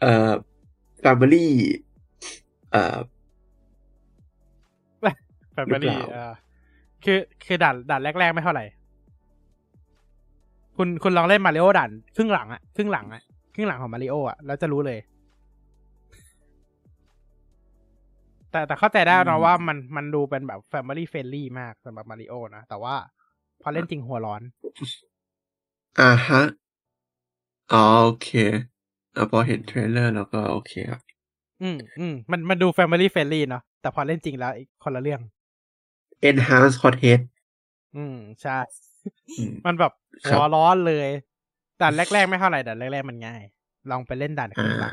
[0.00, 0.32] เอ่อ
[1.04, 1.46] family
[2.72, 2.96] เอ่อ
[5.52, 6.32] แฟมิลี่หรือเปล่าเออ
[7.04, 8.64] คือคือด่านด่านแรก ๆ ไม่เท่าไหร่
[10.76, 13.22] คุณคุณลองเล่นมาริโอด่านครึ่งหลังอะครึ่งหลังอะ
[13.54, 14.98] ครึ่งหลังของมาริโออะแล้วจะรู้เลย
[18.50, 22.94] แต่แต่เข้าใจได้นะว่ามันมันดูเป็นแบบ Family Friendly มากสำหรับมาริโอนะ แต่ว่า
[23.62, 24.42] พอเล่นจริงหัวร้อน
[26.00, 26.42] อ่าฮะ
[27.72, 28.28] อ๋อโอเค
[29.14, 31.00] แล้วพอเห็นเทรลเลอร์แล้วก็โอเคครับ
[31.62, 35.20] อืมอืมมันมันดู Family Friendly เนาะแต่พอเล่นจริงแล้วอีกคนละเรื่อง
[36.28, 37.22] enhance content
[37.96, 38.56] อืม ใช่
[39.38, 39.92] อืมมันแบบ
[40.26, 41.08] ครับหัวร้อนเลย
[41.80, 43.42] ด่านแรก ๆ ไม่เท่าไหร่ด่านแรก ๆ มันง่าย
[43.90, 44.92] ลองไปเล่นด่านข้างหลังอ่า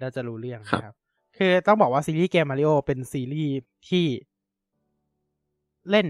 [0.00, 0.92] เราจะรู้เรื่องครับนะ
[1.36, 3.54] ครับคือต้องบอกว่าซีรีส์เกมมาริโอเป็นซีรีส์
[3.88, 4.06] ที่
[5.90, 6.06] เล่น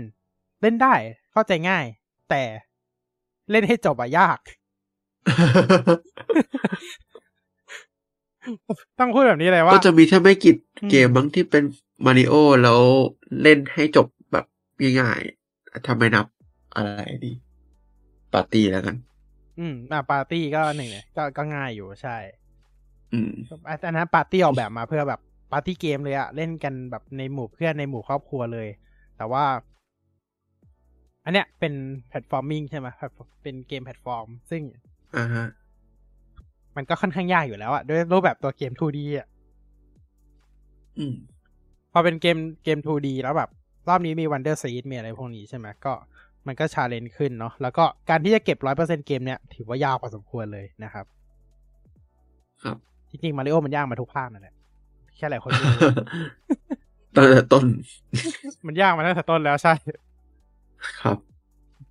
[0.63, 0.95] เล่นได้
[1.33, 1.85] เข้าใจง่าย
[2.31, 2.43] แต่
[3.51, 4.39] เล่นให้จบอะยาก
[9.01, 11.65] ต้องพูดแบบนี้เลยว่า ก็จะมีแค่ไม่กี่อืมเกมมั้งที่เป็น
[12.05, 12.81] มาริโอแล้ว
[13.43, 14.45] เล่นให้จบแบบ
[15.01, 16.27] ง่ายๆทำไมนับ
[16.77, 17.33] อะไรดี
[18.33, 18.97] ปาร์ตี้แล้วกัน
[19.59, 22.17] อืม อะ ปาร์ตี้ก็หนึ่งเนี่ยก็ก็ง่ายอยู่ใช่
[23.15, 23.31] อืม
[23.87, 25.21] อันนั้นปาร์ตี้ออกแบบมาเพื่อแบบ
[25.53, 28.69] party game เลยอะเล่นกันแบบในหมู่เพื่อนในหมู่ครอบครัวเลย
[29.17, 29.45] แต่ว่า
[31.25, 31.75] อันเนี้ยเป็น
[32.09, 34.63] platforming ใช่ไหมแพลตฟอร์มเป็นเกมแพลตฟอร์ม ซึ่ง
[35.17, 35.47] อ่าฮะ
[36.77, 39.27] มันก็ค่อนข้างยากอยู่แล้วอะด้วยรูปแบบตัวเกม 2D อะ
[40.99, 41.15] อืม
[41.93, 43.51] พอเป็นเกมเกม 2D แล้วแบบ
[43.89, 45.93] รอบนี้มี Wonder Seed มีอะไรพวกนี้ใช่ไหมก็
[46.47, 51.07] มันก็ชาเลนจ์ขึ้นเนาะแล้วก็การที่จะเก็บร้อยเปอร์เซ็นเกมเนี้ยถือว่ายากพอสมควรเลยนะครับ
[52.63, 52.79] ครับ
[53.15, 54.55] จริงๆมาริโอมันยากมาทุกภาคนั่นแหละ
[55.17, 55.91] แค่หลายคนไม่รู้
[57.17, 57.65] ตั้งแต่ต้น
[58.67, 59.75] มันยากมาตั้งแต่ต้นแล้วใช่
[61.01, 61.17] ครับ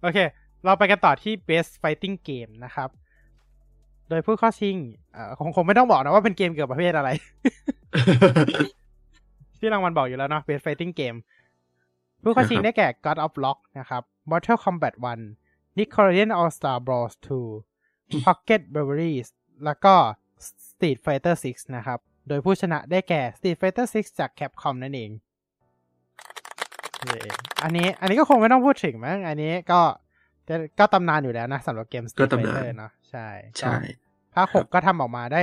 [0.01, 0.17] โอเค
[0.63, 2.89] เราไปกันต่อที่ Best Fighting Game นะครับ
[4.09, 4.75] โดยผู้เข้าชิง
[5.13, 7.09] เอ่อคงคงไม่ต้องบอกนะว่าเป็นเกมเกี่ยวกับประเภทอะไร
[9.59, 11.17] ที่รางวัลบอกอยู่แล้วเนาะ Best Fighting Game
[12.23, 14.93] ผู้เข้าชิงนะครับได้แก่ God of Rock นะครับ Mortal Kombat
[15.35, 17.13] 1 Nickelodeon All Star Bros
[17.67, 19.29] 2 Pocket Braveries
[19.65, 19.95] แล้วก็
[20.73, 25.11] Street Fighter 6 นะครับ โดยผู้ชนะได้แก่ Street Fighter 6 จาก Capcom นั่นเอง
[27.07, 29.81] นี่เองอันนี้อันนี้ก็คงไม่ต้องพูดถึงมั้ง อันนี้ก็
[30.49, 33.27] ก็ก็ตำนานอยู่แล้วนะสำหรับเกมก็ Street ตำนาน Fighter เนาะ ใช่
[33.59, 33.73] ใช่
[34.35, 35.41] ภาคคหรักบก็ทำออกมาได้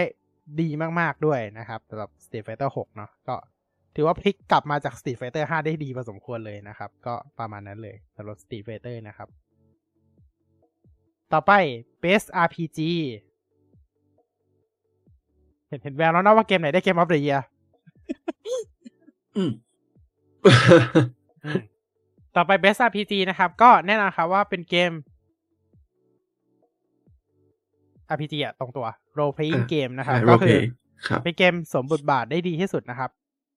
[0.60, 0.68] ดี
[1.00, 3.36] มากๆด้วยนะครับสำหรับ Street Fighter 6 เนาะ ก็
[3.96, 9.28] ถือว่าพลิกกลับมาจาก Street Fighter 5 ได้ดีพอสมควรเลยนะครับ ก็ประมาณนั้นเลยสำหรับ Street Fighter นะครับ
[11.32, 11.52] ต่อไป
[12.02, 12.80] Best RPG
[15.70, 17.38] เห็นเห็นแววแล้วนะว่าเกมไหนได้เกมออฟเดอะเยีย
[19.36, 19.50] อืม
[22.36, 24.92] ต่อไป Best RPG นะครับ ก็แน่นอนครับว่าเป็นเกม
[28.12, 28.86] RPG อะตรงตัว
[29.18, 30.64] role playing อะ game นะครับใช่ก็ role คือ play
[31.06, 33.10] ครับเป็นเกมสวมบทบาทได้ดีที่สุดนะครับ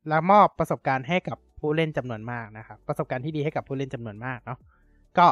[0.07, 4.59] และมอบประสบการณ์ให้กับผู้เล่นจำนวนมากนะครับ ประสบการณ์ที่ดีให้กับผู้เล่นจำนวนมากเนาะ
[5.17, 5.27] ก็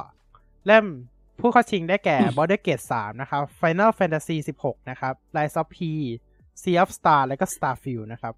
[0.68, 0.86] เริ่ม
[1.40, 5.80] ผู้เข้าชิงได้แก่ Border Gate 3 นะครับ Final Fantasy 16 นะครับ Rise of P
[6.62, 8.34] Sea of Star แล้วก็ Starfield นะครับ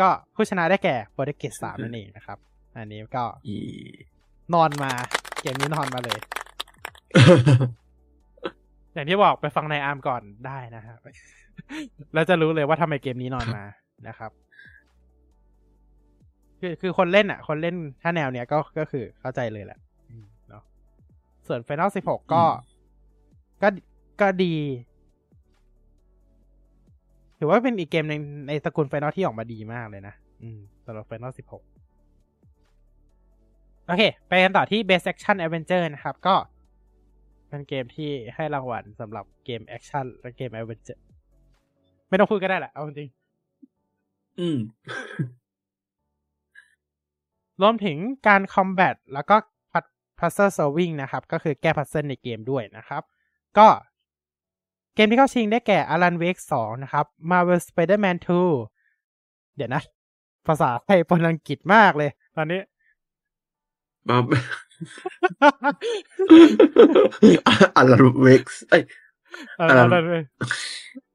[0.00, 2.38] ก็ผู้ชนะได้แก่ Border Gate 3นั่นเองนะครับ
[2.76, 3.56] อันนี้ก็อี
[4.54, 4.90] นอนมา
[5.40, 6.18] เกมนี้นอนมาเลย
[8.94, 10.98] อย่างที่บอกไปฟังในอาร์มก่อนได้นะครับ
[12.14, 13.64] แล้วจะรู้เลยว่าทำไมเกมนี้นอนมา
[14.08, 14.30] นะครับ
[16.60, 19.78] คือคือคนเล่นอะ คนเล่นถ้าแนวเนี้ยก็ก็คือเข้าใจเลยแหละ
[20.10, 20.62] อืมเนาะ
[21.46, 22.44] ส่วน Final 16 ก็
[23.62, 23.68] ก็
[24.20, 24.54] ก็ดี
[27.44, 31.50] ถือว่าเป็นอีกเกมในในตระกูล Final ที่ออกมาดีมากเลยนะ อืมสำหรับ Final 16
[33.86, 36.34] โอเค ไปกันต่อที่ Best Action Adventure นะครับ ก็
[37.48, 41.02] เป็นเกมที่ให้รางวัลสำหรับเกม Action และเกม Adventure
[42.08, 43.08] ไม่ต้องพูดก็ได้แหละ เอาจริง
[44.40, 44.58] อืม
[47.62, 47.96] รวมถึง
[48.28, 49.36] การ combat แล้วก็
[50.18, 53.02] puzzle solving นะครับ ก็คือแก้ puzzle ในเกมด้วยนะครับ
[53.58, 53.68] ก็
[54.94, 58.16] เกมที่เข้าชิงได้แก่ Alan Wake 2 นะครับ Marvel Spider-Man
[58.86, 59.82] 2 เดี๋ยวนะ
[60.46, 62.60] ภาษาไทยปนอังกฤษมากเลย ตอนนี้
[64.08, 64.16] มา
[67.76, 67.92] อัลล
[68.22, 68.82] เว็กซ์เอ้ย
[69.58, 70.22] เอออะไรเอาเลย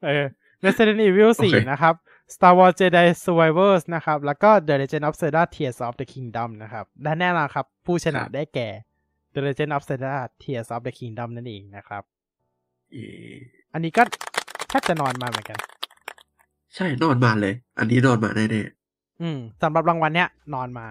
[0.04, 0.26] เออ
[0.66, 1.94] Resident Evil โอเค4นะครับ
[2.34, 7.66] Star Wars Jedi Survivors นะครับ แล้วก็ The Legend of Zelda Tears of the Kingdom นะครับและแน่นอนครับ
[7.86, 8.70] ผู้ชนะครับได้แก่
[9.34, 12.04] The Legend of Zelda Tears of the Kingdom นั่นเองนะครับ
[12.94, 14.04] เอ่ออันนี้ก็
[14.70, 15.60] แทบจะนอนมาเหมือนกัน
[16.76, 18.64] ใช่นอนมาเลย อันนี้นอนมาแน่
[19.22, 20.88] อืมสำหรับรางวัลเนี้ยนอนมา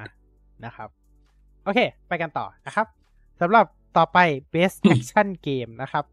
[0.65, 0.89] นะครับ
[1.65, 2.87] โอเค ไปกันต่อนะครับ
[3.41, 3.65] สำหรับ
[3.97, 4.19] ต่อไป
[4.55, 6.05] Best Action Game นะครับ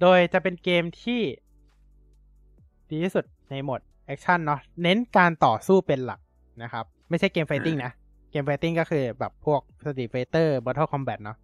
[0.00, 1.20] โดยจะเป็นเกมที่
[2.90, 6.20] ดีที่สุดในโหมด action เนาะเน้นการต่อสู้เป็นหลัก
[6.62, 7.92] นะครับ ไม่ใช่เกม fighting นะ
[8.30, 11.36] เกม fighting ก็คือแบบพวก Street Fighter Mortal Kombat เนาะ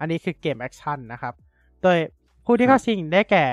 [0.00, 1.34] อันนี้คือเกม action นะครับ
[1.82, 1.98] โดย
[2.44, 3.44] ผู้ที่เข้าชิงได้แก่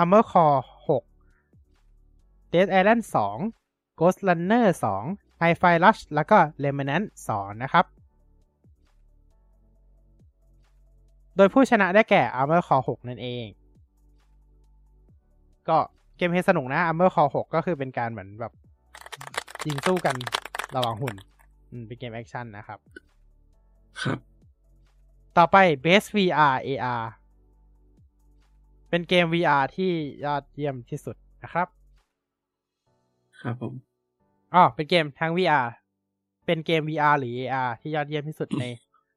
[0.00, 3.02] Armored Core 6 Dead Island
[3.50, 4.66] 2 Ghostrunner
[5.06, 7.84] 2 Hi-Fi Rush แล้วก็ Remnant 2 นะครับ
[11.36, 13.46] โดยผู้ชนะได้แก่ Armored Core 6 นั่นเอง
[15.68, 15.78] ก็
[16.16, 18.52] gameplay สนุกนะ Armor Core 6 ก็คือเป็นการเหมือนแบบ
[19.66, 20.16] ยิงสู้กัน
[20.76, 21.14] ระหว่างหุ่น
[21.70, 22.78] อืมเป็นเกมแอคชั่นนะครับ
[24.02, 24.18] ครับ
[25.36, 27.02] ต่อไป Best VR AR
[28.94, 29.90] เป็นเกม VR ที่
[30.24, 31.68] ยอดเยี่ยมที่สุดนะครับ
[33.40, 33.74] ครับผม
[34.54, 35.66] อ๋อเป็นเกมทั้ง VR
[36.46, 38.64] เป็นเกม VR หรือ AR ที่ยอดเยี่ยมที่สุดใน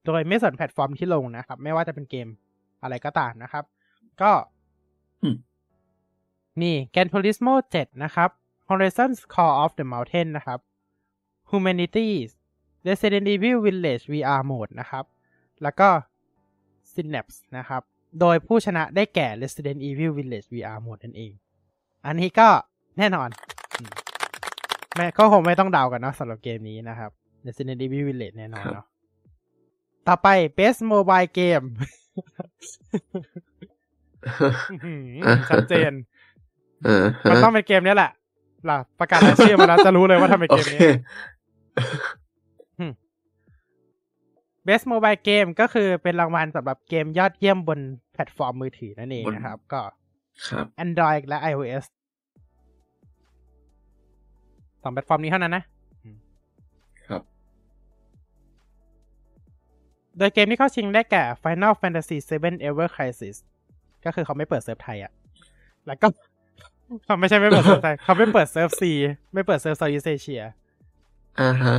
[0.06, 2.28] โดยไม่สนแพลตฟอร์มที่ลงนะครับ ไม่ว่าจะเป็นเกม
[2.82, 3.64] อะไรก็ตามนะครับ
[4.22, 4.32] ก็
[5.22, 5.36] อืม
[6.62, 8.30] นี่ Gran Turismo 7 นะครับ
[8.70, 10.60] Horizon's Call of the Mountain นะครับ
[11.52, 12.30] Humanities
[12.88, 15.06] Resident Evil Village VR Mode นะครับ
[15.64, 15.90] แล้วก็
[16.92, 17.84] Synapse นะครับ
[18.20, 21.32] โดยผู้ชนะได้แก่ Resident Evil Village VR Mode นั่นเอง
[22.06, 22.48] อันนี้ก็
[22.98, 23.30] แน่นอน
[23.78, 23.92] อืม
[24.96, 27.12] ไม่ก็คงไม่ต้องเดากันเนาะสำหรับเกมนี้นะครับ
[27.46, 28.86] Resident Evil Village แน่นอนเนาะ
[30.08, 30.28] ต่อไป
[30.58, 31.68] Best Mobile Game
[34.26, 35.92] อื้อหือชัดเจน
[36.86, 38.12] เออฮะมันต้องเป็นเกมนี้แหละ
[38.70, 40.80] ล่ะ ประกาศรายชื่อมาแล้วจะรู้เลยว่าทำเป็นโอเกมเคนี้
[44.68, 47.80] Best Mobile Game ก็คือเป็นรางวัลสำหรับเกมยอดเยี่ยมบน
[48.14, 49.82] แพลตฟอร์มมือถือนั่นเองบนนะครับ ก็
[50.48, 51.84] ครับ Android และ iOS
[54.84, 55.64] สองแพลตฟอร์มนี้เท่านั้นนะ
[57.08, 57.22] ครับ
[60.18, 63.36] โดยเกมที่เข้าชิงได้แก่ Final Fantasy VII Ever Crisis
[64.06, 65.12] ก็คือเขาไม่เปิดเซิร์ฟไทยอะ
[65.88, 66.08] แล้วก็
[67.06, 68.92] เขาไม่ใช่ไม่เปิดเซิร์ฟไทย เขาไม่เปิดเซิร์ฟ SEA
[69.34, 70.44] ไม่เปิดเซิร์ฟ Southeast Asia
[71.42, 71.78] อ่าฮะ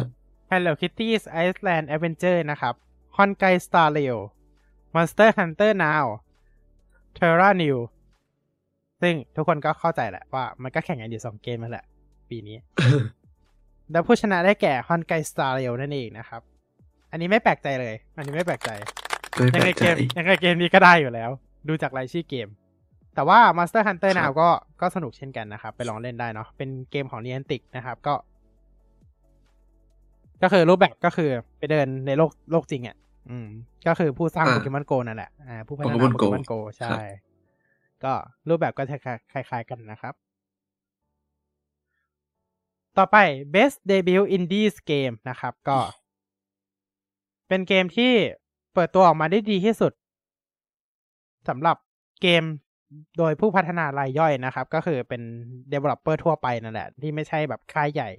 [0.53, 2.75] Hello Kitty Island Adventure นะครับ
[3.17, 4.19] Honkai Star Rail
[4.95, 6.07] Monster Hunter Now
[7.17, 7.79] Terra New
[9.03, 11.85] ซึ่งทุกคนก็เข้าใจแหละว่ามันก็แข่งกันอยู่สองเกมนั่นแหละ
[12.31, 12.57] ปีนี้
[13.91, 16.43] แล้วผู้ชนะได้แก่ Honkai Star Rail นั่นเองนะครับ
[17.11, 18.71] อันนี้ไม่แปลกใจเลย อันนี้ไม่แปลกใจ
[19.53, 21.31] ไม่ยังแปลไงกเกใจมยังไงเกมนี้ก็ได้อยู่แล้ว
[21.69, 22.49] ดูจากรายชื่อเกม
[23.15, 24.49] แต่ว่า Monster Hunter ครั Now บก็
[24.81, 28.15] ก็สนุกเช่นกันนะครับ ไปลองเล่นได้เนาะเป็นเกมของ Niantic นะครับ ก็
[30.43, 32.97] ก็คือรูปแบบก็คือไปเดินในโลกโลกจริงอะ่ะ
[33.31, 33.49] อืม
[33.87, 37.01] ก็คือผู้สร้างอ่าโปเกมอนโกนั่นแหละอ่าผู้พัฒนา Pokemon โปเก Go มอนโกใช่ครับ
[38.05, 38.13] ก็
[38.49, 38.97] รูปแบบก็จะ
[39.33, 40.15] คล้ายๆกันนะครับ
[42.99, 43.17] ต่อไป
[43.55, 45.79] Best Debut Indies Game นะครับ ก็
[47.49, 48.13] เป็นเกมที่
[48.75, 49.93] เปิดตัวออกมาได้ดีที่สุด
[51.49, 51.77] สำหรับ
[52.23, 52.45] เกม
[53.19, 55.23] โดยผู้พัฒนารายย่อยนะครับ ก็คือเป็น
[55.73, 58.11] developer ทั่วไปนั่นแหละ ที่ไม่ใช่แบบค่ายใหญ่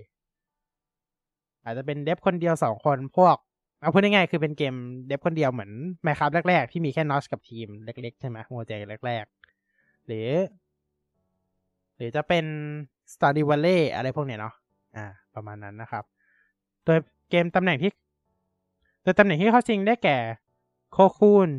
[1.70, 3.36] อาจจะเป็นเดฟคนเดียวสองคนพวก
[3.80, 4.76] เอาพูดง่ายๆคือเป็นเกม
[5.08, 5.72] เดฟคนเดียวเหมือน
[6.06, 8.72] Minecraft แรก ๆ ที่มีแค่นอชกับทีมเล็ก ๆ ใช่ไหมโมเจ
[9.06, 9.26] แรก
[9.66, 10.30] ๆ หรือ
[11.96, 12.46] หรือจะเป็น
[13.14, 14.54] Stardew Valley อะไรพวกเนี้ยเนาะ
[14.96, 15.06] อ่า
[15.36, 16.04] ประมาณนั้นนะครับ
[16.86, 17.92] โดยเกมตำแหน่งที่
[19.04, 20.18] โดยตำแหน่งที่เข้าชิงได้แก่
[20.92, 21.50] โคคูน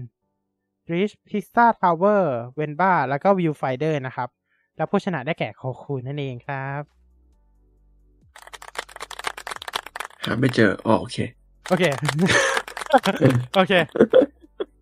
[0.90, 2.22] Reach Pizza Tower
[2.54, 4.28] เวนบ้าแล้วก็ Viewfinder นะครับ
[4.76, 6.82] แล้วผู้ชนะได้แก่โคคูนนั่นเองครับ
[10.24, 11.16] หาไม่เจออ๋อโอเค
[11.68, 11.84] โอเค
[13.54, 13.72] โอเค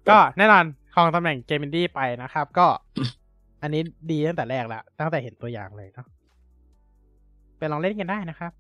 [0.09, 2.67] ก็แน่นอนคองตำแหน่งเกมินดี้ไปนะครับ ก็
[3.63, 6.07] อันนี้ดีตั้งแต่แรกแล้วตั้งแต่เห็นตัวอย่างเลยเนาะ
[7.59, 8.53] ไปลองเล่นกันได้นะครับ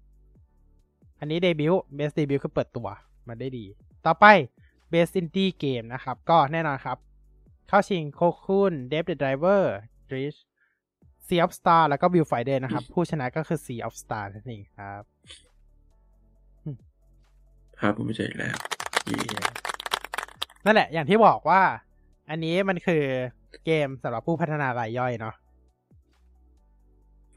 [1.21, 2.89] อันนี้เดบิวต์เบสเดบิวต์คือเปิดตัว
[3.29, 3.65] มาได้ดี
[4.07, 4.27] ต่อไป
[4.93, 6.99] Best Indie Game นะครับ ก็แน่นอนครับ
[7.69, 9.63] เข้าชิงโคคุน Dev the Driver
[10.09, 10.39] Drish
[11.27, 15.03] Sea of Star แล้วก็ Viewfinder นะครับ ผู้ชนะก็คือ Sea of Star นั่นเองครับ
[17.81, 18.55] หาผมไม่เจออีกแล้ว
[19.07, 19.41] เย้
[20.65, 21.63] นั่นแหละ อย่างที่บอกว่า
[22.31, 23.03] อันนี้มันคือ
[23.65, 25.35] เกมสำหรับผู้พัฒนารายย่อยเนาะ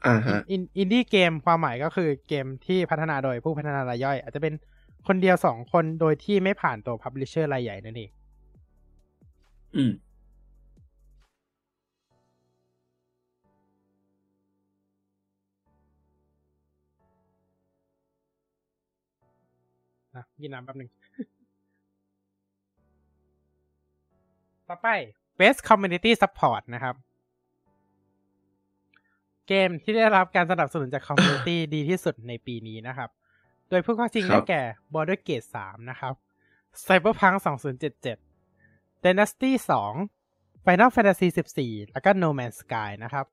[0.06, 4.54] อ่าฮะอิน indie game ความหมายก็คือเกมที่พัฒนาโดยผู้พัฒนารายย่อย อาจจะเป็น
[5.08, 8.10] คนเดียวสองคนโดยที่ไม่ผ่านตัวพับลิเชอร์รายใหญ่นั่นเอง
[9.76, 9.92] อืม
[20.42, 20.90] กินน้ำแป๊บหนึ่ง
[24.68, 24.88] ต่อไป
[25.38, 26.94] Best Community Support นะครับ
[29.48, 33.10] เกมที่ได้รับการสนับสนุนจาก Community ดีที่สุดในปีนี้นะครับ
[33.68, 34.62] โดยผู้เข้าชิงครัได้บแก่
[34.92, 36.14] Border Gate 3 นะครับ
[36.84, 37.36] Cyberpunk
[38.40, 39.50] 2077 Dynasty
[40.08, 41.28] 2 Final Fantasy
[41.60, 43.26] 14 แล้วก็ No Man's Sky นะครับ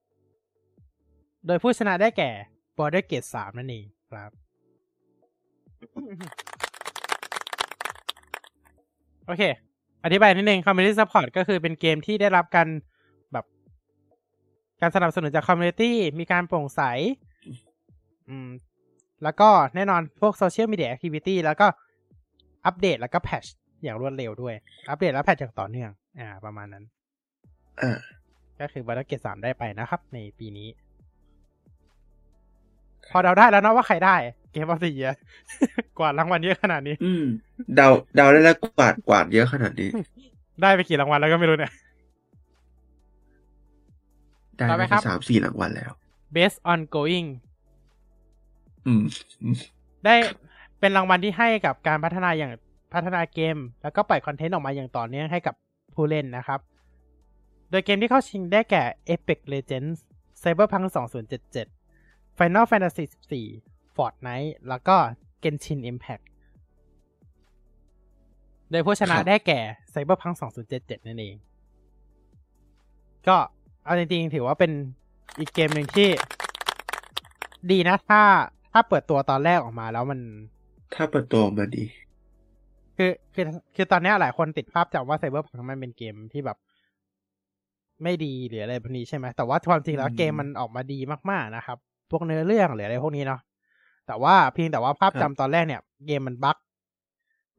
[1.45, 2.31] โดยผู้ชนะได้แก่
[2.77, 4.31] Border Gate 3 นั่นเองครับ
[9.29, 9.43] โอเค
[10.03, 12.67] อธิบายนิดนึง Community Support ก็คือเป็นเกมที่ได้รับการ
[13.31, 13.45] แบบ
[14.81, 16.81] การสนับสนุนจาก Community มีการโปร่งใส
[18.29, 18.49] อืม
[19.23, 21.67] แล้วก็แน่นอนพวก social media activity แล้วก็
[22.65, 23.45] อัปเดตแล้วก็ patch
[23.83, 24.55] อย่างรวดเร็วด้วย
[24.89, 26.83] อัปเดตและ patch อย่างต่อเนื่อง อ่า ประมาณนั้น
[27.81, 27.97] อ่า
[28.59, 30.69] ก็คือ Baldur's Gate สามได้ไปนะครับ ในปีนี้
[33.11, 34.15] พอเดาได้แล้วเนาะว่าใครได้
[34.51, 35.11] เกมออฟ e ี e ย
[35.99, 37.23] กวาดรางวัลเยอะขนาดนี้ อืม
[37.75, 39.89] เดาเดาได้แล้วกวาดกวาดเยอะขนาดนี้
[40.61, 41.71] ได้ไปกี่รางวัลแล้วก็ไม่รู้เนี่ย
[44.57, 45.91] ได้ต่อไปมาครับสามสี่รางวัลแล้ว
[46.35, 47.27] best ongoing
[48.85, 49.03] อืม
[49.41, 49.55] อืม
[50.05, 50.15] ได้
[50.79, 52.51] เป็นรางวัลที่ให้กับการพัฒนาอย่าง
[52.93, 55.55] พัฒนาเกม แล้วก็ปล่อยคอนเทนต์ออกมาอย่างต่อเนื่องให้กับ
[55.95, 56.59] ผู้เล่นนะครับ
[57.69, 59.99] โดยเกมที่เข้าชิงได้แก่ Apex Legends
[60.41, 60.85] Cyberpunk
[61.61, 64.95] 2077 Final Fantasy 14 Fortnite แล้วก็
[65.43, 66.23] Genshin Impact
[68.71, 69.59] โดยผู้ชนะครับ ได้แก่
[69.93, 70.35] Cyberpunk
[70.71, 71.35] 2077 นั่นเอง
[73.27, 73.37] ก็
[73.85, 74.71] เอาจริงๆ ถือว่าเป็น
[75.39, 76.09] อีกเกมหนึ่งที่
[77.71, 78.21] ดีนะ ถ้า
[78.73, 80.19] ถ้าเปิดตัวตอนแรกออกมาแล้วมัน
[80.95, 81.85] ถ้าเปิดตัวมาดี
[82.97, 83.45] คือคือ
[83.75, 86.57] คือตอนเนี้ยหลายคนติดภาพจำว่าไซเบอร์พังมันเป็นเกมที่แบบ
[88.03, 90.99] ไม่ดีหรืออะไรพวกนี้ใช่ไหมแต่ว่าความจริงแล้วอืม เกมมันออกมาดี
[91.31, 91.77] มากๆนะครับ
[92.11, 93.39] พวกเนื้อเรื่องหรืออะไรพวกนี้เนาะ
[94.09, 96.57] แต่ว่าเพียงแต่ว่าภาพครัจำบตอนแรกเนี่ยเกมมันบั๊ก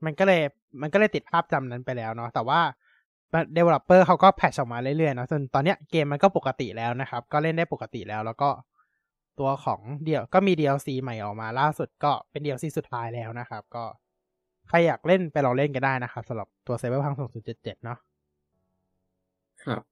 [0.05, 0.41] มันก็เลย
[0.81, 2.61] มันก็เลยติดภาพจำนั้นไปแล้วเนาะแต่ว่า
[3.55, 8.51] developer เขาก็ patch ออกมาเรื่อยๆเนาะจนตอนเนี้ยเกมมันก็ปกติแล้วนะครับ ก็เล่นได้ปกติแล้วแล้วก็
[9.39, 13.85] ตัวของเดี่ยวก็มี DLC ใหม่ออกมาล่าสุดก็เป็น DLC สุดท้ายแล้วนะครับ ก็
[14.69, 17.99] ใครอยากเล่นไปลองเล่นกันได้นะครับสำหรับตัว Cyberpunk 2077 เนาะ
[19.65, 19.83] ครับ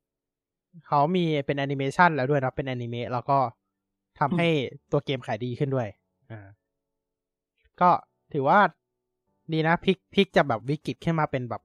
[0.86, 3.39] เขามีเป็นแอนิเมชันแล้วด้วยเนาะเป็นแอนิเมะแล้วก็
[4.20, 4.48] ทำให้
[4.93, 5.89] ตัวเกมขายดีขึ้นด้วย
[6.30, 6.48] อ่า
[7.80, 7.90] ก็
[8.32, 8.60] ถือว่า
[9.52, 11.62] ดีนะพลิกพลิกจะแบบวิกฤตขึ้นมาเป็นแบบ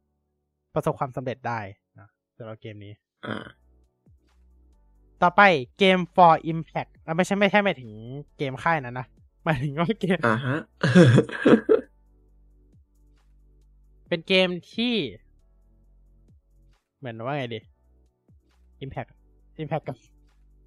[0.73, 1.59] ประสบความสำเร็จได้
[1.99, 2.07] นะ
[2.37, 2.93] สำหรับเกมนี้
[3.25, 3.45] อ่า
[5.21, 5.41] ต่อไป
[5.79, 7.91] เกม for impact อะไม่ใช่ไม่ใช่หมายถึง
[8.37, 9.07] เกมค่ายนั้นนะ
[9.43, 10.57] หมายถึงว่าเกม อ่าฮะ
[14.07, 14.95] เป็นเกมที่
[16.97, 17.59] เหมือนว่าไงดี
[18.83, 19.09] Impact
[19.61, 19.97] Impact กับ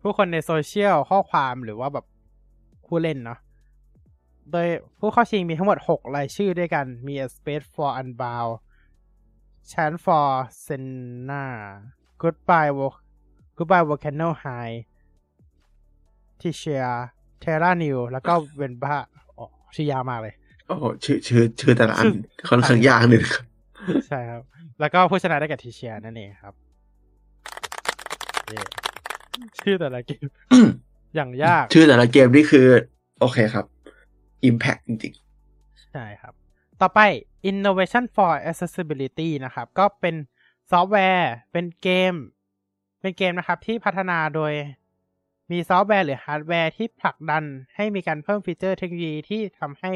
[0.00, 2.06] ผู้คนในโซเชียลข้อความหรือว่าแบบ
[2.86, 3.38] ผู้เล่นเนาะ
[4.52, 4.68] โดย
[4.98, 8.52] ผู้เข้าชิงมีทั้งหมด 6 รายชื่อด้วยกัน มี A Space for Unbound
[9.70, 10.28] Chance for
[10.64, 11.44] Senna
[12.22, 13.02] Goodbye Vol-
[13.56, 14.76] Goodbye Volcano High
[16.40, 16.86] t i s h i a
[17.42, 18.96] Terra New แล้วก็เวนบ้า
[19.38, 20.34] อ๋อชื่อยาวมากเลย
[20.66, 22.14] โอ้โหชื่อชื่อชื่อแต่ละอันชื่อ
[22.48, 23.44] ค่อนข้างยากเลยนะครับ
[24.08, 24.42] ใช่ครับ
[24.80, 26.54] แล้วก็ผู้ชนะได้แก่ Tchia นั่นเองครับ
[28.48, 28.60] เย้
[29.60, 30.24] ชื่อแต่ละเกม
[31.16, 32.66] อย่างยาก ชื่อแต่ละเกมนี่คือ
[33.20, 33.64] โอเคครับ
[34.48, 35.14] Impact จริง
[35.92, 36.34] ใช่ครับ
[36.80, 37.00] ต่อไป
[37.50, 40.14] innovation for accessibility นะครับ ก็เป็น
[40.70, 42.14] ซอฟต์แวร์ เป็นเกม
[43.00, 44.52] เป็นเกมนะครับที่พัฒนาโดย
[45.50, 47.44] มีซอฟต์แวร์หรือฮาร์ดแวร์ที่ผลักดัน
[47.76, 49.92] ให้มีการเพิ่มฟีเจอร์เทคโนโลยีที่ทำให้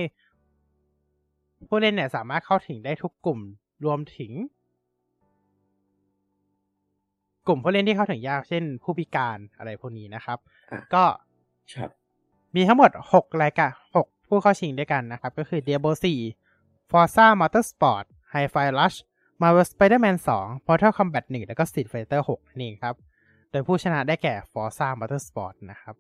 [1.68, 3.40] ผู้เล่นเนี่ยสามารถเข้าถึงได้ทุกกลุ่ม
[3.84, 4.32] รวมถึง
[7.46, 10.38] กลุ่มผู้เล่นที่เข้าถึงยากเช่น ผู้พิการอะไรพวกนี้นะครับ
[10.72, 11.90] อะก็ๆครับ
[12.54, 15.92] มีทั้งหมด6รายการ6 ผู้เข้าชิงด้วยกันนะครับ ก็คือ Diablo
[16.42, 18.98] 4 Forza Motorsport Hi-Fi Rush
[19.40, 22.94] Marvel Spider-Man 2 Mortal Kombat 1 แล้วก็ Street Fighter 6นั่นเองครับ
[23.50, 25.96] โดยผู้ชนะได้แก่ Forza Motorsport นะครับ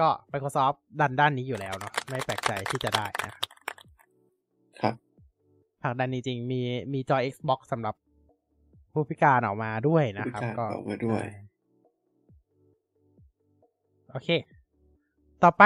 [0.00, 3.44] ก็ Microsoft ดันด้านนี้อยู่แล้วเนาะไม่แปลกใจที่จะได้นะครับ
[4.80, 4.94] ครับ
[5.82, 6.60] ผลักดันจริงๆมี
[6.92, 7.94] มีจอ Xbox สำหรับ
[8.92, 11.24] ผู้พิการออกมาด้วยนะครับผู้พิการก็ออกมาด้วย
[14.10, 14.28] โอเค
[15.42, 15.64] ต่อไป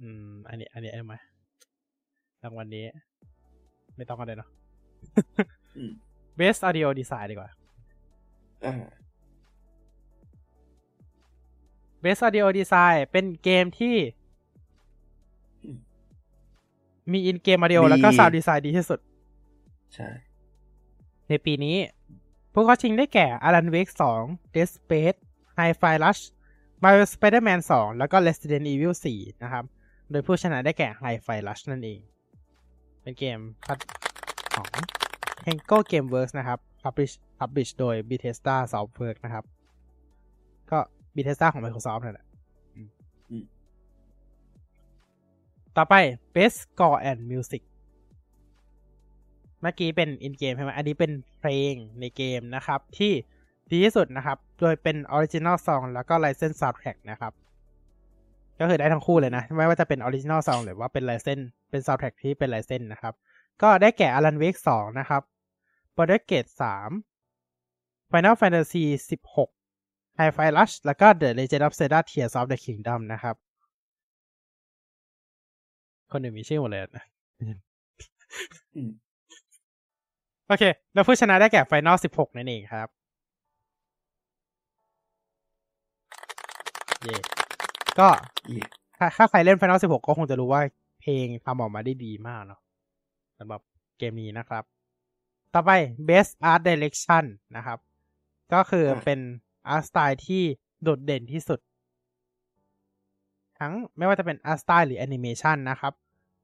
[0.00, 1.18] อืม อันนี้ อันนี้เอามา
[2.42, 2.84] รางวัลนี้
[3.96, 4.48] ไม่ต้องกันเลยเนาะ
[5.76, 5.92] อืม
[6.38, 7.50] Best Audio Design ดีกว่า
[8.64, 8.74] อ่า
[12.04, 13.96] Best Audio Design เป็นเกมที่
[15.64, 15.78] อืม
[17.12, 19.00] มีอินเกม audio มีแล้วก็ Sound Design ดีที่สุด
[19.94, 20.08] ใช่
[21.28, 21.76] ในปีนี้
[22.52, 23.92] ผู้เข้าชิงได้แก่ Alan Wake
[24.22, 25.18] 2 Dead Space
[25.58, 26.22] Hi-Fi Rush
[26.84, 29.64] Mario Spider-Man 2 แล้วก็ Resident Evil 4 นะครับ
[30.10, 32.00] โดยผู้ชนะได้แก่ Hi-Fi Rush นั่นเอง
[33.02, 33.78] เป็นเกมพัฒ
[34.54, 34.68] ของ
[35.46, 39.44] Hengo Gameworks นะครับ Publish Publish โดย Bethesda Softworks นะครับ
[40.70, 40.78] ก็
[41.16, 42.26] Bethesda ของ Microsoft นั่นแหละ
[42.74, 42.88] อืม
[43.30, 43.44] อืม
[45.76, 45.94] ต่อไป
[46.34, 47.62] best score and music
[49.60, 53.12] เมื่อกี้เป็น in game ใช่ไหมอันนี้เป็นเพลงในเกมนะครับที่
[53.70, 57.32] ดีที่สุดนะครับ โดยเป็น original song แล้วก็ license soundtrack นะครับ
[58.60, 63.14] ก็คือได้ทั้งคู่เลยนะ ไม่ว่าจะเป็น original song หรือว่าเป็น license เป็น soundtrack ที่เป็น license นะครับ
[63.62, 65.22] ก็ได้แก่ Alan Wake 2นะครับ
[65.96, 66.50] Baldur's Gate
[67.30, 68.84] 3 Final Fantasy
[69.50, 73.36] 16 Hi-Fi Rush แล้วก็ The Legend of Zelda Tears of the Kingdom นะครับ
[76.12, 77.04] คนอื่นมีชื่อหมดเลยนะ
[78.74, 78.90] อืม
[80.48, 80.64] โอเค
[80.94, 82.88] แล้วผู้ชนะได้แก่ Final 16 นั่นเองครับ
[87.02, 87.16] เย่
[87.98, 88.08] ก็
[88.48, 88.62] เย่
[88.98, 90.62] ถ้าถ้าใครเล่น Final 16 ก็คงจะรู้ว่า
[91.00, 92.60] เพลงทำออกมาได้ดีมากเนาะ
[93.38, 93.60] สำหรับ
[93.98, 94.64] เกมนี้นะครับ
[95.54, 95.70] ต่อไป
[96.08, 97.24] Best Art Direction
[97.56, 97.78] นะครับ
[98.52, 99.20] ก็คือเป็น
[99.74, 100.42] Art Style ที่
[100.82, 101.60] โดดเด่นที่สุด
[103.58, 105.92] ทั้งไม่ว่าจะเป็น Art Style หรือ Animation นะครับ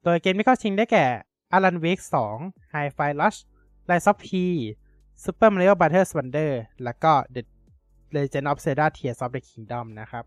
[0.05, 1.07] โดยเกมที่เข้าชิงได้แก่
[1.57, 2.05] Alan Wake
[2.39, 3.39] 2 Hi-Fi Rush
[3.89, 4.29] Rise of P
[5.23, 6.09] Super Mario Bros.
[6.17, 6.53] Wonder
[6.85, 7.43] แล้วก็ The
[8.17, 10.25] Legend of Zelda Tears of the Kingdom นะครับ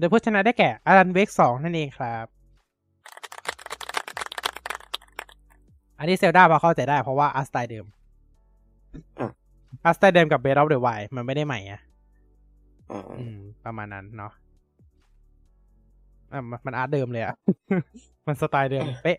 [0.00, 2.26] โดยผู้ชนะได้แก่ Alan Wake 2นั่นเองครับ
[5.98, 7.86] อันนี้เซลดาพอเข้าใจได้เพราะว่าอาร์สไตล์เดิม
[9.20, 9.30] อะ
[9.84, 11.80] อาร์สไตล์เดิมกับ b บ a อ of the Wild มันไม่ได้ใหม่อะ
[12.90, 14.32] อ่าอืมประมาณนั้นเนาะ
[16.32, 17.34] อะมันมันอาร์ตเดิมเลยอะ
[18.26, 19.18] มันสไตล์เดิมเป๊ะ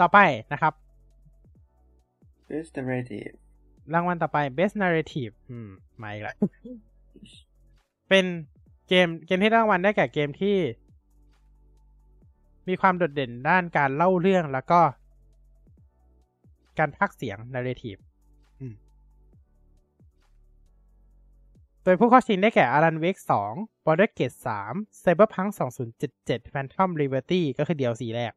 [0.00, 0.18] ต่อไป
[0.52, 0.72] นะครับ
[2.48, 3.36] Best narrative
[3.94, 5.70] รางวัลต่อไป Best Narrative อืม
[6.02, 6.36] มาอีกแล้ว
[8.08, 8.24] เป็น
[8.88, 10.56] เกมเกมที่ได้รางวัลได้แก่เกมที่
[12.68, 14.80] มีความโดดเด่นด้านการเล่าเรื่องแล้วก็
[16.78, 18.00] การพากย์เสียง narrative
[18.60, 18.74] อืม
[21.82, 23.20] โดยผู้เข้าชิงได้แก่ Alan Wake
[23.52, 24.36] 2 Baldur's Gate
[24.68, 25.50] 3 Cyberpunk
[26.00, 28.32] 2077 Phantom Liberty ก็คือ DLC แรก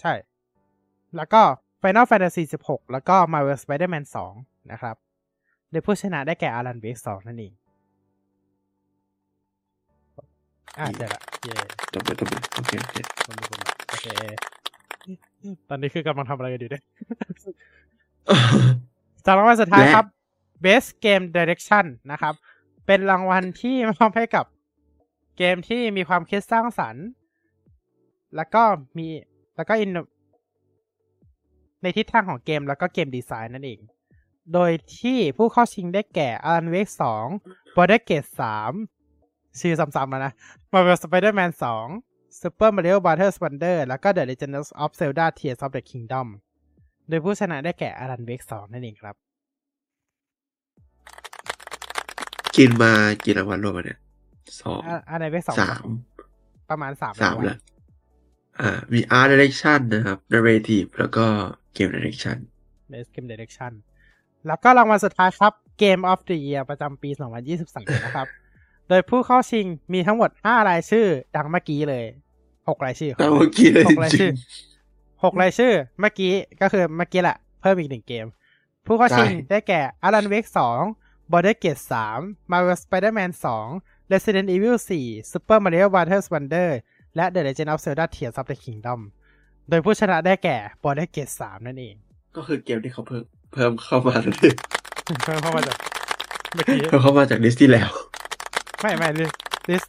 [0.00, 0.12] ใช่
[1.16, 1.42] แล้วก็
[1.82, 4.04] Final Fantasy 16 แล้วก็ Marvel Spider-Man
[4.36, 4.96] 2 นะครับ
[5.70, 7.52] โดยผู้ชนะได้แก่ Alan Wake 2 นั่นเอง
[10.78, 11.54] อ่าเจอละเย้
[11.92, 12.96] ตบมือตบมือโอเคโอเค
[13.26, 14.06] คนดูคนดูโอเค
[15.68, 16.84] ตอนนี้คือกำลังทำอะไรกันอยู่เนี่ย
[19.24, 20.06] จากรางวัลสุดท้ายและครับ
[20.64, 22.34] Best Game Direction นะครับ
[22.86, 24.44] เป็นรางวัลที่มอบให้กับ
[25.36, 27.06] เกมที่มีความคิดสร้างสรรค์
[28.36, 28.62] แล้วก็
[28.98, 29.06] มี
[29.56, 29.90] แล้วก็อิน
[31.82, 33.80] ในทิศทางของเกมแล้วก็เกมดีไซน์นั่นเอง
[34.54, 36.92] โดยที่ผู้เข้าชิงได้แก่ Alan Wake
[37.32, 38.28] 2 Baldur's Gate
[38.94, 40.32] 3ชื่อซ้ำๆแล้วนะ
[40.72, 41.50] Marvel Spider-Man
[41.92, 43.34] 2 Super Mario Bros.
[43.42, 46.26] Wonder แล้วก็ The Legend of Zelda Tears of the Kingdom
[47.08, 49.14] โดยผู้ชนะได้แก่ Alan Wake 2 นั่นเองครับ
[52.56, 52.92] กินมา
[53.22, 53.98] กี่รางวัลรวมกันเนี่ย
[54.60, 55.86] สองอะ Alan Wake 2สาม
[56.70, 57.58] ประมาณ3สามแล้ว
[58.60, 61.26] อ่ามี art direction นะครับ narrative แล้วก็
[61.78, 62.38] game direction
[62.90, 63.72] Best Game Direction
[64.46, 65.52] แล้วก็รางวัลสุดท้ายครับ
[65.82, 67.10] Game of the Year ประจำปี
[67.56, 68.28] 2023 นะครับ
[68.88, 71.06] โดยผู้เข้าชิงมีทั้งหมด 5 รายชื่อ
[71.36, 72.04] ดังเมื่อกี้เลย
[72.46, 74.34] 6 รายชื่อเอาเมื่อกี้เลยหกรายจชื่ริอง
[75.24, 78.26] หกรายชื่อ เมื่อกี้ก็คือเมื่อกี้แหละ เพิ่มอีกหนึ่งเกม
[78.86, 80.50] ผู้เข้าชิงใช่ได้แก่ Alan Wake
[80.90, 81.82] 2 Baldur's Gate
[82.12, 83.30] 3 Marvel Spider-Man
[83.72, 86.26] 2 Resident Evil 4 Super Mario Bros.
[86.32, 86.70] Wonder
[87.16, 89.00] และ The Legend of Zelda Tears of the Kingdom
[89.68, 91.94] โดยผู้ชนะได้แก่ Baldur's Gate 3นั่นเอง
[92.36, 94.52] ก็คือเกมที่เขาเพิ่มเพิ่มเข้ามาเลย
[95.24, 95.76] เพิ่มเข้ามาจาก
[96.54, 97.90] เมื่อกี้เพิ่มเข้ามาจากลิสต์ที่แล้ว
[98.80, 99.32] ไม่ไม่ลิส
[99.70, 99.82] ลิส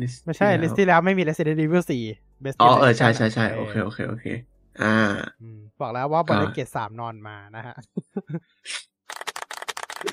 [0.00, 4.26] ลิสต์ไม่ใช่ที่ลิแวสที่แล้วไม่มี Resident Evil 4 Best อ๋อ Game เออใช่ Direction ใช่ใช่โอเคโอเคโอเค
[4.82, 4.94] อ่า
[5.40, 7.76] อืมบอกแล้วว่าก็ Baldur's Gate 3นอนมานะฮะ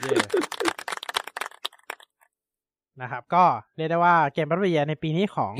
[0.02, 0.16] เย่
[3.02, 3.44] นะครับ ก็
[3.78, 5.54] เรียกได้ว่าเกมบัตเรียในปีนี้ของ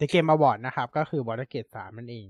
[0.00, 2.26] The Game Award นะครับ ก็คือ Baldur's Gate 3 นั่นเอง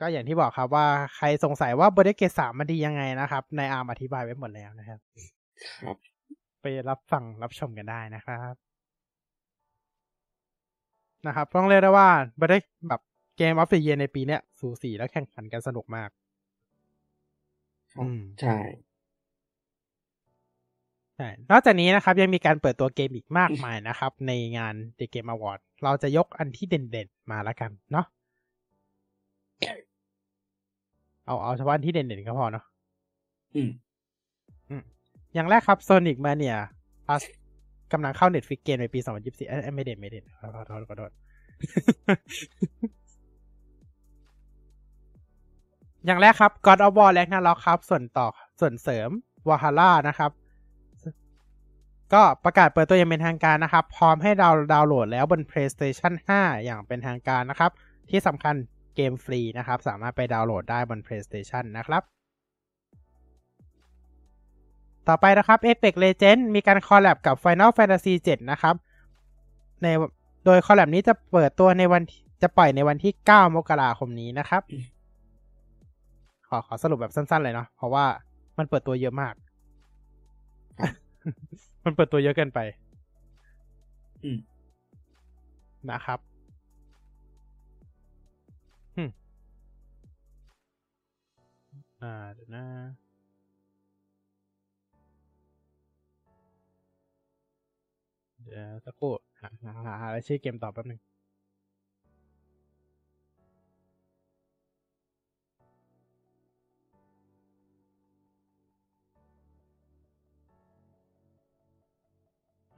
[0.00, 0.86] ก็อย่างที่บอกครับว่า
[1.16, 5.00] ใครสงสัยว่า Baldur's Gate 3 มันดียังไงนะครับ ในอาร์มอธิบายไว้หมดแล้วนะครับ
[5.82, 5.96] ครับ
[6.62, 8.54] ไปรับฟังรับชมกันได้นะครับ
[11.26, 12.08] นะครับต้องเรียกได้ว่า
[12.40, 12.58] บได้
[12.88, 13.00] แบบ
[13.36, 16.10] เกมออฟเด e เ e ในปีเนี้ย สูสีและแข่งขันกันสนุกมาก
[17.98, 18.89] อืม ใช่ใช่
[21.50, 28.06] นอกจากนี้นะครับยังมีการเปิดตัวเกมอีกมากมายนะครับ ในงาน The Game Award เราจะยกอันที่เด่นๆมาแล้วกันเนาะ
[31.26, 32.64] เอาเอาเฉพาะอันที่เด่นๆก็พอเนาะ
[33.56, 33.70] อืม
[35.34, 36.58] อย่างแรกครับ Sonic Mania
[37.06, 37.22] Plus
[37.92, 41.10] กำลังเข้า Netflix เกมในปี 2024เอ้ยไม่เด่นไม่เด่นขอโทษขอโทษขอโทษ
[46.06, 48.26] อย่างแรกครับ God of War Ragnarok ครับ ส่วนต่อ
[48.60, 49.10] ส่วนเสริม
[49.48, 50.30] Valhalla นะครับ
[52.14, 57.70] ก็ประกาศเปิดตัวอย่างเป็นทางการนะครับ พร้อมให้ดาวดาวน์โหลดแล้วบน PlayStation 5 อย่างเป็นทางการนะครับ
[58.10, 58.54] ที่สำคัญ
[58.96, 62.02] เกมฟรีนะครับ สามารถไปดาวน์โหลดได้บน PlayStation นะครับ
[65.08, 68.74] ต่อไปนะครับ Apex Legends มีการคอลแลบกับ Final Fantasy 7 นะครับ
[69.82, 69.86] ใน
[70.44, 72.02] โดยคอลแลบนี้จะเปิดตัวในวัน
[72.42, 74.62] จะปล่อยในวันที่ 9 มกราคมนี้นะครับ
[76.48, 78.04] ขอขอสรุปแบบสั้นๆเลยเนาะเพราะว่า
[78.58, 79.34] มันเปิดตัวเยอะมาก
[81.84, 82.58] มันเปิดตัวเยอะเกินไป
[84.24, 84.38] อืม
[85.90, 86.18] นะครับ
[88.96, 89.10] อืม
[92.00, 92.64] อ่าเดี๋ยวนะ
[98.44, 101.00] เดี๋ยวสักครู่หาหาหาหาชื่อเกมต่อแป๊บนึง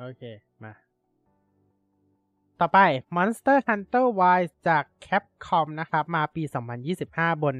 [0.03, 0.25] โอเค
[0.65, 0.73] มา
[2.61, 2.79] ต่อไป
[3.17, 6.43] Monster Hunter Wilds จาก Capcom นะครับ มาปี
[6.93, 7.57] 2025 บน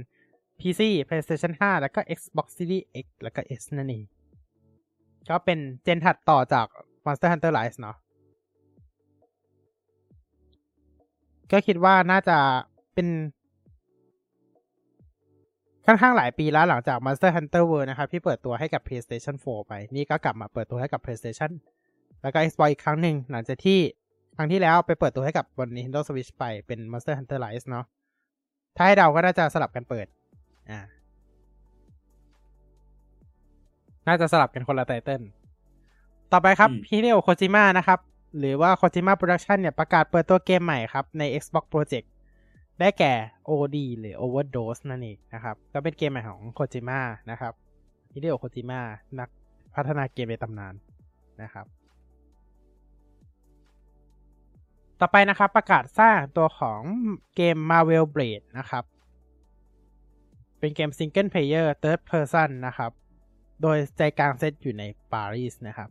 [0.61, 4.03] PC PlayStation 5 แล้วก็ Xbox Series X แล้วก็ S นั่นเอง
[5.29, 6.67] ก็เป็นเจนถัดต่อจาก
[7.07, 7.97] Monster Hunter Rise เนาะ
[11.51, 12.39] ก็คิดว่าน่าจะ
[12.95, 13.09] เป็น
[15.87, 21.53] ค่อนข้างหลายปีแล้วหลังจาก Monster Hunter World นะครับ ที่เปิดตัวให้กับ PlayStation 4 ไป นี่ก็กลับมาเปิดตัวให้กับ PlayStation
[22.23, 23.79] แล้วก็ Xbox อีกครั้งหนึ่งหลังจากที่
[24.37, 27.85] ครั้งที่แล้วไปเปิดตัวให้กับบน Nintendo Switch ไปเป็น Monster Hunter Rise เนาะ
[28.77, 30.07] ถ้าให้เดาก็น่าจะสลับกันเปิด
[30.71, 30.81] อ่า
[34.07, 35.23] น่าจะสลับกันคนละ title
[36.33, 37.99] ต่อไปครับอืมฮิเดโอโคจิมะนะครับ
[38.39, 42.07] หรือว่า Kojima Productions เนี่ยประกาศเปิดตัวเกมใหม่ครับ ใน Xbox Project
[42.81, 43.13] ได้แก่
[43.49, 47.01] OD หรือ Overdose นั่นเองนะครับ ก็เป็นเกมใหม่ของโคจิมะ
[47.31, 47.53] นะครับ
[48.13, 48.81] ฮิเดโอโคจิมะ
[49.19, 49.29] นัก
[49.75, 50.75] พัฒนาเกมในตำนาน
[51.43, 51.67] นะครับ
[55.05, 56.81] ต่อไปนะครับประกาศสร้างตัวของ
[57.37, 58.85] เกม Marvel Blade นะครับ
[60.59, 62.93] เป็นเกม Single Player Third Person นะครับ
[63.63, 65.89] โดยใจกลางเซตอยู่ในปารีสนะครับ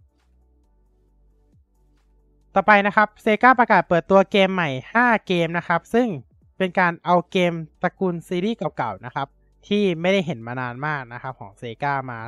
[2.55, 4.69] ต่อไปนะครับเซกาประกาศเปิดตัวเกมใหม่
[4.99, 6.07] 5 เกมนะครับ ซึ่ง
[6.57, 9.27] เป็นการเอาเกมตระกูลซีรีส์เก่าๆนะครับ
[9.67, 12.19] ที่ไม่ได้เห็นมานานมากนะครับของเซกามา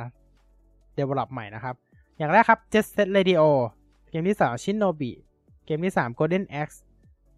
[0.98, 1.74] develop ใหม่นะครับ
[2.16, 3.42] อย่างแรกครับ Jet Set Radio
[4.10, 5.12] เกมที่2 Shinobi
[5.66, 6.78] เกมที่ 3 Golden Axe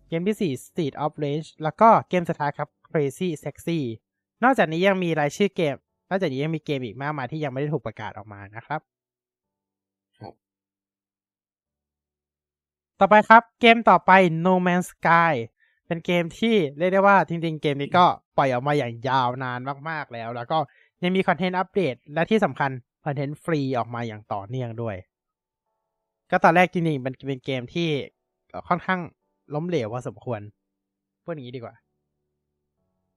[0.08, 3.78] เกมที่ 4 Street of Rage แล้วก็เกมสุดท้ายครับ Crazy Sexy
[4.42, 5.76] นอกจากนี้ยังมีรายชื่อเกม
[6.08, 8.80] นอกจากนี้ยังมีเกมอีกมากมายที่ยังไม่ได้ถูกประกาศออกมานะครับ
[10.18, 10.34] ครับ
[13.00, 14.10] ต่อไปครับเกมต่อไป
[14.44, 15.32] No Man's Sky
[15.86, 20.58] เป็นเกมที่เรียกได้ว่าจริง ๆ เกมนี้ก็ปล่อยออกมาอย่างยาวนานมาก ๆ แล้ว แล้วก็
[21.02, 22.70] ยังมีคอนเทนต์อัปเดต และที่สำคัญ
[23.04, 24.96] คอนเทนต์ฟรีออกมาอย่างต่อเนื่องด้วย
[26.30, 27.88] ก็ตอนแรกจริงๆมันเป็นเกมที่
[28.68, 29.00] ค่อนข้าง
[29.54, 30.40] ล้มเหลวพอสมควร
[31.24, 31.74] พูดอย่างนี้ดีกว่า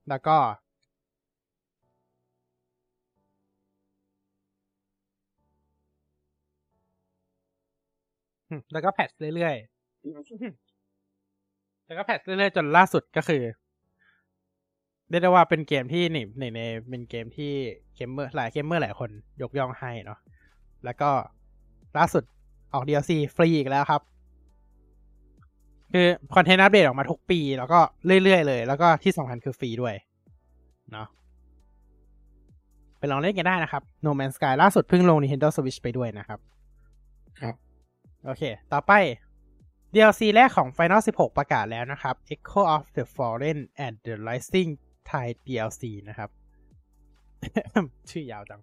[0.10, 0.38] แล้วก็
[8.72, 9.80] แล้วก็ patch เรื่อยๆ
[11.86, 13.42] แล้วก็ patch เรื่อยๆ จนล่าสุดก็คือ
[15.10, 17.52] เรียกได้ว่าเป็นเกมที่นี่ในในเป็นเกมที่
[17.96, 19.10] เกมเมอร์หลายเกมเมอร์หลายคน
[19.42, 20.20] ยกย่องให้เนาะ
[20.86, 21.10] แล้วก็
[21.98, 22.24] ล่าสุด
[22.74, 24.02] ออก DLC ฟรีอีกแล้วครับ
[25.94, 27.80] คือ content update ออกมาทุกปี แล้วก็
[28.24, 29.96] เรื่อยๆเลย แล้วก็ที่สำคัญคือฟรีด้วย
[30.92, 31.08] เนาะ
[32.98, 36.40] ไปลองเล่นกันได้นะครับ No Man's Sky ล่าสุดเพิ่งลง Nintendo Switch ไปด้วยนะครับ
[37.42, 37.56] ครับ
[38.26, 38.44] โอเค
[38.74, 38.94] ต่อไป
[39.94, 44.72] DLC แรกของ Final 16 ประกาศแล้วนะครับ Echo of the Fallen and the Rising
[45.10, 46.30] Tide DLC นะครับ
[48.10, 48.62] ชื่อยาวจัง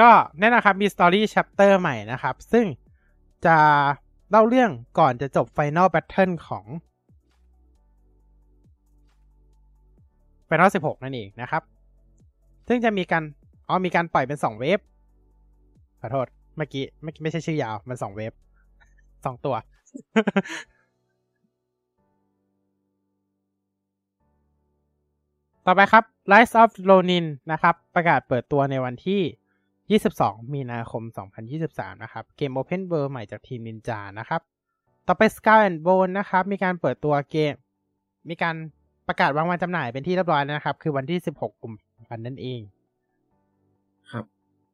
[0.00, 2.66] ก็แน่นะครับ มี Story Chapter ใหม่นะครับ ซึ่ง
[3.46, 3.58] จะ
[4.30, 6.64] เล่าเรื่องก่อนจะจบ Final Battle ของ
[10.48, 11.62] Final 16นั่นเองนะครับ
[12.68, 13.24] ซึ่งจะมีการ
[13.68, 14.80] อ๋อมีการปล่อยเป็น2เวฟ
[16.00, 16.26] ขอโทษ
[16.56, 18.32] เมื่อกี้ไม่ไม่ใช่ชื่อยาว มันสองเวฟ
[19.24, 19.56] สองตัว
[25.66, 29.20] ต่อไปครับ Rise of Ronin นะครับ ประกาศเปิดตัวในวันที่
[29.90, 31.02] 22 มีนาคม
[31.52, 34.40] 2023 นะครับ เกม Open World ใหม่จากทีมนินจานะครับ
[35.06, 37.54] ต่อไป Skull and Bone นะครับ มีการเปิดตัวเกม
[38.28, 38.54] มีการ
[39.08, 42.60] ประกาศวางวันจำหน่ายเป็นที่เรียบร้อยแล้วนะครับ คือวันที่ 16 กุมภาพันธ์นั่นเอง
[44.12, 44.24] ครับ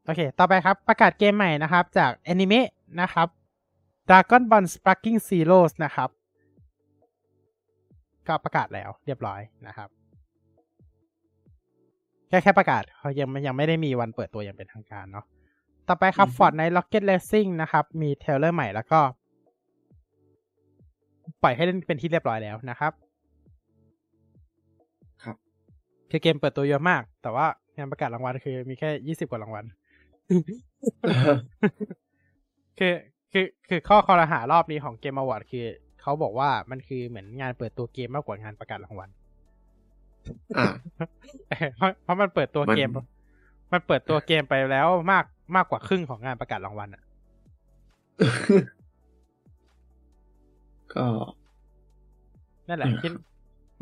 [0.04, 2.68] โอเค ต่อไปครับประกาศเกมใหม่นะครับ จากแอนิเมะ
[3.00, 3.28] นะครับ
[4.08, 6.10] Dragon Ball Sparking Zero นะครับ
[8.26, 9.88] ก็ประกาศแล้วเรียบร้อยนะครับ
[12.28, 15.24] แค่แค่ประกาศเขายังยังไม่ได้มีวันเปิดตัวอย่างเป็นทางการเนาะ
[15.88, 19.00] ต่อไปครับอือฮึ Fortnite Rocket Racing นะครับ มี trailer ใหม่แล้วก็
[21.42, 22.92] ปล่อยให้เล่นเป็นที่เรียบร้อยแล้วนะครับ
[25.24, 25.36] ครับ
[26.10, 27.46] คือเกมเปิดตัวเยอะมาก แต่ว่า
[27.76, 29.64] งานประกาศรางวัลคือมีแค่ยี่สิบกว่ารางวัล
[32.78, 32.92] คือ
[33.32, 35.66] คือคือข้อคอรหารอบนี้ของเกมอวอร์ดคือ
[36.02, 39.25] เขาบอกว่ามันคือเหมือนงานเปิดตัวเกมมากกว่างานประกาศรางวัลอ่า
[41.76, 42.90] เพราะเพราะมันเปิดตัวมันเกม
[43.72, 45.24] มันเปิดตัวเกมไปแล้วมาก
[45.56, 47.02] มากกว่าครึ่งของงานประกาศรางวัลอะ
[50.94, 51.06] ก็
[52.68, 53.12] นั่นแหละอืมคิด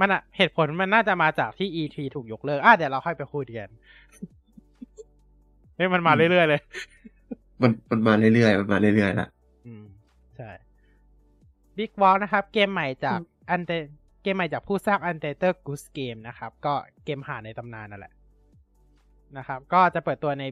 [0.01, 3.71] มันอะเหตุผลมันน่าจะมาจากที่ E3 ถูกยกเลิก อะเดี๋ยวเราค่อยไปคุยกัน
[5.77, 6.61] เฮ้ยมันมาเรื่อยๆเลย
[7.63, 9.29] มันมันมาเรื่อยๆ มันมาเรื่อยๆละ
[9.67, 9.85] อืม
[10.37, 10.51] ใช่
[11.77, 13.73] Big w a l นะครับ เกมใหม่จากอันเต
[14.25, 16.75] เกมใหม่จากผู้สร้าง Untitled Goose Game นะครับ ก็
[17.05, 18.13] เกมหาในตำนานนั่นแหละ
[19.37, 20.45] นะครับ ก็จะเปิดตัวใน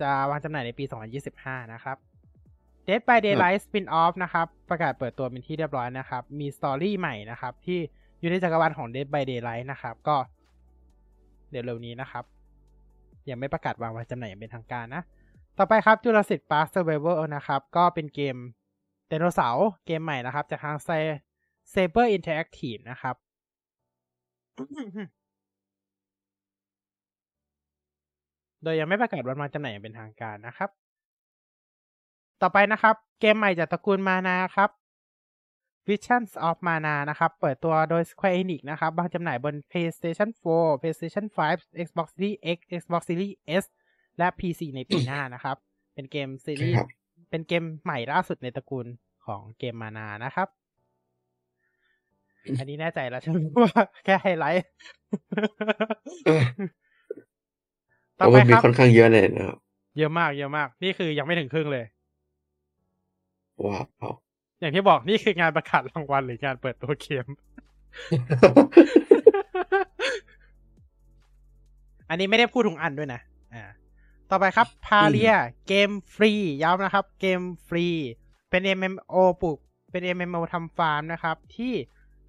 [0.00, 0.84] จะวางจำหน่ายในปี
[1.28, 1.96] 2025 นะครับ
[2.86, 7.78] Dead by Daylight Spin-off นะครับ ประกาศเปิดตัวเป็นที่เรียบร้อยนะครับ มีสตอรี่ใหม่นะครับ ที่
[8.20, 10.16] อยู่ในจักรวาลของ Dead by Daylight นะครับ ก็
[11.50, 12.24] เดี๋ยวเร็วนี้นะครับ
[13.30, 15.02] ยังไม่ประกาศวางวางจำหน่ายอย่างเป็นทางการนะ
[15.58, 18.36] ต่อไปครับ Jurassic Park Survival นะครับ ก็เป็นเกม
[19.08, 20.76] ไดโนเสาร์เกมใหม่นะครับ จากทาง
[21.72, 23.16] Saber Interactive นะครับ
[28.62, 30.70] โดยยังไม่ประกาศวันวางจำหน่ายอย่างเป็นทางการนะครับ
[32.42, 34.70] ต่อไปนะครับ เกมใหม่จากตระกูลมานาครับ
[35.88, 42.58] Visions of Mana นะครับ เปิดตัวโดย Square Enix นะครับวางจำหน่ายบน PlayStation 4 PlayStation 5 Xbox Series X
[42.80, 43.64] Xbox Series S
[44.18, 45.56] และ PC ในปีหน้านะครับ
[45.94, 46.88] เป็นเกมซีรีส์ครับ
[47.30, 48.86] เป็นเกมใหม่ล่าสุดในตระกูล
[49.26, 50.48] ของเกมมานานะครับ
[52.58, 54.64] อันนี้แน่ใจแล้วใช่ไหมว่าแค่ไฮไลท์
[56.26, 56.42] เออ
[58.18, 59.58] ต่อเพราะไปมันมีครับค่อนข้างเยอะเลยนะครับ
[59.98, 61.84] เยอะมากเยอะมาก นี่คือยังไม่ถึงครึ่งเลย
[63.64, 63.80] ว้า
[64.10, 64.14] ว
[64.60, 67.26] อย่างที่บอกนี่คืองานประกาศรางวัลหรืองานเปิดตัวเกม
[72.08, 73.20] อันนี้ไม่ได้พูดถึงอันด้วยนะ
[73.54, 73.64] อ่า
[74.30, 75.32] ต่อไปครับพาเรีย
[75.66, 77.86] เกมฟรีย้ำนะครับ เกมฟรี
[78.50, 79.58] เป็น MMO ปลูก
[79.90, 81.72] เป็น MMO ทำฟาร์มนะครับ ที่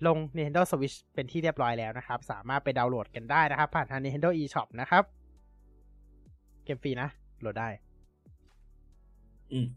[0.08, 5.04] ลง Nintendo Switch เป็นที่เรียบร้อยแล้วนะครับ สามารถไปดาวน์โหลดกันได้นะครับ ผ่านทาง Nintendo eShop นะครับ
[6.64, 7.10] เกมฟรีนะ
[7.40, 7.70] โหลดได้
[9.52, 9.68] อืม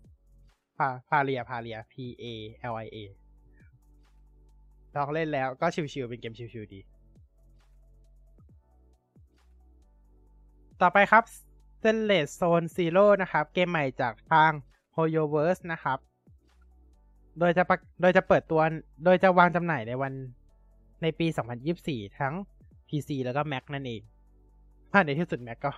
[0.78, 2.24] พาพาเรียพาเรีย P A
[2.72, 2.96] L I A
[4.96, 6.80] ลองเล่นแล้วก็ชิวๆเป็นเกมชิวๆดี
[10.80, 11.36] ต่อไปครับ s
[11.82, 14.50] t a n l e s s Zone Zero นะครับ เกมใหม่จากทาง
[14.96, 15.98] HoYoverse นะครับ
[17.38, 18.60] โดยจะประโดยจะเปิดตัว
[19.04, 20.12] โดยจะวางจำหน่ายในวัน
[21.02, 21.26] ในปี
[21.72, 22.34] 2024 ทั้ง
[22.88, 24.00] PC แล้วก็ Mac นั่นเอง
[24.92, 25.72] ถ้าในที่สุด Mac ก็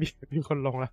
[0.00, 0.92] มีมีคนลงแล้ว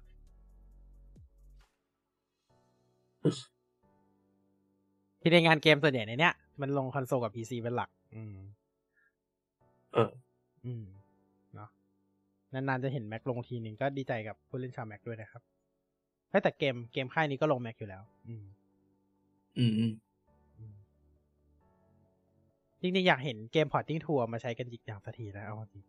[5.21, 8.35] ที่ในงานเกมส่วนใหญ่ในเนี้ย มันลงคอนโซลกับ PC เป็นหลัก อืม
[9.93, 10.09] เออ
[10.65, 10.83] อืม
[11.55, 11.69] เนาะ
[12.53, 15.41] นานๆจะเห็นแม็กลงทีหนึ่งก็ดีใจกับผู้เล่นชาวแม็กด้วยนะครับ
[16.29, 18.43] เฮ้ยแต่เกมเกมค่ายนี้ก็ลง Mac อยู่แล้ว อืม
[19.59, 19.91] อืมอืม
[20.57, 20.73] อืม
[22.81, 25.83] จริงๆอยากเห็น Game Porting Tool มาใช้กันจริงอย่างสักทีนะเอาจริง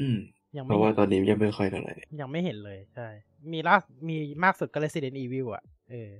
[0.00, 0.18] อืม
[0.58, 3.08] ยังไม่ราะว่าเห็นตอนนี้ยังไม่ค่อยเท่าไหร่ยังไม่เห็นเลยใช่
[3.52, 3.76] มีล่า
[4.08, 6.10] มีมากสุดก็ Resident Evil อะ เออ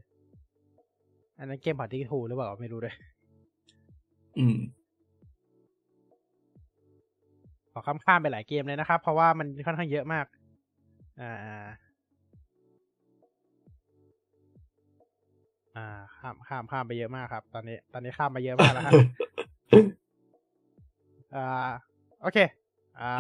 [1.39, 2.95] อันนั้น Game Porting Tool หรือเปล่าไม่รู้ด้วย
[4.39, 4.57] อืม
[7.73, 10.27] ขอข้ามข้ามไปหลายเกมเลยนะครับ เพราะว่ามันค่อนข้างเยอะมาก
[11.21, 11.67] อ่า
[15.77, 18.95] อ่าอ่า ข้ามข้ามข้ามไปเยอะมากครับ ตอนนี้ ตอนนี้ข้ามมาเยอะมากแล้วครับ
[21.37, 21.71] อ่า
[22.23, 22.39] โอเค
[23.01, 23.13] อ่า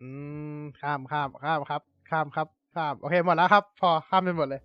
[0.00, 0.08] อื
[0.58, 4.62] ม ข้ามข้ามข้ามครับ ข้ามครับ ข้าม โอเคหมดแล้วครับ พอข้ามไปหมดเลย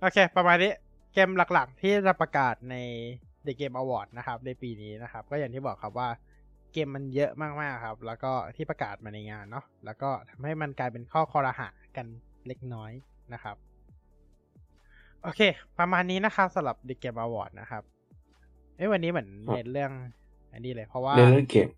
[0.00, 0.72] โอเค ประมาณนี้
[1.12, 2.76] เกมหลักๆ ที่จะประกาศใน
[3.46, 6.08] The Game Award นะครับ ในปีนี้นะครับ ก็อย่างที่บอกครับว่า
[6.72, 12.06] เกมมันเยอะมากๆครับ แล้วก็ที่ประกาศมาในงานเนาะ แล้วก็ทำให้มันกลายเป็นข้อคอรหากัน
[12.46, 12.92] เล็กน้อย
[13.32, 13.56] นะครับ
[15.22, 15.40] โอเค
[15.78, 17.82] ประมาณนี้นะครับสำหรับ The Game Award นะครับ
[18.76, 19.92] เอ้ยวันนี้เหมือนครับเน้นเรื่อง
[20.52, 21.68] อันนี้เลย เพราะว่าในเรื่องเกม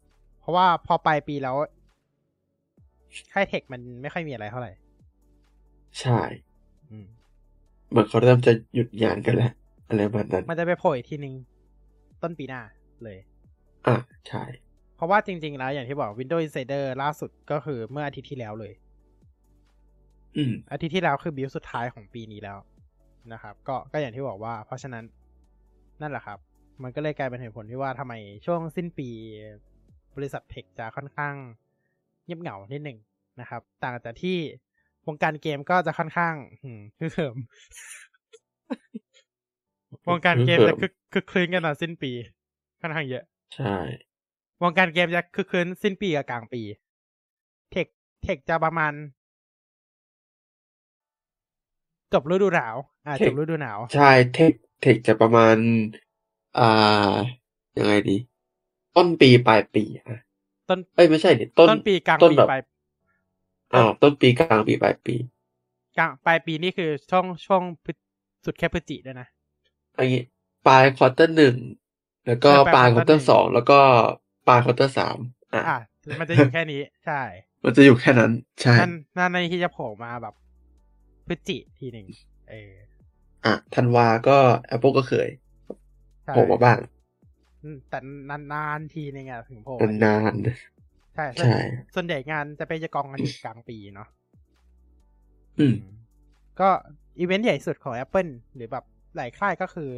[0.41, 1.57] เพราะว่าพอปลายปีแล้ว
[3.33, 4.73] ค่ายเทคมันไม่ค่อยมีอะไรเท่าไหร่
[6.01, 6.21] ใช่
[6.91, 7.07] อืม
[7.91, 9.53] เหมือนเขาเริ่มจะหยุดงานกันแล้ว
[9.89, 11.35] อะไรแบบนั้น มันจะไปโผล่อีกทีนึง
[12.23, 12.61] ต้นปีหน้า
[13.05, 13.19] เลย
[13.87, 13.97] อะ
[14.29, 14.45] ใช่
[14.97, 18.73] เพราะว่าจริง ๆ แล้วอย่างที่บอก Windows Insider ล่าสุดก็คือเมื่ออาทิตย์ที่แล้วเลย
[20.37, 22.59] อืมอาทิตย์ที่แล้วคือบิลสุดท้ายของปีนี้แล้ว
[23.33, 25.05] นะครับ ก็ก็อย่างที่บอกว่า เพราะฉะนั้น
[26.01, 26.39] นั่นแหละครับ
[26.83, 28.15] มันก็เลยกลายเป็นเหตุผลที่ว่าทำไม
[28.47, 29.09] ช่วงสิ้นปี
[30.17, 31.35] บริษัทเทคจะค่อนข้าง
[32.25, 32.99] เงียบเหงานิดหนึ่ง
[33.41, 34.37] นะครับ ต่างจากที่
[35.07, 37.37] วงการเกมก็จะค่อนข้างอืมคือเสริม
[40.09, 42.13] วงการเกมจะคึกคึกคลื้นกันตอนสิ้นปี
[42.81, 43.77] ค่อนข้างเยอะ ใช่
[44.63, 46.63] วงการเกมจะคึกคืนสิ้นปีกับกลางปี
[47.71, 47.87] เทค
[48.23, 48.93] เทคจะประมาณ
[52.13, 52.75] จบฤดูหนาว
[53.07, 55.57] อ่าจบฤดูหนาว ใช่เทคเทคจะประมาณ
[56.59, 57.15] อ่า
[57.79, 58.17] ยังไงดี
[58.97, 60.19] ต้นปีปลายปีอะ
[60.69, 62.61] ต้นเอ้ยไม่ใช่ดิต้นต้นปีกลางต้นปีแบบปลาย
[63.75, 65.15] อ่าต้นปีกลางปีปลายปี
[65.99, 67.93] กลางปลายปีนี่คือช่วงช่วงพฤ
[68.45, 69.29] สุดแค่พฤศจิด้วยนะ
[69.97, 70.21] อันนี้
[70.67, 71.57] ปลาย quarter หนึ่ง
[72.27, 73.79] แล้วก็เออปปลาลายยควอเตอ quarter ร์สองแล้วก็
[74.49, 75.17] ปลาย quarter สาม
[75.55, 75.77] อะอ่า
[76.19, 77.21] มันจะอยู่แค่นี้ ใช่
[77.65, 80.35] มันจะอยู่แค่นั้น ใช่นั่นนั่นในที่จะโผล่มาแบบ
[81.27, 82.07] พฤศจิทีหนึ่ง
[82.51, 82.73] เออ
[83.45, 84.39] อะธันวาก็
[84.75, 85.29] Apple ก็เคย
[86.25, 86.79] ใช่โผล่มาบ้าง
[87.63, 87.99] อืมแต่
[88.53, 89.75] นานๆทีนึงอะถึงโผล่
[90.05, 90.35] นาน
[91.15, 91.57] ใช่ๆใช่
[91.95, 94.09] ส่วนใหญ่งานจะไปจะกองกันอยู่กลางปีเนาะ
[95.59, 95.77] อืม
[96.61, 96.69] ก็
[97.19, 98.85] อีเวนต์ใหญ่สุดของ Apple หรือแบบ
[99.17, 99.91] หลายค่ายก็คือ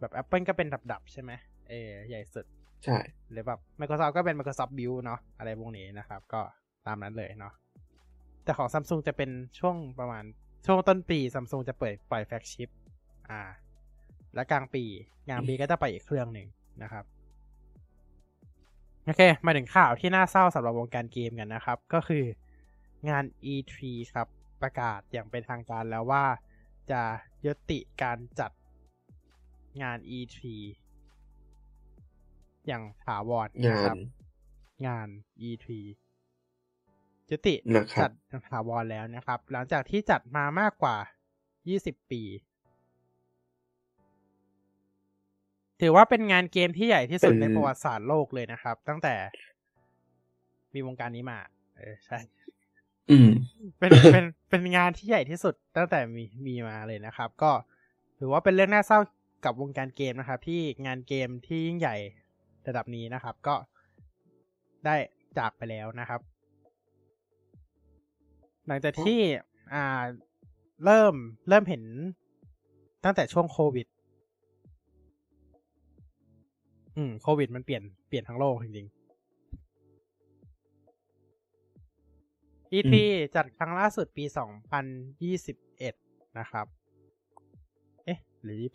[0.00, 1.32] แบบ Apple ก็เป็นดับๆใช่ไหม
[1.68, 2.46] เออใหญ่สุด
[2.84, 2.98] ใช่
[3.30, 6.40] หรือแบบ Microsoft ก็เป็น Microsoft Build เนาะอะไรพวกนี้นะครับ ก็
[6.86, 7.52] ตามนั้นเลยเนาะ
[8.46, 10.24] แต่ของ Samsung จะเป็นช่วงประมาณ
[10.66, 12.68] ช่วงต้นปี Samsung จะเปิดปล่อยแฟลกชิพ
[13.30, 13.42] อ่า
[14.34, 14.84] และกลางปี
[15.28, 16.48] กลางปีก็จะไปอีกเครื่องหนึ่ง
[16.82, 17.04] นะครับ
[19.04, 22.24] โอเค มาถึงข่าวที่น่าเศร้าสำหรับวงการเกมกันนะครับ ก็คือ
[23.08, 23.76] งาน E3
[24.12, 24.28] ครับ
[24.62, 26.24] ประกาศอย่างเป็นทางการแล้วว่า
[26.90, 27.02] จะ
[27.46, 28.50] ยุติการจัด
[29.82, 30.38] งาน E3
[32.66, 34.00] อย่างถาวรงานะครับน
[34.86, 35.08] งาน
[35.48, 35.66] E3
[37.30, 40.96] ยุตินะครับจัดอย่างถาวรแล้วนะครับ หลังจากที่จัดมามากกว่า
[41.54, 42.22] 20 ปี
[45.80, 49.14] ถือว่าเป็นงานเกมที่ใหญ่ที่สุดเป็นในประวัติศาสตร์โลกเลยนะครับ ตั้งแต่
[50.74, 51.38] มีวงการนี้มา
[51.76, 52.18] เออใช่
[53.10, 53.30] อืม
[53.78, 57.50] เป็นเป็นเป็นงานที่ใหญ่ที่สุดตั้งแต่มีมีมาเลยนะครับ ก็
[58.18, 58.98] ถือว่าเป็นเรื่องน่าเศร้า
[59.44, 61.96] กับวงการเกมนะครับ ที่งานเกมที่ยิ่งใหญ่
[62.66, 63.54] ระดับนี้นะครับ ก็
[64.84, 64.96] ได้
[65.38, 66.20] จากไปแล้วนะครับ
[68.66, 69.20] หลังจากที่
[69.74, 70.02] อ่า
[70.84, 71.14] เริ่ม
[71.48, 71.82] เริ่มเห็น
[73.04, 73.86] ตั้งแต่ช่วงโควิด
[76.96, 78.94] อืม โควิดมันเปลี่ยนเปลี่ยนทั้งโลกจริงๆ
[82.72, 82.94] E3
[83.34, 84.24] จัดครั้งล่าสุดปี
[85.10, 86.66] 2021นะครับ
[88.04, 88.68] เอ๊ะ หรือ22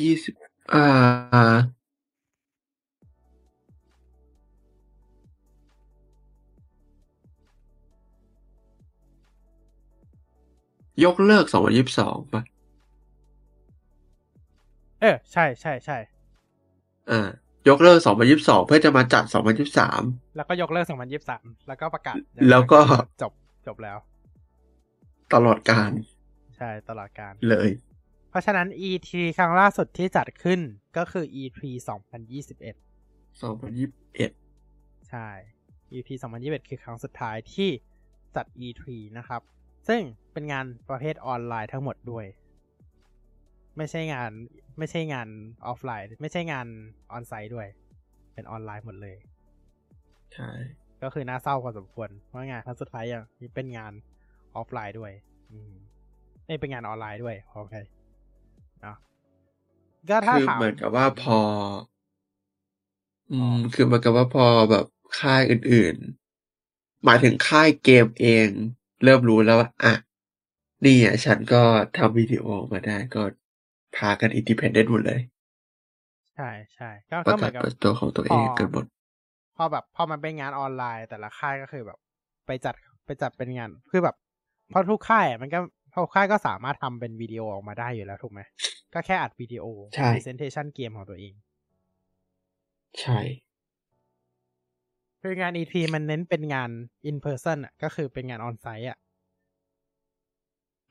[0.00, 0.34] ยี่สิบ
[0.74, 0.84] อ่า
[11.04, 12.42] ยกเลิกสองพันยี่สิบสองป่ะ
[15.00, 15.98] เออใช่ใช่ใช่
[17.10, 17.28] อ่า
[17.68, 20.02] ยกเลิกสองพันยี่สิบสองเพื่อจะมาจัดสองพันยี่สิบสาม
[20.36, 20.86] แล้วก็ยกเลิก
[21.26, 22.16] 2023แล้วก็ประกาศ
[22.50, 22.80] แล้วก็
[23.22, 23.32] จบ
[23.66, 23.98] จบแล้ว
[25.34, 25.90] ตลอดการ
[26.56, 27.70] ใช่ตลอดการเลย
[28.30, 30.60] เพราะฉะนั้น E3 ครั้งล่าสุดที่จัดขึ้น
[30.96, 34.32] ก็คือ E3 2021สองพันยี่สิบเอ็ด
[35.08, 35.28] ใช่
[35.92, 36.08] E3
[36.40, 37.70] 2021 คือครั้งสุดท้ายที่
[38.36, 38.84] จัด E3
[39.18, 39.42] นะครับ
[39.88, 40.02] ซึ่ง
[40.32, 42.26] เป็นงานประเภทออนไลน์ทั้งหมดด้วย
[43.76, 44.30] ไม่ใช่งาน
[44.78, 45.28] ไม่ใช่งาน
[45.66, 46.66] ออฟไลน์ ไม่ใช่งาน
[47.12, 47.68] onsite ด้วย
[48.34, 49.16] เป็นออนไลน์หมดเลย
[50.32, 50.50] ใช่
[51.02, 53.92] ก็คือน่าเศร้าพอสมควรเพราะงานครั้งสุดท้ายยังมีเป็นงาน
[54.56, 55.12] ออฟไลน์ด้วย
[55.50, 55.72] อืม
[56.46, 57.74] ไม่เป็นงานออนไลน์ด้วยโอเค
[58.82, 58.96] เนาะ
[60.10, 61.38] ก็ถ้าคือถามเหมือนกับว่าพอ
[63.32, 64.86] อือ๋มอคือเหมือนกับว่าพอแบบ
[65.18, 65.96] ค่ายอื่น
[66.50, 68.48] ๆ หมายถึงค่ายเกมเอง
[69.04, 69.92] เริ่มรู้แล้วว่าอะ
[70.84, 71.62] นี่อะฉันก็
[71.98, 73.22] ทำวิดีโอออกมาได้ก็
[73.96, 75.20] พากัน independent หมดเลย
[76.34, 78.84] ใช่ใช่ก็ประก็เหกามืศอนกับเปิดตัวของตัวเองพอกันหมด
[79.56, 81.98] พอแบบพอมันเป็นงานออนไลน์ แต่ละค่ายก็คือแบบ
[82.46, 82.74] ไปจัด
[83.06, 84.16] ไปจัดเป็นงานคือแบบ
[84.70, 85.58] เพราะทุกค่ายอะมันก็
[85.94, 88.40] ทุกค่ายก็สามารถทำเป็นวิดีโอออกมาได้อยู่แล้วถูกไหม
[88.94, 89.64] ก็แค่อัดวิดีโอ
[89.94, 91.34] ใช่ presentation เกมของตัวเอง
[92.98, 93.18] ใช่
[95.22, 96.70] คืองาน E3 มันเน้นเป็นงาน
[97.08, 98.98] in person อะ ก็คือเป็นงานออนไซต์อะ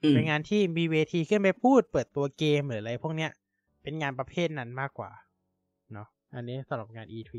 [0.03, 3.31] อืมเป็นงานที่มีเวทีขึ้นไปพูดเปิดตัวเกมหรืออะไรพวกเนี้ย
[3.83, 5.11] เป็นงานประเภทนั้นมากกว่า
[5.93, 7.33] เนาะอันนี้สำหรับงาน E3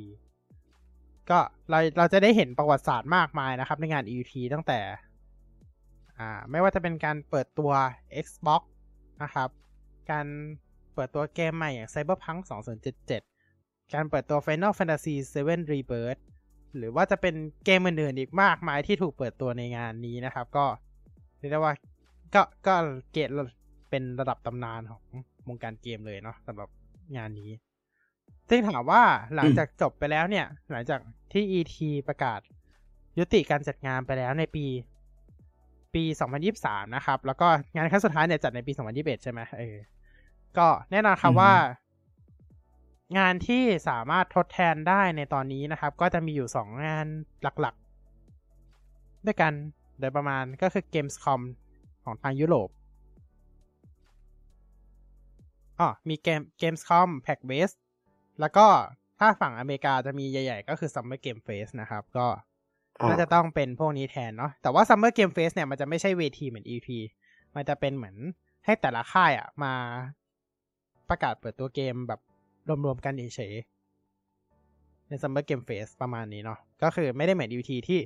[1.31, 1.39] ก็
[1.71, 4.81] เราเราจะได้เห็นประวัติศาสตร์มากมายนะครับ ในงาน E3 ตั้งแต่
[6.19, 7.73] อ่า ไม่ว่าจะเป็นการเปิดตัว
[8.25, 8.63] Xbox
[9.23, 9.49] นะครับ
[10.11, 10.27] การ
[10.95, 12.41] เปิดตัวเกมใหม่อย่าง Cyberpunk
[13.17, 15.15] 2077 การเปิดตัว Final Fantasy
[15.47, 16.21] 7 Rebirth
[16.77, 17.35] หรือว่าจะเป็น
[17.65, 20.67] เกมอื่นๆอีกมากมายที่ถูกเปิดตัวในงานนี้นะครับ ก็
[21.39, 21.73] เรียกได้ว่า
[22.35, 22.75] ก็ก็
[23.13, 23.29] เกรด
[23.91, 25.03] เป็นระดับตำนานของ
[25.49, 26.69] วงการเกมเลยเนาะสำหรับ
[27.17, 27.51] งานนี้
[28.51, 29.03] ซึ่งถามว่า
[29.35, 31.01] หลังจากจบไปแล้วเนี่ย หลังจาก
[31.33, 31.77] ที่ ET
[32.09, 32.41] ประกาศ
[33.19, 34.65] ยุติการจัดงานไปแล้วในปี
[35.95, 36.05] ปี
[36.49, 39.77] 2023 นะครับ แล้วก็งานครั้งสุดท้ายเนี่ยจัดในปี 2021 ใช่ไหมเออ
[40.59, 41.53] ก็แน่นอนครับอือฮึว่า
[43.17, 47.07] งานที่สามารถทดแทนได้ในตอนนี้นะครับ ก็จะมีอยู่สองงาน
[47.43, 49.53] หลักๆ ด้วยกัน
[50.01, 51.41] โดยประมาณก็คือ Gamescom
[52.05, 52.69] ของทางยุโรป
[55.81, 57.77] อ๋อมีเกม Gamescom Pack West
[58.41, 58.67] แล้วก็
[59.19, 62.27] ถ้าฝั่งอเมริกาจะมีใหญ่ ๆ ก็คือ Summer Game Fest นะครับ ก็
[63.01, 66.89] อ่าน่าจะต้องเป็นพวกนี้แทนเนาะแต่ว่า Summer Game Fest เนี่ย มันจะไม่ใช่เวทีเหมือน EP
[67.57, 68.17] มันจะเป็นเหมือน
[68.65, 69.75] ให้แต่ละค่ายอะมา
[71.09, 72.21] ประกาศเปิดตัวเกมแบบ
[72.85, 78.01] รวมๆกันเฉยๆใน Summer Game Fest ประมาณนี้เนาะก็คือไม่ได้เหมือน EP ที่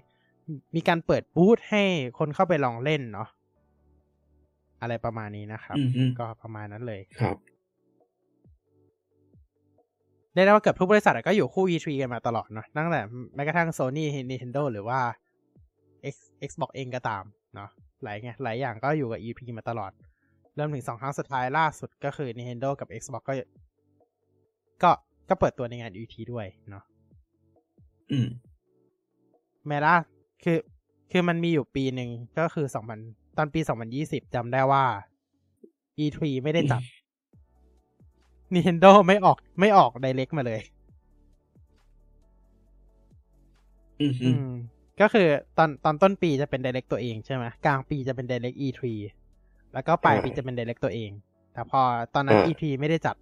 [0.77, 1.83] มีการเปิดบูธให้
[2.19, 3.29] คนเข้าไปลองเล่นเนาะ
[4.81, 7.37] อะไรประมาณนี้นะครับอืมอืมก็ประมาณนั้นเลยครับ
[10.33, 13.01] เรียกได้ว่าเกือบทุกบริษัทอะก็อยู่คู่ E3 กันมาตลอดเนาะตั้งแต่
[13.35, 15.01] แม้กระทั่ง Sony Nintendo หรือว่า
[16.13, 16.17] X
[16.49, 17.25] Xbox เองก็ตาม
[17.55, 17.69] เนาะ
[18.03, 19.93] หลายไงหลายอย่างก็อยู่กับ E3 มาตลอด
[20.57, 23.35] เริ่มถึงสองครั้งสุดท้ายล่าสุดก็คือ Nintendo กับ Xbox ก็
[24.83, 24.91] ก็
[25.29, 26.85] ก็เปิดตัวในงาน E3 ด้วยเนาะ
[28.13, 28.29] อืม
[29.67, 29.95] แม้ล่า
[30.45, 30.59] คือ
[31.11, 32.99] คือมันมีอยู่ปีหนึ่งก็คือสองพัน
[33.37, 34.85] ตอนปีสองพันยี่สิบจำได้ว่า
[35.99, 36.83] E3 ไม่ได้จัด
[38.55, 40.61] Nintendo ไม่ออกไม่ออก Direct มาเลย
[44.01, 44.47] อืมอือืมม
[45.01, 45.29] ก็คือ
[45.59, 48.83] ตอนตอนต้นปีจะเป็น Direct ตัวเองใช่ไหมกลางปีจะเป็น Direct E3
[49.73, 51.11] แล้วก็ปลายปีจะเป็น Direct ตัวเอง
[51.53, 51.81] แต่พอ
[52.15, 53.17] ตอนนั้น E3 ไม่ได้จัด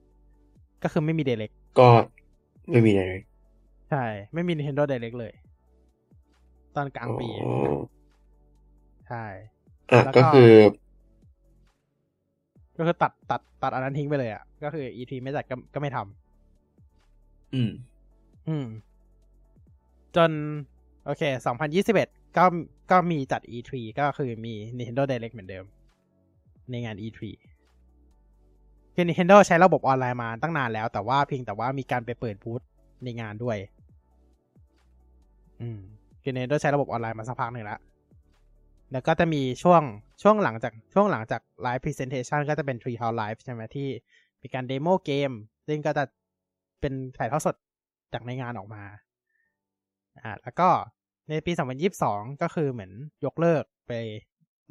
[0.83, 1.89] ก็คือไม่มี Direct ก็
[2.71, 3.23] ไม่มีอะไรเลย
[3.91, 4.05] ใช่
[4.35, 5.33] ไม่มี Nintendo Direct เลย
[6.77, 7.77] ตอนกลางปีอ๋อ
[9.09, 9.25] ใช่
[9.91, 10.53] อะแล้วก็ก็คือ
[12.79, 17.71] ก็คือตัดตัดตัดอันนั้นทิ้งไปเลยอะ ก็คือ E3 ไม่จัดก็ก็ไม่ทำอืม
[18.49, 18.67] อืม
[20.17, 20.31] จน
[21.05, 21.23] โอเค
[21.81, 22.45] 2021ก็
[22.91, 25.65] ก็มีจัด E3 ก็คือมี Nintendo Direct เหมือนเดิม
[26.71, 27.33] ในงาน E3 คือ
[29.09, 32.63] Nintendo ใช้ระบบออนไลน์มาตั้งนานแล้ว แต่ว่าเพียงแต่ว่ามีการไปเปิดบูธ
[33.05, 33.59] ในงานด้วย
[35.61, 35.81] อืม
[36.23, 37.81] คือ Nintendo ใช้ระบบออนไลน์มาสักพักหนึ่งแล้ว
[38.93, 39.83] แล้วก็จะมีช่วง
[40.23, 43.89] ช่วงหลังจากช่วงหลังจาก live presentation ก็จะเป็น Tree House Live ใช่ไหมที่
[44.43, 45.31] มีการ demo เกม
[45.67, 46.05] ซึ่งก็จะ
[46.81, 47.57] เป็นถ่ายทอดสด
[48.13, 48.83] จากในงานออกมา
[50.23, 50.69] อ่า แล้วก็
[51.29, 51.53] ในปี
[51.97, 52.93] 2022 ก็คือเหมือน
[53.25, 53.93] ยกเลิกไป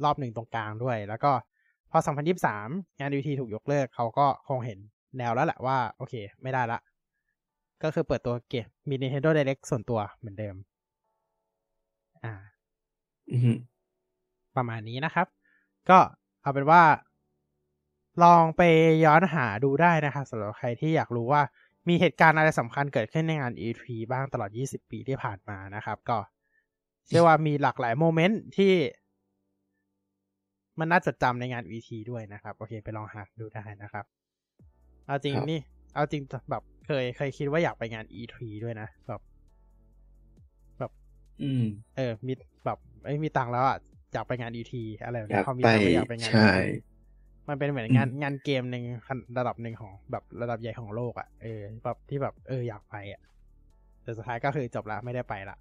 [0.03, 1.31] รอบหนึ่งตรงกลางด้วย แล้วก็
[1.91, 1.97] พอ
[2.49, 4.79] 2023 งาน DVT ถูกยกเลิกเขาก็คงเห็น
[5.17, 6.79] แนวแล้วแหละว่า โอเค ไม่ได้ละ
[7.83, 10.55] ก็คือเปิดตัวเกมมี Nintendo Direct ส่วนตัวเหมือนเดิม
[12.23, 12.33] อ่า
[13.31, 13.57] อืม
[14.55, 15.27] ประมาณนี้นะครับ
[15.89, 15.99] ก็
[16.41, 16.81] เอาเป็นว่า
[18.23, 18.61] ลองไป
[19.05, 21.41] ย้อนหาดูได้นะครับสำหรับใครที่อยากรู้ว่า
[21.89, 26.17] มีเหตุการณ์อะไรสำคัญเกิดขึ้นในงาน E3 บ้างตลอด 20 ปีที่ผ่านมานะครับ ก็
[27.07, 28.73] เชื่อว่ามีหลากหลายโมเมนต์ที่
[30.79, 34.05] มันน่าจดจำในงาน E3 ด้วยนะครับ โอเค ไปลองหาดูได้นะครับ
[35.07, 35.59] เอาจริงครับนี่
[35.93, 39.21] เอาจริงแบบเคยเคยคิดว่าอยากไปงาน E3 ด้วยนะแบบ
[41.41, 41.63] อืม
[41.95, 42.33] เออ มี
[42.65, 43.77] แบบไอ้ยมีตังค์แล้วอะ
[44.13, 44.73] อยากไปงาน E3
[45.03, 46.59] อะไรแบบอยานี้กพอมีไปตังค์ก็อยากไปงาน ใช่ E3
[47.47, 48.83] มันเป็นเหมือนงานอืมงานเกมหนึ่ง
[49.37, 53.21] ระดับหนึ่งของแบบระดับใหญ่ของโลกอะเออแบบที่แบบเอออยากไปอะ
[54.09, 55.57] แต่สุดท้ายก็คือจบละไม่ได้ไปละ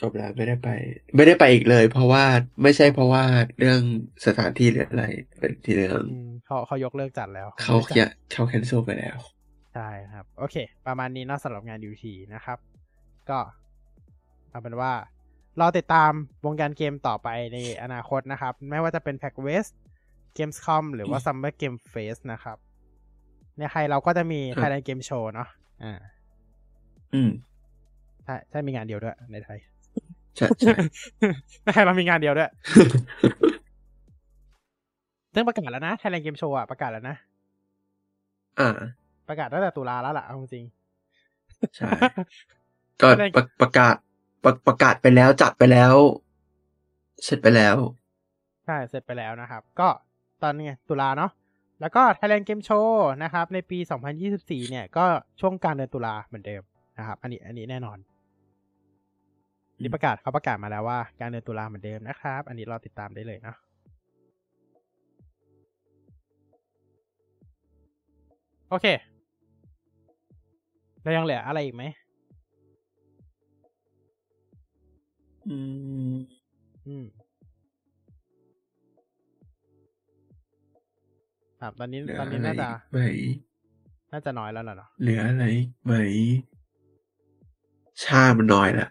[0.00, 0.68] จบแล้วไม่ได้ไป
[1.16, 2.24] ไม่ได้ไปอีกเลย เพราะว่า
[2.62, 3.22] ไม่ใช่เพราะว่า
[3.58, 3.80] เรื่อง
[4.26, 5.04] สถานที่หรืออะไร
[5.38, 9.16] เป็นที่เรื่องอืมเขาเขายกเลิกจัดแล้ว เขาไม่ได้เขียจัดเขาแคนเซิลไปแล้ว
[9.74, 10.56] ใช่ครับ โอเค
[10.86, 12.04] ประมาณนี้เนอกสำหรับงาน UT
[12.34, 12.58] นะครับ
[13.30, 13.38] ก็
[14.50, 14.92] เอาเป็นว่า
[15.58, 16.12] เราติดตาม
[16.44, 19.72] วงการเกมต่อไปในอนาคตนะครับ ไม่ว่าจะเป็น Pack West
[20.36, 22.58] Gamescom หรือว่า Summer Game Fest นะครับ
[23.58, 25.48] ในไทยเราก็จะมีครับ Thailand Game Show เนาะ
[25.84, 25.94] อ่า
[27.14, 27.30] อืม
[28.24, 29.58] ใช่ใช่มีงานเดียวด้วยในไทย
[30.36, 30.74] ใช่ใช่
[31.62, 32.50] ในไทยเรามีงานเดียวด้วย
[35.34, 37.16] ซึ่งประกาศแล้วนะ Thailand Game Show อะประกาศแล้วนะ
[38.60, 38.70] อ่า
[39.28, 40.64] ประกาศตั้งแต่ตุลาแล้วล่ะเอาจริง
[41.76, 41.88] ใช่
[43.00, 43.94] ก็ประประกาศ
[44.44, 45.94] ประประกาศไปแล้วจัดไปแล้ว
[47.24, 47.76] เสร็จไปแล้ว
[48.64, 49.88] ใช่เสร็จไปแล้วนะครับ ก็
[50.42, 51.30] ตอนนี้ไงตุลาเนาะ
[51.80, 52.88] แล้วก็ Thailand Game Show
[53.22, 53.78] นะครับ ในปี
[54.24, 55.04] 2024 เนี่ย ก็
[55.40, 56.62] ช่วงกลางเดือนตุลาเหมือนเดิม
[56.98, 57.98] นะครับ อันนี้อันนี้แน่นอน
[59.82, 63.56] นี่ประกาศเขาประกาศมาแล้วว่ากลางเดือนตุลาเหมือนเดิมนะครับ อันนี้รอติดตามได้เลยเนาะ
[68.70, 68.86] โอเค
[71.02, 71.84] เรายังเหลืออะไรอีกไหม
[75.48, 75.56] อื
[76.12, 76.16] ม
[76.86, 77.04] อืม
[81.60, 82.98] ครับตอนนี้เหลือตอนนี้อะไรน่าจะไหม
[84.12, 85.44] น่าจะน้อยแล้วล่ะเนาะเหลืออะไร
[85.84, 85.92] ไหม
[88.02, 88.88] ชามันน้อยละ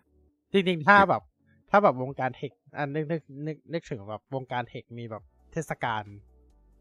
[0.54, 1.22] จริงๆ ถ้าแบบ
[1.70, 6.04] ถ้าแบบวงการเทคอันนึกนึกนึกนึกถึงแบบวงการเทคมีแบบเทศกาล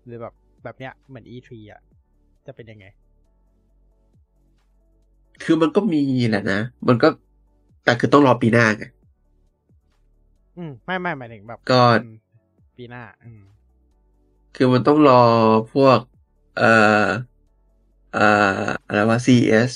[0.05, 0.34] หรือแบบ
[0.64, 1.80] แบบเนี้ยเหมือน E3 อะ
[2.47, 2.86] จะเป็นยังไง
[5.42, 7.09] คือมันก็มีแหละนะ มันก็
[7.84, 8.84] แต่คือต้องรอปีหน้าไง
[10.59, 12.14] อืม ไม่ไม่หมายถึงแบบก็อืม
[12.76, 13.42] ปีหน้า อืม
[14.55, 15.22] คือมันต้องรอ
[15.72, 15.98] พวก
[16.59, 17.09] เอ่อ
[18.12, 18.20] เอ่อ
[18.86, 19.72] อะไรวะ CS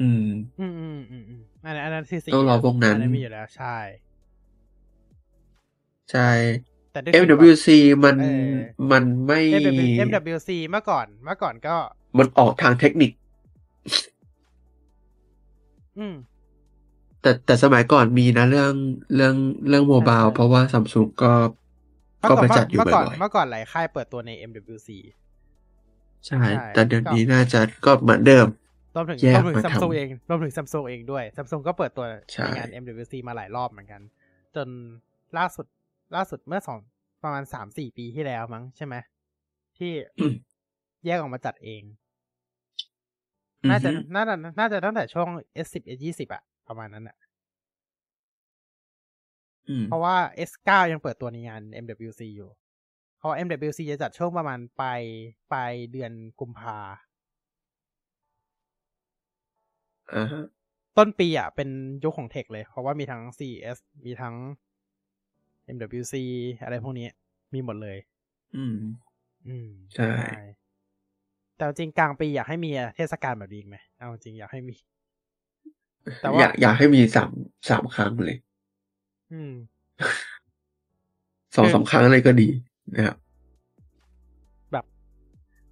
[0.00, 0.22] อืม
[0.58, 0.86] อืมอื
[1.22, 3.78] มอืม อืมอันนั้นอันนั้นซีซีต้องรอพวกนั้นอันนั้นมีอยู่แล้วใช่
[6.10, 6.30] ใช่
[6.92, 7.68] แต่ด้วยที่แบบ MWC
[8.04, 8.54] มันเออ
[8.90, 11.76] มันไม่ MW MWC เมื่อก่อนเมื่อก่อนก็
[12.18, 13.10] มันออกทางเทคนิค
[15.98, 16.14] อืม
[17.20, 18.72] แต่แต่สมัยก่อนมีนะเรื่อง
[19.14, 19.34] เรื่อง
[19.68, 21.32] เรื่องโมบายเออเพราะว่าซัมซุงก็
[22.20, 24.88] เมื่อก็ก่อนไปจัดอยู่เมื่อก่อนบ่อยเมื่อก่อนหลายค่ายเปิดตัวใน MWC
[25.58, 28.46] ๆใช่ใช่ แต่เดี๋ยวนี้น่าจะก็เหมือนเดิม
[28.94, 34.02] รวมถึงแยกรวมถึงมาซัมทำซุงเองรวมถึงซัมซุงเองด้วยซัมซุงก็เปิดตัวใช่ในงาน MWC มาหลายรอบเหมือนกัน
[34.56, 34.68] จน
[35.38, 35.66] ล่าสุด
[36.16, 36.78] ล่าสุดเมื่อสอง
[37.22, 38.94] ประมาณสามสี่ปีที่แล้วมั้งใช่ไหม
[39.78, 40.34] ที่อืม
[41.06, 41.82] แยกออกมาจัดเอง
[43.70, 45.28] น่าจะอือฮึน่าจะน่าจะตั้งแต่ช่วง
[45.66, 47.16] S10 S20 อะประมาณนั้นอะ
[49.68, 50.16] อืมเพราะว่า
[50.48, 52.50] S9 ยังเปิดตัวในงาน MWC อยู่
[53.18, 55.02] เพราะว่า MWC จะจัดช่วงประมาณปลาย
[55.52, 57.13] ปลายเดือนกุมภาอ่าฮะ
[60.96, 61.68] ต้นปีอะเป็น
[62.04, 63.76] ยุคของเทคเลย เพราะว่ามีทั้ง CS
[64.06, 64.34] มีทั้ง
[65.76, 66.14] MWC
[66.64, 67.08] อะไรพวกนี้
[67.54, 67.98] มีหมดเลย
[68.56, 68.76] อืม
[69.48, 70.12] อืม ใช่
[71.56, 74.76] แต่จริงกลางปีอยากให้มีเทศกาลแบบนี้อีกไหม เอาจริงอยากให้มี
[76.20, 77.30] แต่ว่าอยากอยากให้มีสาม
[77.68, 78.36] สามครั้งเลย
[79.32, 79.52] อืม
[81.54, 82.48] สองคือสามครั้งเลยก็ดี
[82.94, 83.16] นะครับ
[84.72, 84.84] แบบ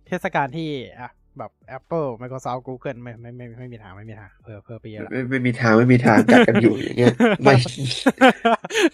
[0.07, 0.69] เทศกาลที่
[1.01, 7.55] อะ แบบ Apple Microsoft Google ไม่ไม่ไม่ไม่มีทางไม่มีทางเพอเพอไปเยอะละไม่ไม่มีทางไม่มีทางกัดกันอยู่อย่างเงี้ยไม่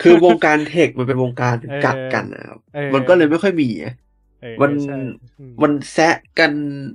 [0.03, 3.95] คือวงการเทคมันเป็นวงการเออกัดกันนะครับเออมันก็เลยไม่ค่อยมีอะ
[4.43, 4.97] เออมันใช่
[5.39, 6.53] อืมมันแซะกัน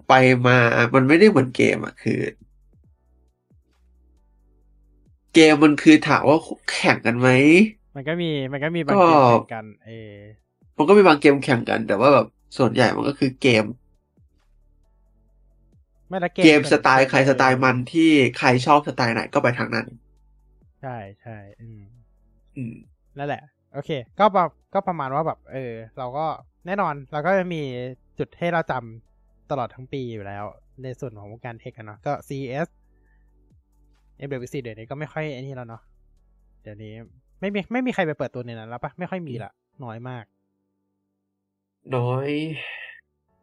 [0.07, 0.13] ไป
[0.47, 0.57] มา
[0.95, 2.19] มันไม่ได้เหมือนเกมอะคือ
[5.33, 6.37] เกมมันคือถามว่า
[6.71, 7.29] แข่งกันไหม
[7.95, 10.13] มันก็มีมันก็มีบางก็เกมแข่งกันเออ
[10.77, 13.63] มันก็มีบางเกมแข่งกัน แต่ว่าแบบส่วนใหญ่มันก็คือเกม
[16.09, 19.87] ไม่ละเกเกมสไตล์ใครสไตล์มันที่ใครชอบสไตล์ไหนก็ไปทางนั้น
[20.81, 21.81] ใช่ใช่อืม
[22.57, 22.75] อืม
[23.17, 23.43] นั่นแหละ
[23.73, 23.89] โอเค
[24.19, 26.25] ก็ประก็ประมาณว่าแบบ เออ เราก็
[26.65, 27.61] แน่นอนเราก็จะมี
[28.19, 30.43] จุดให้เราจำตลอดทั้งปีอยู่แล้ว
[30.83, 32.67] ในส่วนของวงการเทคกันเนาะก็ CS
[34.27, 35.81] MWC เดี๋ยวนี้ก็ไม่ค่อยไอ้นี่แล้วเนาะ
[36.63, 36.93] เดี๋ยวนี้
[37.39, 39.51] ไม่มีไม่มีใครไปเปิดตัวในนั้นแล้วปะไม่ค่อยมีละ
[39.83, 40.25] น้อยมาก
[41.95, 42.29] น้อย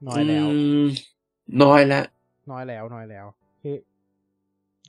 [0.09, 0.83] น้อยแล้วอืม
[1.63, 2.05] น้อยแล้ว
[2.53, 3.27] น้อยแล้วน้อยแล้ว
[3.63, 3.77] คือ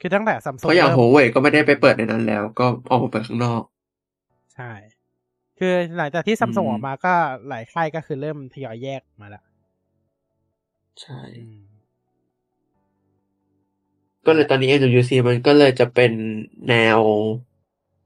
[0.02, 3.62] คือตั้งแต่ซัมซุงเพราะอย่างโฮเว่ยก็ไม่ได้ไปเปิดในนั้นแล้ว ก็ออกมาเปิดข้างนอก
[4.56, 4.72] ใช่
[5.60, 7.14] คือหลังจากที่ซัมซุงอืมออกมาก็
[7.50, 9.44] หลายค่ายก็คือเริ่มทยอยแยกมาแล้ว
[11.02, 11.60] ใช่อืม
[14.26, 16.12] ก็เลยตอนนี้ MWC มันก็เลยจะเป็น
[16.70, 17.00] แนว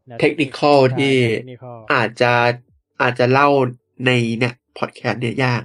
[0.07, 2.33] แนวเทคนิคอลใช่ที่เทคนิคอลอาจจะ
[3.01, 3.49] อาจจะเล่า
[4.05, 5.63] ในเนี่ยพอดแคสต์เนี่ยยาก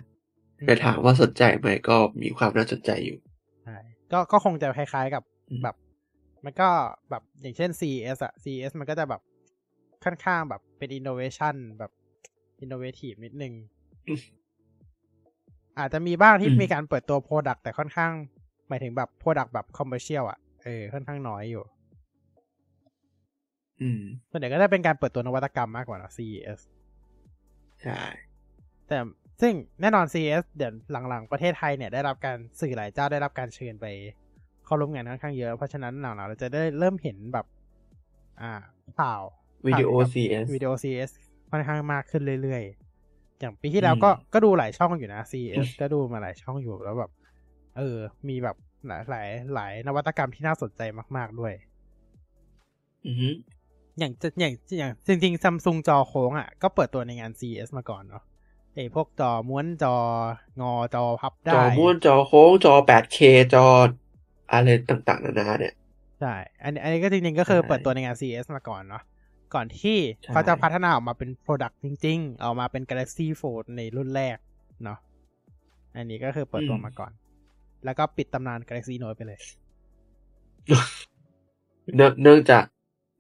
[0.65, 3.30] แต่ถามว่าสนใจไหมก็มีความน่าสนใจอยู่ใช่
[4.13, 5.77] ก็ก็คงจะคล้ายๆกับอืมแบบ
[6.45, 6.69] มันก็
[7.11, 9.21] แบบอย่างเช่น CES อะ CES มันก็จะแบบ
[10.05, 11.91] ค่อนข้างแบบเป็น innovation แบบ
[12.63, 13.55] innovative นิดนึง
[15.79, 18.13] อาจจะมีบ้างที่อืมมีการเปิดตัว product แต่ค่อนข้าง
[18.69, 21.65] หมายถึงแบบ product แบบ commercial อะเออค่อนข้างน้อยอยู่
[23.83, 26.61] อืมส่วนใหญ่ก็จะเป็นการเปิดตัวนวัตกรรมมากกว่านะ CES
[27.83, 28.01] ใช่
[28.89, 28.99] แต่
[29.41, 30.73] ซึ่งแน่นอน CES เดี๋ยว
[31.09, 33.87] หลังๆ ประเทศไทยเนี่ยได้รับการสื่อหลายเจ้าได้รับการเชิญไป
[34.65, 37.47] เข้าร่วมงานค่อนข้างเยอะ เพราะฉะนั้นหลังๆเราจะได้เริ่มเห็นแบบ
[38.41, 38.53] อ่า
[38.99, 39.23] ข่าว
[39.67, 41.11] วิดีโอข่าว CS วิดีโอ CS
[41.51, 47.11] ค่อนข้างมากขึ้นเรื่อยๆ อย่างปีที่แล้วก็อืมก็ดูหลายช่องอยู่นะ CES ก็ดูมาหลายช่องอยู่แล้วแบบ
[47.77, 47.97] เออ
[48.29, 48.57] มีแบบ
[48.87, 50.83] หลายหลายหลายนวัตกรรมที่น่าสนใจ
[51.17, 51.53] มาก ๆด้วย
[53.07, 53.29] อือฮึ
[53.99, 58.23] อย่างจะอย่างอย่างจริงๆซัมซุงจอโค้งอะก็เปิดตัวในงาน CES มาก่อนเนาะ
[58.75, 59.97] ไอ้พวกจอม้วนจอ
[60.61, 63.19] งอจอพับได้ จอม้วนจอโค้งจอ 8K
[63.55, 63.67] จอ
[64.53, 65.75] อะไรต่างๆนานาเนี่ย
[66.21, 69.03] ใช่ อันนี้อันนี้ก็จริงๆก็คือใช่เปิดตัวในงาน CES มาก่อนเนาะ
[69.55, 74.37] ก่อนที่ใช่เขาจะพัฒนาออกมาเป็น Product จริง ๆ ออกมาเป็น Galaxy Fold ในรุ่นแรก
[74.85, 74.99] เนาะ
[75.97, 77.13] อันนี้ก็คือเปิดตัวมาก่อน
[77.85, 79.41] แล้วก็ปิดตำนาน Galaxy Note ไปเลย
[81.97, 82.65] เนื่องเนื่องจาก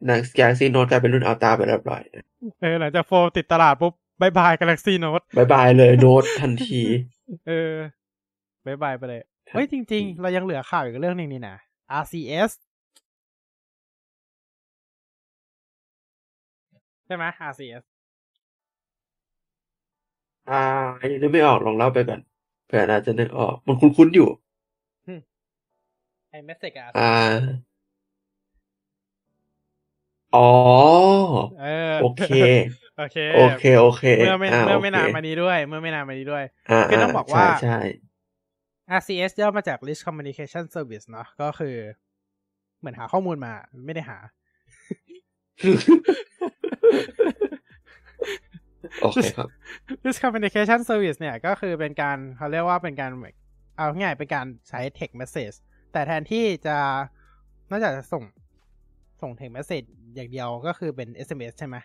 [0.08, 2.24] Next Galaxy Note กลายเป็นรุ่น Ultra ไปเรียบร้อยนะ
[2.60, 6.82] เออหลังจากโฟติดตลาดปุ๊บ บายบาย Galaxy Note บายบายเลยโน้ตทันที
[7.48, 7.74] เออ
[8.66, 9.22] bye bye ไปเลย
[9.52, 11.56] เฮ้ยจริง ๆ เรายังเหลือข่าวอีกเรื่องหนึ่งนี่นะ
[12.02, 12.50] RCS
[17.08, 17.82] ใช่ไหม RCS
[20.50, 20.62] อ่า
[21.12, 22.20] ยังนึกไม่ออกลองเล่าไปก่อน
[22.66, 24.28] เผื่ออาจจะนึกออกมันคุ้นๆอยู่
[26.30, 27.12] ไอ้ message กับอ่า
[30.34, 30.48] อ๋อ
[31.60, 32.30] เออโอเค
[33.00, 37.78] โอเคโอเคโอเคเมื่อไม่าเมื่อไม่โคนานมานี้ด้วย เมื่อไม่นานมานี้ด้วยอ่าคือต้องบอกว่าใช่ใช่
[38.98, 41.76] RCS ย่อมาจาก Rich Communication Service เนาะก็คือ
[42.78, 43.52] เหมือนหาข้อมูลมา
[43.86, 44.18] ไม่ได้หา
[49.02, 49.48] โอเคครับ
[50.04, 53.10] Rich Communication Service เนี่ย ก็คือเป็นการเขาเรียกว่าเป็นการ
[53.76, 55.56] เอาง่ายๆเป็นการใช้ text message
[55.92, 56.76] แต่แทนที่จะ
[57.70, 58.24] นอกจากจะส่ง
[59.20, 61.76] ส่ง text message อย่างเดียวก็คือเป็น SMS ใช่ไหม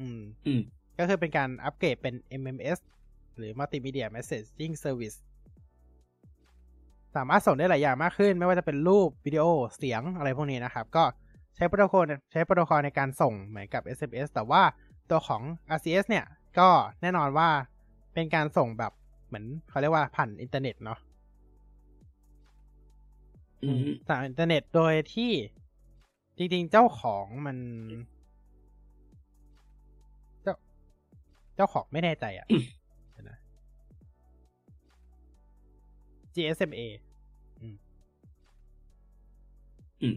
[0.00, 0.60] อืม อืม
[0.98, 2.78] ก็คือเป็นการอัปเกรดเป็น MMS
[3.36, 5.18] หรือ Multimedia Messaging Service
[7.16, 9.44] สามารถส่งได้หลายอย่างมากขึ้น ไม่ว่าจะเป็นรูปวิดีโอ
[9.76, 11.04] เสียงอะไรพวกนี้นะครับ ก็
[11.56, 14.62] ใช้โปรโตคอลใช้โปรโตคอลในการส่งเหมือนกับ SMS แต่ว่า
[15.10, 15.42] ตัวของ
[15.76, 16.26] RCS เนี่ย
[16.58, 16.68] ก็
[17.02, 17.48] แน่นอนว่า
[18.14, 18.92] เป็นการส่งแบบ
[19.26, 20.98] เหมือนเขาเรียกว่าผ่านอินเทอร์เน็ตเนาะ
[23.62, 25.32] อืมผ่านอินเทอร์เน็ตโดยที่
[26.36, 32.46] จริงๆ เจ้าของมัน เจ้าของไม่แน่ใจอะ
[33.12, 33.38] เดี๋ยวนะ
[36.34, 36.80] GSMA
[37.60, 37.76] อืม
[40.02, 40.16] อืม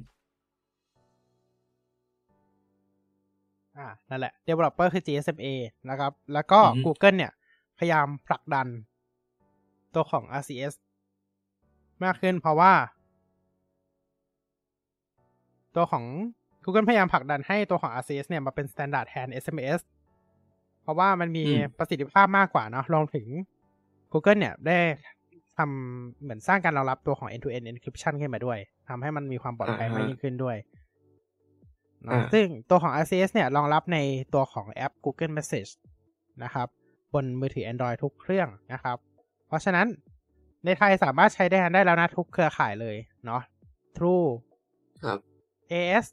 [3.78, 5.48] อ่า นั่นแหละ developer คือ GSMA
[5.90, 7.32] นะครับ แล้วก็อือฮึ Google เนี่ย
[7.80, 8.68] พยายามผลักดัน
[9.96, 10.74] ตัวของ RCS
[12.04, 12.74] มากขึ้นเพราะว่า
[15.76, 16.06] ตัวของ
[16.66, 19.80] Google พยายามผลักดันให้ตัวของ RCS เนี่ยมาเป็น standard แทน SMS
[20.84, 23.28] เพราะว่ามันมีอืมประสิทธิภาพมากกว่าเนาะรวมถึง
[24.12, 24.78] Google เนี่ยได้
[25.58, 30.58] ทำเหมือนสร้างการรองรับตัวของ end-to-end encryption ขึ้นมาด้วยทำให้มันมีความปลอดภัยมากยิ่งขึ้นด้วย
[32.04, 33.98] เนอะอ่าซึ่งตัวของ RCS เนี่ยรองรับใน
[34.34, 35.72] ตัวของแอป Google Message
[36.44, 36.68] นะครับ
[37.14, 38.98] บนมือถือ Android ทุกเครื่องนะครับ
[39.48, 39.88] เพราะฉะนั้น
[40.66, 42.96] ในไทยสามารถใช้ได้ได้แล้วนะทุกเครือข่ายเลย
[43.26, 43.42] เนาะ
[43.98, 44.28] True
[45.04, 45.20] ครับ
[45.72, 46.06] AS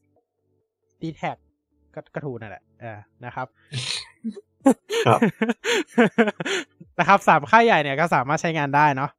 [1.03, 1.37] d t a c
[1.95, 3.47] ก็กระทูนั่นแหละเออนะครับ
[3.85, 4.00] ครับ
[6.99, 9.11] นะครับสามค่ายใหญ่เนี่ยก็สามารถใช้งานได้เนาะ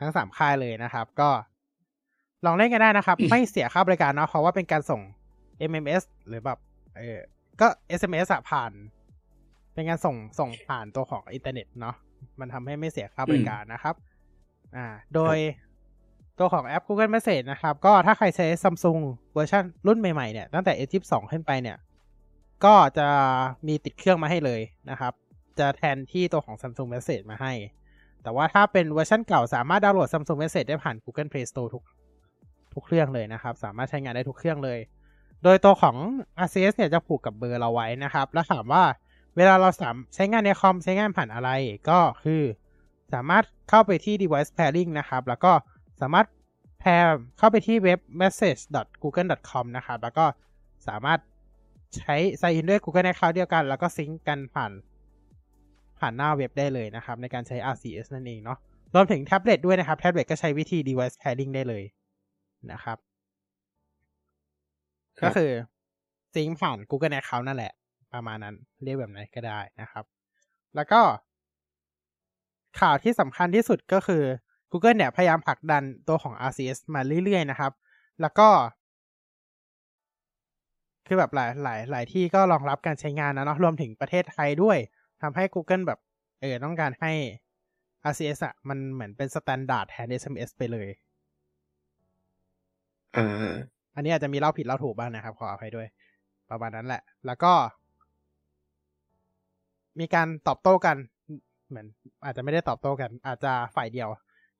[0.00, 1.30] ทั้งสามค่ายเลยนะครับ ก็
[2.46, 5.00] ลองเล่นกันได้นะครับ ไม่เสียค่าบริการเนาะเพราะว่าเป็นการส่ง
[5.70, 6.58] MMS หรือแบบ
[6.96, 7.18] เออ
[7.60, 7.66] ก็
[8.00, 8.72] SMS อะผ่าน
[9.74, 11.96] เป็นการส่งส่งผ่านตัวของอินเทอร์เน็ตเนาะ
[12.40, 13.94] มันทำให้ไม่เสียค่าบริการนะครับ
[14.76, 15.36] อ่า โดย
[16.38, 19.00] ตัวของแอป Google Message นะครับ ก็ถ้าใครใช้ Samsung
[19.34, 21.76] เวอร์ชันรุ่นใหม่ๆเนี่ยตั้งแต่ S22 ขึ้นไปเนี่ย
[22.64, 23.08] ก็จะ
[23.66, 24.60] มีติดเครื่องมาให้เลย
[24.90, 25.12] นะครับ
[25.58, 27.52] จะแทนที่ตัวของ Samsung Message มาให้
[28.22, 31.82] แต่ว่าถ้าเป็นเวอร์ชันเก่าสามารถดาวน์โหลด Samsung Message ได้ผ่าน Google Play Store ทุก
[32.74, 34.78] ทุกเครื่องเลยนะครับ สามารถใช้งานได้ทุกเครื่องเลย
[35.42, 35.96] โดยตัวของ
[36.46, 38.84] RCS เนี่ยจะผูกกับเบอร์เราไว้นะครับ แล้วถามว่า
[39.36, 41.50] เวลาเราสามใช้งานในคอมใช้งานผ่านอะไร
[41.88, 42.42] ก็คือ
[43.12, 45.52] สามารถเข้าไปที่ device pairing นะครับ แล้วก็
[46.00, 46.26] สามารถ
[46.80, 50.24] แพร์เข้าไปที่เว็บ message.google.com นะครับ แล้วก็
[50.88, 51.18] สามารถ
[51.98, 54.72] ใช้ sign in ด้วย Google Account เดียวกัน แล้วก็ซิงก์กันผ่าน
[55.98, 58.58] ผ่านหน้าเว็บได้เลยนะครับ ในการใช้ RCS นั่นเองเนาะ
[58.94, 61.84] รวมถึงแท็บเล็ตด้วยนะครับ แท็บเล็ตก็ใช้วิธี device pairing ได้เลย
[62.72, 62.98] นะครับ
[65.20, 65.50] ครับก็คือ
[66.34, 67.72] ซิงก์ผ่าน Google Account นั่นแหละ
[68.12, 68.54] ประมาณนั้น
[68.84, 70.04] เรียกแบบไหนก็ได้นะครับ
[70.76, 71.00] แล้วก็
[72.80, 74.22] ข่าวที่สำคัญที่สุดก็คือ
[74.70, 77.72] Google เนี่ยพยายามผลักดันตัวของ RCS มาเรื่อยๆนะครับ
[78.20, 78.48] แล้วก็
[81.06, 84.78] คือแบบหลายหลายหลายที่ก็รองรับการใช้งานนะเนาะรวมถึงประเทศไทยด้วย
[85.22, 85.98] ทำให้ Google แบบ
[86.40, 87.12] เออต้องการให้
[88.10, 90.88] RCS อะมันเหมือนเป็น standard แทน SMS ไปเลย
[93.16, 93.54] อ่า
[93.94, 95.88] อันนี้อาจจะมีเล่าผิดเล่าถูกบ้างนะครับ ขออภัยด้วย
[96.50, 97.52] ประมาณนั้นแหละ แล้วก็
[100.00, 100.96] มีการตอบโต้กัน
[101.68, 101.86] เหมือน
[102.24, 104.08] อาจจะไม่ได้ตอบโต้กัน อาจจะฝ่ายเดียว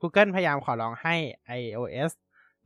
[0.01, 1.15] Google พยายามขอร้องให้
[1.61, 2.13] iOS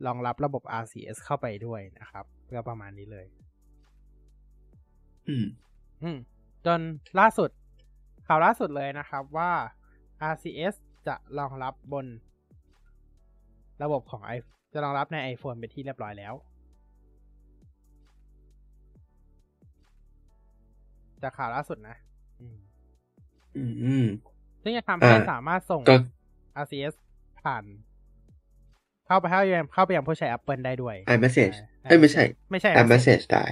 [0.05, 2.25] รองรับระบบ RCS เข้าไปด้วยนะครับ
[2.55, 3.25] ก็ประมาณนี้เลย
[5.29, 5.45] อืม
[6.03, 6.17] อืม
[6.65, 6.79] จน
[7.19, 7.49] ล่าสุด
[8.27, 9.51] ข่าวล่าสุดเลยนะครับว่า
[10.33, 10.75] RCS
[11.07, 12.05] จะรองรับบน
[13.83, 14.37] ระบบของ i
[14.73, 16.33] จะรองรับใน iPhone เป็นที่เรียบร้อยแล้ว
[21.23, 21.95] จากข่าวล่าสุดนะ
[22.41, 22.57] อืม
[23.55, 24.07] อืมอืม
[24.63, 25.95] ซึ่งจะทำให้อ่าสามารถส่งก็
[26.63, 26.93] RCS
[27.43, 27.63] ผ่าน
[29.07, 33.43] เข้าไปเข้าไปยังเข้าไปยังผู้ใช้ Apple ได้ด้วย iMessage ใช่เอ้ยไม่ใช่ ไม่ใช่แอป message ได้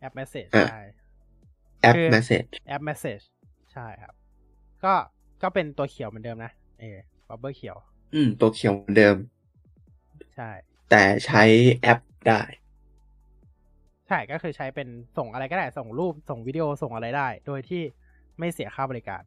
[0.00, 0.82] แอป Message อ่าใช่
[1.80, 3.24] แอปคือ message แอป Message
[3.72, 4.14] ใช่ครับ
[4.84, 4.94] ก็
[5.42, 6.98] ก็เป็นตัวเขียวเหมือนเดิมนะ เออ
[7.28, 7.76] บับเบิลเขียว
[8.14, 9.16] อืม ตัวเขียวเหมือนเดิม
[10.36, 10.50] ใช่
[10.90, 11.42] แต่ใช้
[11.82, 12.42] แอปได้
[14.08, 17.82] ใช่ก็คือใช้เป็นส่งอะไรก็ได้ ส่งรูปส่งวิดีโอส่งอะไรได้ โดยที่
[18.38, 19.22] ไม่เสียค่าบริการ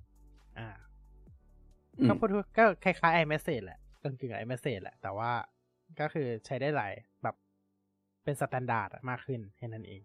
[0.59, 0.67] อ่า
[1.97, 5.31] อืมก็พูดก็คล้ายๆ iMessage แหละกึ่งกึ่ง iMessage แหละ แต่ว่า
[5.99, 6.93] ก็คือใช้ได้หลาย
[7.23, 7.35] แบบ
[8.23, 10.01] เป็น standard มากขึ้นแค่นั้นเอง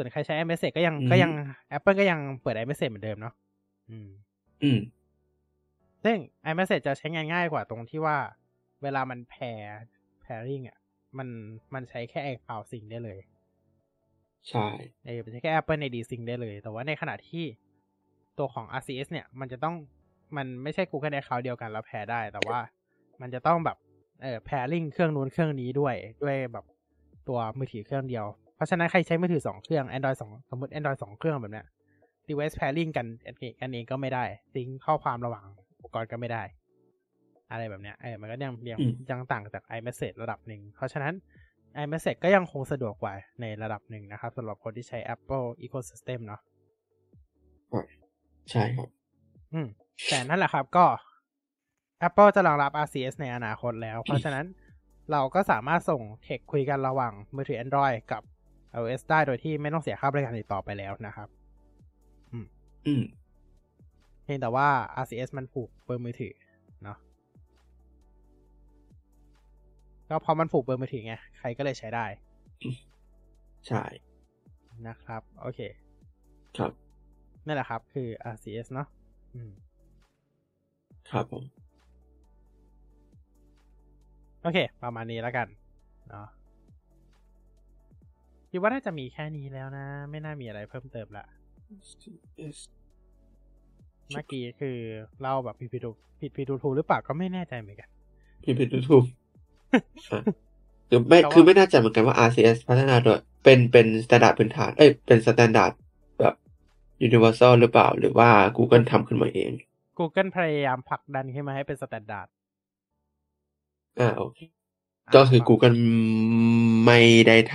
[0.00, 1.32] ส่วนใครใช้ iMessage ก็ยังอืมก็ยัง
[1.76, 3.34] Apple ก็ยังเปิด iMessage เหมือนเดิมเนาะ
[3.90, 4.08] อืม
[4.62, 4.80] อืม
[6.04, 6.16] ซึ่ง
[6.50, 8.16] iMessage จะใช้งานง่ายกว่าตรงที่ว่า
[8.82, 9.80] เวลามันแพร์
[10.24, 10.78] pairing อะ
[11.18, 11.28] มัน
[11.74, 13.18] มันใช้แค่ iCloud Sync ได้เลย
[14.48, 14.66] ใช่
[15.04, 17.44] เออมันใช้แค่ Apple ID Sync ได้เลย แต่ว่าในขณะที่
[18.38, 19.74] ตัวของ RCS เนี่ย มันจะต้อง
[20.36, 22.58] มันไม่ใช่ Google Account เดียวกันแล้วแพร์ได้ แต่ว่า
[23.20, 23.76] มันจะต้องแบบ
[24.22, 26.64] เออ pairing เครื่องนู้นเครื่องนี้ด้วยด้วยแบบ
[27.28, 28.26] ตัวมือถือเครื่องเดียว
[28.60, 31.66] เพราะฉะนั้นใครใช้มือถือสองเครื่อง Android สองสมมติ Android สองเครื่องแบบเนี้ย
[32.28, 33.06] device pairing กัน
[33.60, 34.24] กันเองก็ไม่ได้
[34.54, 35.44] ซิงข้อความระหว่าง
[35.78, 36.42] อุปกรณ์ก็ไม่ได้
[37.50, 41.14] อะไรแบบเนี้ยเออมันก็ยังยังอืมยังต่างจาก iMessage ระดับหนึ่ง เพราะฉะนั้น
[41.82, 46.40] iMessage ก็ยังคงสะดวกกว่าในระดับหนึ่งนะครับสำหรับคนที่ใช้ Apple Ecosystem เนาะ
[48.50, 48.88] ใช่ครับ
[49.52, 49.68] อืม
[50.08, 50.84] แต่นั่นแหละครับก็
[52.08, 54.46] Apple จะรองรับ RCS ในอนาคตแล้ว เพราะฉะนั้น
[55.12, 58.22] เราก็สามารถส่งเทคคุยกันระหว่างมือถือ Android กับ
[58.78, 61.28] iOS ได้โดยที่ไม่ต้องเสียค่าบริการติดต่อไปแล้วนะครับ
[62.32, 63.02] อืม
[64.24, 64.68] เพียงแต่ว่า
[65.04, 66.34] RCS มันผูกเบอร์มือถือ
[66.84, 66.98] เนาะ
[70.08, 72.06] ก็เพราะมันผูกเบอร์มือถือไง ใครก็เลยใช้ได้
[73.66, 73.84] ใช่
[74.86, 75.60] นะครับ โอเค
[76.56, 76.72] ครับ
[77.46, 78.88] นั่นแหละครับ คือ RCS เนาะ
[79.34, 79.52] อืม
[81.10, 81.44] ครับผม
[84.42, 85.46] โอเค ประมาณนี้แล้วกัน
[86.10, 86.26] เนาะ
[88.50, 91.24] คิดว่าน่าจะมีแค่นี้แล้วนะ ไม่น่ามีอะไรเพิ่มเติมละ
[94.12, 94.76] เมื่อกี้คือ
[95.20, 97.88] เล่าแบบผิดผิดถูกผิดผิดถูกถูกหรือเปล่าก็ไม่แน่ใจเหมือนกัน
[98.44, 100.20] ผิดผิดถูกๆอะ
[100.88, 105.72] คือไม่แต่ว่าคือไม่แน่ใจเหมือนกันว่า RCS พัฒนาโดยเป็นเป็น standard พื้นฐานเอ้ยเป็น standard
[106.20, 106.34] แบบ
[107.06, 109.52] universal หรือเปล่า หรือว่า Google ทำขึ้นมาเอง
[109.98, 112.28] Google พยายามผลักดันขึ้นมาให้เป็น standard
[114.00, 114.40] อ่าโอเค
[115.14, 115.76] ก็คือ Google
[116.86, 117.54] ไม่ได้ท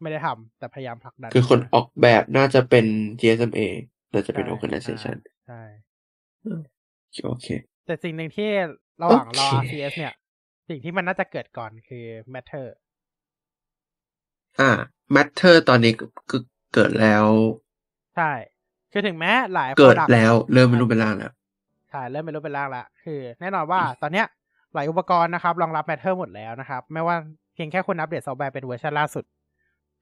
[0.00, 2.86] ไม่ได้ทำแต่พยายามผลักดันำคือคนออกแบบน่าจะเป็น
[3.20, 3.60] GSMA
[4.12, 5.16] น่าจะเป็นใช่ organization
[5.46, 5.62] ใช่
[7.24, 7.46] โอเค
[7.86, 8.50] แต่สิ่งหนึ่งที่
[9.02, 10.14] ระหว่างรอโอเค RCS เนี่ย
[10.68, 12.04] สิ่งที่มันน่าจะเกิดก่อนคือ
[12.34, 12.66] Matter
[14.60, 14.70] อ่า
[15.14, 16.36] Matter ตอนนี้ก็ก็
[16.74, 17.24] เกิดแล้ว
[18.16, 18.30] ใช่
[18.92, 21.32] คือถึงแม้หลายเกิด product แล้วเริ่มเป็นรูปเป็นร่างแล้ว
[21.90, 24.26] ใช่เริ่มเป็นรูปเป็นร่างแล้วคือ แน่นอนว่าตอนเนี้ย
[24.74, 27.16] หลายอุปกรณ์นะครับรองรับ Matter หมดแล้วนะครับ ไม่ว่า
[27.54, 29.24] เพียงแค่คุณอัปเดตซอฟต์แวร์เป็นเวอร์ชันล่าสุด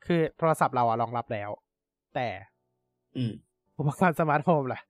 [0.06, 1.50] คือโทรศัพท์เราอะรองรับแล้ว
[2.14, 2.28] แต่
[3.16, 3.32] อืม
[3.78, 4.80] อุปกรณ์สมาร์ทโฮมล่ะ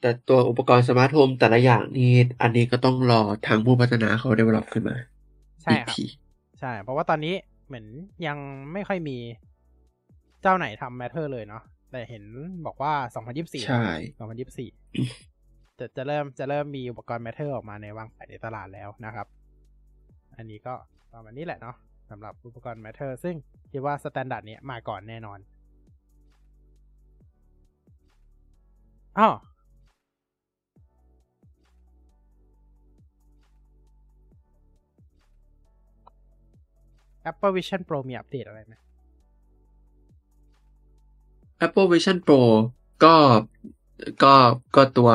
[0.00, 2.12] แต่ตัวอุปกรณ์สมาร์ทโฮมแต่ละอย่างนี่
[2.42, 4.96] อันนี้ก็ต้องรอทางผู้พัฒนาเขา develop ขึ้นมา
[5.62, 6.04] ใช่อีกครับที
[6.60, 7.34] ใช่ เพราะว่าตอนนี้
[7.66, 7.86] เหมือน
[8.26, 8.38] ยัง
[8.72, 9.16] ไม่ค่อยมี
[10.42, 11.62] เจ้าไหนทำ Matter เลยเนาะ
[11.92, 12.24] แต่เห็น
[12.66, 12.92] บอกว่า
[13.32, 13.84] 2024 ใช่
[14.98, 19.26] 2024 จะจะเริ่มจะเริ่มมีอุปกรณ์ Matter ออกมาในวางขายในตลาดแล้วนะครับ
[20.36, 20.74] อันนี้ก็
[21.12, 21.76] ประมาณนี้แหละเนาะ
[22.10, 23.36] สำหรับอุปกรณ์ Matter ซึ่ง
[23.70, 25.38] คิดว่า standard นี้มาก่อนแน่นอน
[29.18, 29.28] อ้อ
[37.30, 38.74] Apple Vision Pro มีอัปเดตอะไรไหม
[41.66, 42.40] Apple Vision Pro
[43.04, 43.14] ก็
[44.22, 44.34] ก็
[44.76, 45.10] ก็ตัว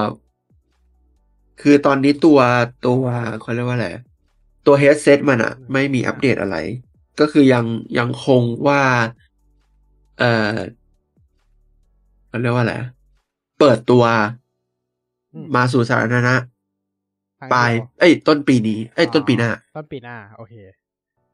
[1.62, 2.40] คือตอนนี้ตัว
[2.86, 3.04] ตัว
[3.42, 3.90] เขาเรียกว่าอะไร
[4.72, 6.58] ตัว headset มันอะไม่มีอัปเดตอะไร
[7.20, 7.66] ก็คือยัง
[8.00, 8.82] ยังคงว่า
[10.20, 10.58] เอ่อ
[12.28, 12.76] เขาเรียกว่าอะไร
[13.60, 14.04] เปิดตัว
[15.34, 16.36] อืมมาสู่สาธารณะ
[17.40, 20.54] ทางปลายเดียวเอ้ย ต้นปีนี้ เอ้ย ต้นปีหน้า ต้นปีหน้า โอเค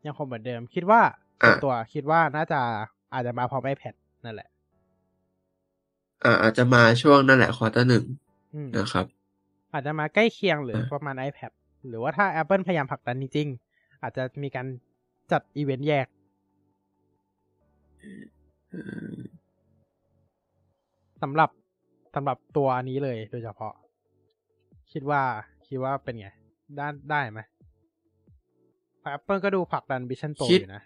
[0.06, 1.02] ยังคงเหมือนเดิม คิดว่า
[1.44, 2.60] อะส่วนตัวคิดว่าน่าจะ
[3.14, 3.94] อาจจะมาพร้อม iPad
[4.26, 4.50] นั่นแหละ
[6.24, 8.04] อ่าอาจจะมาช่วงนั่นแหละควอเตอร์หนึ่ง
[8.54, 9.06] อืมนะครับ
[9.74, 11.52] อาจจะมาใกล้เคียงหรือเออประมาณ iPad
[11.90, 14.68] หรือว่าถ้า Apple พยายามผลักดันจริงๆอาจจะมีการ
[15.32, 16.08] จัดอีเวนต์แยก
[21.22, 21.50] สำหรับ
[22.16, 23.74] สำหรับตัวนี้เลยโดยเฉพาะ
[24.92, 25.22] คิดว่า
[25.68, 26.28] คิดว่าเป็นไง
[26.80, 27.40] ด้านได้ไหม
[29.14, 30.84] Apple ก็ดูผลักดัน Vision Pro คิดอยู่นะ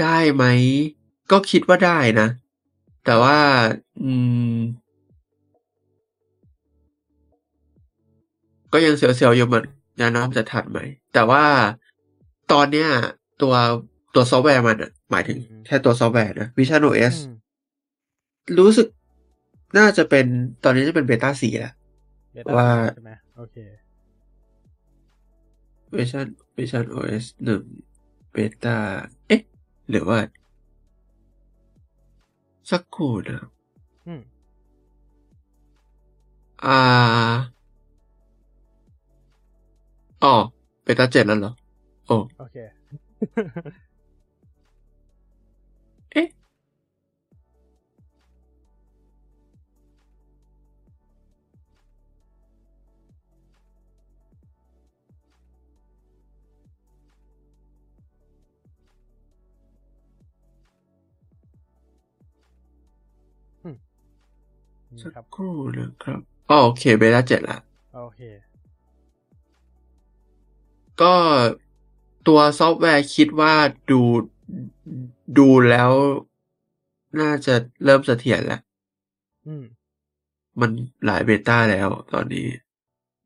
[0.00, 0.44] ได้ไหม
[1.30, 2.28] ก็คิดว่าได้นะ
[3.04, 3.38] แต่ว่า
[4.02, 4.12] อื
[4.54, 4.56] ม
[8.74, 9.64] ก็ยังเสียวๆอยู่เหมือน
[10.00, 10.78] กันนะจะทันไหม
[11.14, 11.44] แต่ว่า
[12.52, 12.88] ตอนเนี้ย
[13.42, 13.54] ตัว
[14.14, 17.34] ตัวซอฟต์แวร์มันอะหมายถึงอืมแค่ตัวซอฟต์แวร์นะ Vision OS อืม
[18.58, 18.86] รู้สึก
[19.78, 20.26] น่าจะเป็น
[20.64, 21.74] ตอนนี้จะเป็น beta สี่แล้ว
[22.36, 23.56] Beta ว่าใช่ไหมโอเค
[25.96, 26.26] Vision
[26.56, 27.62] Vision OS หนึ่ง
[28.32, 28.76] beta
[29.28, 29.42] เอ๊ะ
[29.90, 30.18] หรือว่า
[32.70, 33.44] สักครู่นะ
[34.06, 34.20] อืม
[36.64, 36.78] อ่า
[40.24, 40.34] อ๋อ
[40.84, 41.52] เบต้าเจ็ดแล้วเหรอ
[42.06, 42.56] โอ้โอเค
[46.12, 46.28] เอ๊ะ
[63.64, 63.74] นี่
[65.00, 66.20] สักครับ ครู่นะครับ
[66.50, 67.56] อ๋อโอเค beta เจ็ดละ
[67.94, 68.20] โอเค
[71.02, 71.14] ก็
[72.28, 73.54] ตัวซอฟต์แวร์คิดว่า
[73.90, 74.00] ดู
[75.38, 75.90] ดูแล้ว
[77.20, 77.54] น่าจะ
[77.84, 78.60] เริ่มเสถียรแล้ว
[79.46, 79.64] อืม
[80.60, 80.70] มัน
[81.06, 82.46] หลาย beta แล้วตอนนี้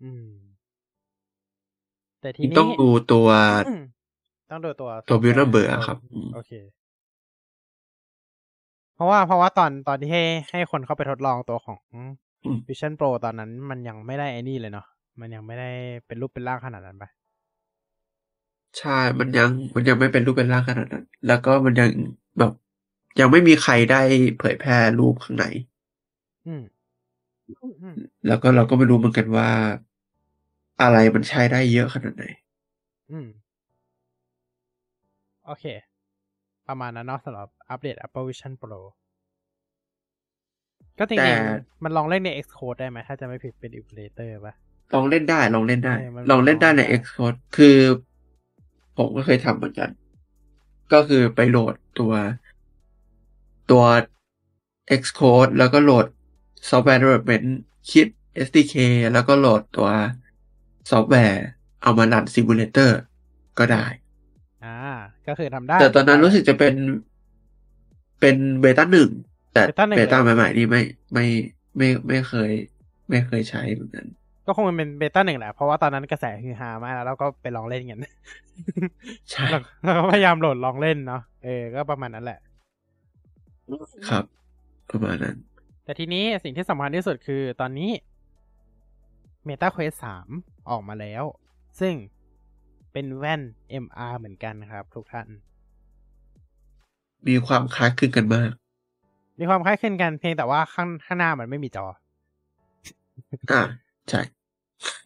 [0.02, 0.26] อืม
[2.20, 3.28] แต่ทีนี่นี้ต้องดูตัว
[3.66, 3.82] อืม
[4.50, 6.52] ต้องดูตัวตัว software Builder อะครับอืมโอเค
[8.94, 10.22] เพราะว่าเพราะว่าตอนตอนที่ให้
[10.52, 11.78] ให้คนเข้าไปทดลองตัวของ
[12.44, 14.86] อืม Vision Pro ตอนนั้น มันยังไม่ได้ไอ้นี่เลยเนาะ
[15.20, 15.70] มันยังไม่ได้
[16.06, 17.10] เป็นรูปเป็นร่างขนาดนั้นปะ
[18.78, 21.88] ใช่ มันยังมันยังไม่เป็นรูปเป็นร่างขนาดนั้น แล้วก็มันยัง
[22.38, 22.52] แบบ
[23.20, 24.02] ยังไม่มีใครได้
[24.38, 25.44] เผยแพร่รูปข้างใน
[26.46, 26.62] อืม
[27.82, 27.96] อืม
[28.26, 29.48] แล้วก็เราก็ไม่รู้เหมือนกันว่า
[30.82, 32.24] อะไรมันใช้ได้เยอะขนาดไหน
[33.10, 33.28] อืม
[35.46, 35.64] โอเค
[36.68, 38.80] ประมาณนั้นเนาะสำหรับอัปเดต Apple Vision Pro
[40.98, 44.54] ก็จแต่ริงๆมันลองเล่นใน Xcode ได้ไหมถ้าจะไม่ผิดเป็น emulator ปะ
[44.94, 47.76] ลองเล่นได้ ลองเล่นได้เออมันลองเล่นได้ในลองได้ Xcode คือ
[48.98, 49.90] ผมก็เคยทำเหมือนกัน
[50.92, 52.12] ก็คือไปโหลดตัว
[53.70, 53.84] ตัว
[55.00, 56.06] Xcode แล้วก็โหลด
[56.68, 57.46] Software Development
[57.88, 58.08] Kit
[58.46, 58.74] SDK
[59.12, 59.88] แล้วก็โหลดตัว
[60.90, 61.42] ซอฟต์แวร์
[61.82, 62.98] เอามารัน simulator
[63.58, 63.84] ก็ได้
[64.64, 64.76] อ่า
[65.26, 66.74] ก็คือทำได้ แต่ตอนนั้นรู้สึกจะเป็น
[68.20, 69.10] เป็นเบต้าหนึ่ง
[69.52, 70.82] แต่ Beta หนึ่งเบต้าเลยใหม่ๆนี่ไม่
[71.14, 71.26] ไม่
[71.76, 72.50] ไม่ไม่เคย
[73.10, 74.06] ไม่เคยใช้เหมือนกัน
[74.48, 77.98] ก็คงเป็น beta หนึ่งแหละ เพราะว่าตอนนั้นกระแสฮือฮามากแล้วเราก็ไปลองเล่นกัน
[79.30, 82.38] ใช่เราเราก็พยายามโหลดลองเล่นเนาะเออ ก็ประมาณนั้นแหละ
[84.08, 84.24] ครับ
[84.90, 85.36] ประมาณนั้น
[85.84, 87.90] แต่ทีนี้สิ่งที่สำคัญที่สุดคือตอนนี้
[89.48, 89.96] Meta Quest
[90.32, 91.24] 3 ออกมาแล้ว
[91.80, 91.94] ซึ่ง
[92.92, 93.42] เป็นแว่น
[93.84, 95.26] MR เหมือนกันครับ ทุกท่าน
[97.28, 98.50] มีความคล้ายคลึงกันมาก
[99.38, 101.86] มีความคล้ายคลึงกันเพียงแต่ว่าข้างข้างหน้ามันไม่มีจอ
[103.50, 103.62] อ่า
[104.10, 104.20] ใช่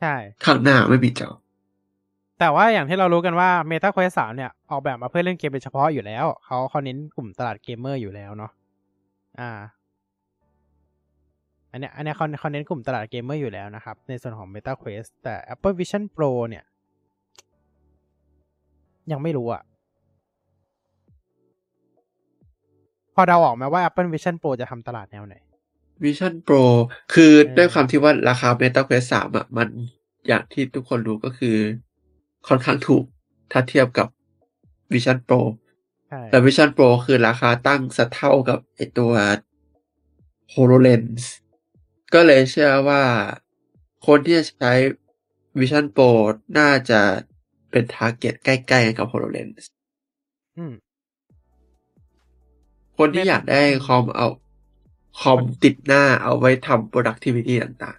[0.01, 1.31] ใช่ข้างหน้าไม่มีจอ
[2.39, 8.53] แต่ว่าอย่างที่เรารู้กันว่า Meta Quest 3 เนี่ย ออกแบบมาเพื่อเล่นเกมโดยเฉพาะอยู่แล้วเขาเขาเน้นกลุ่มตลาดเกมเมอร์อยู่แล้วเนาะ
[9.41, 9.51] อ่า
[11.71, 16.65] อันเนี้ยอันเนี้ยเขาเขาเน้นกลุ่มตลาดเกมเมอร์อยู่แล้วนะครับ ในส่วนของ Meta Quest แต่ Apple Vision Pro เนี่ย
[19.13, 19.63] ยังไม่รู้อะ
[23.15, 25.35] พอเดาออกไหมว่า Apple Vision Pro จะทำตลาดแนวไหน
[26.05, 26.65] Vision Pro
[27.15, 29.69] คือเออด้วยความที่ว่าราคา Meta Quest 3อะมัน
[30.27, 31.57] อย่างที่ทุกคนรู้ก็คือ
[32.49, 33.05] ค่อนข้างถูก
[33.53, 34.09] ถ้าเทียบกับ
[34.93, 35.41] Vision Pro
[36.09, 39.13] ใช่แต่ Vision Pro คือราคาตั้งสัเท่ากับไอตัว
[40.55, 41.23] HoloLens
[42.15, 43.03] ก็เลยเชื่อว่า
[44.07, 44.73] คนที่จะใช้
[45.61, 46.11] Vision Pro
[46.59, 47.01] น่าจะ
[47.71, 49.65] เป็นทาร์เก็ตใกล้ๆกับ HoloLens
[50.57, 50.75] อืม
[52.99, 54.27] คนที่อยากได้คอมเอา
[55.21, 57.99] คอมติดหน้าเอาไว้ทำ productivity ต่าง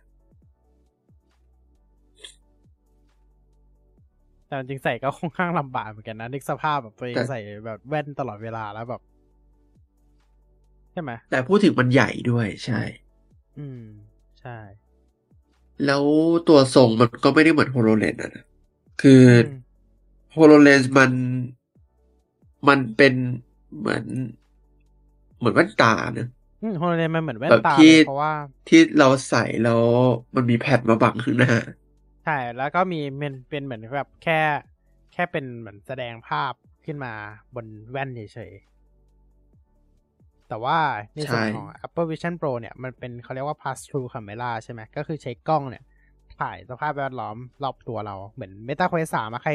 [4.47, 9.01] แต่จริงๆใส่ก็ค่อนข้างลำบากเหมือนกันนะนึกสภาพแบบตัวเองแต่ใส่แบบแว่นตลอดเวลาแล้วแบบ
[10.93, 12.81] ใช่ไหมๆแต่พูดถึงมันใหญ่ด้วยใช่
[13.59, 13.83] อืม
[14.41, 14.57] ใช่
[15.85, 16.03] แล้ว
[16.47, 18.45] ตัวทรงมันก็ไม่ได้เหมือน HoloLens อะนะ
[19.01, 19.57] คืออืม
[20.35, 21.11] HoloLens มัน
[22.67, 23.13] มันเป็น
[23.79, 24.05] เหมือน
[25.37, 26.42] เหมือนแว่นตาเนอะอืม
[26.79, 28.33] โฮโลเลนมันเหมือนแว่นแบบตาที่เลยเพราะว่า
[28.67, 29.81] ที่เราใส่แล้ว
[30.35, 31.55] มันมีแผ่นมาบังข้างหน้า
[32.23, 34.39] ใช่แล้วก็มีเป็นเป็นเหมือนแบบแค่
[35.13, 36.53] แค่เป็นเหมือนแสดงภาพ
[36.85, 37.13] ขึ้นมา
[37.55, 40.77] บนแว่นเฉยๆแต่ว่า
[41.13, 45.83] ในส่วนใช่ของ Apple Vision Pro เนี่ยมันเป็นเขาเรียกว่า pass through camera ใช่ไหมก็คือใช้กล้องเนี่ย
[46.39, 49.51] ถ่ายสภาพแวดล้อมรอบตัวเราเหมือน Meta Quest 3อะใคร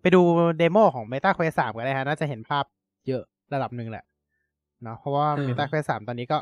[0.00, 0.22] ไปดู
[0.58, 2.64] เดโมของ Meta Quest 3ก็ได้ฮะน่าจะเห็นภาพ
[3.08, 3.22] เยอะ
[3.54, 4.04] ระดับหนึ่งแหละ
[4.86, 6.38] เนาะเพราะว่าเออ Meta Quest 3ตอนนี้ก็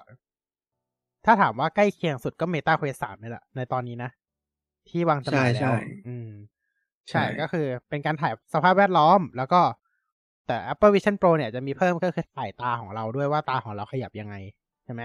[1.25, 4.11] ถ้าถามว่าใกล้เคียงสุดก็ Meta Quest 3นี่แหละในตอนนี้นะ
[4.89, 5.75] ที่วางจำหน่ายใช่แล้วใช่
[6.09, 6.29] อืม
[7.09, 9.61] ใช่ใช่ก็คือเป็นการถ่ายสภาพแวดล้อม แล้วก็
[10.47, 14.35] แต่ Apple Vision Pro เนี่ยจะมีเพิ่มก็คือถ่ายตาของเราด้วยว่าตาของเราขยับยังไง
[14.85, 15.03] ใช่ไหม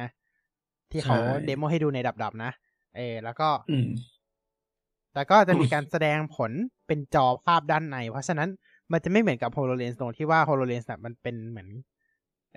[0.92, 2.52] ที่เขาใช่เดโมให้ดูในดับๆนะ
[2.98, 3.90] เออแล้วก็อืม
[5.14, 6.52] แต่ก็จะมีการแสดงผล
[6.88, 8.50] เป็นจอภาพด้านใน เพราะฉะนั้น
[8.92, 11.70] มันจะไม่เหมือนกับ HoloLens ตรงที่ว่า HoloLens อะมันเป็นเหมือน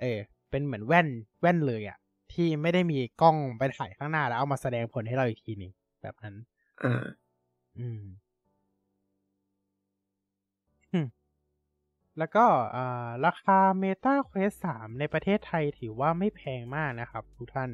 [0.01, 0.19] เออ
[0.53, 1.07] เป็นเหมือนแว่น
[1.41, 1.97] แว่นเลยอะ
[2.33, 5.71] ที่ไม่ได้มีกล้องไปถ่ายข้างหน้าแล้วเอามาแสดงผลให้เราอีกทีหนึง
[6.01, 6.35] แบบนั้น
[6.83, 7.03] อ่า
[7.79, 8.03] อืม
[10.91, 11.07] อืม
[12.17, 17.69] แล้วก็อ่าราคา Meta Quest 3 ในประเทศไทยถือว่าไม่แพงมากนะครับ ทุกท่าน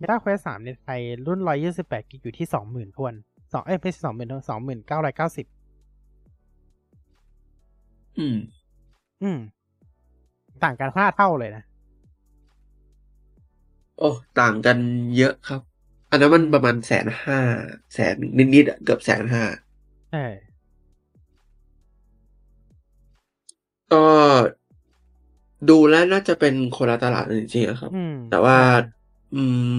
[0.00, 1.40] Meta Quest 3 ในไทยรุ่น
[1.76, 3.14] 128กิกอยู่ที่ 20,000ทวน
[3.52, 5.46] สองเอ้ยไม่ใช่20,000ทวน29,990
[8.18, 8.36] อืม
[9.22, 9.38] อืม
[10.64, 11.64] ต่างกันห้าเท่าเลยนะ
[14.00, 14.10] โอ้
[14.40, 14.78] ต่างกัน
[15.16, 15.60] เยอะครับ
[16.10, 17.38] อันนั้นมันประมาณแสนห้า
[17.94, 18.14] แสน
[18.54, 19.44] นิดๆอะเกือบแสนห้า
[20.12, 20.24] ใช่
[23.92, 24.04] ก็
[25.68, 28.56] ดูแล้วน่าจะเป็นคนละตลาดจริงๆอะครับอืมแต่ว่า
[29.34, 29.74] อืม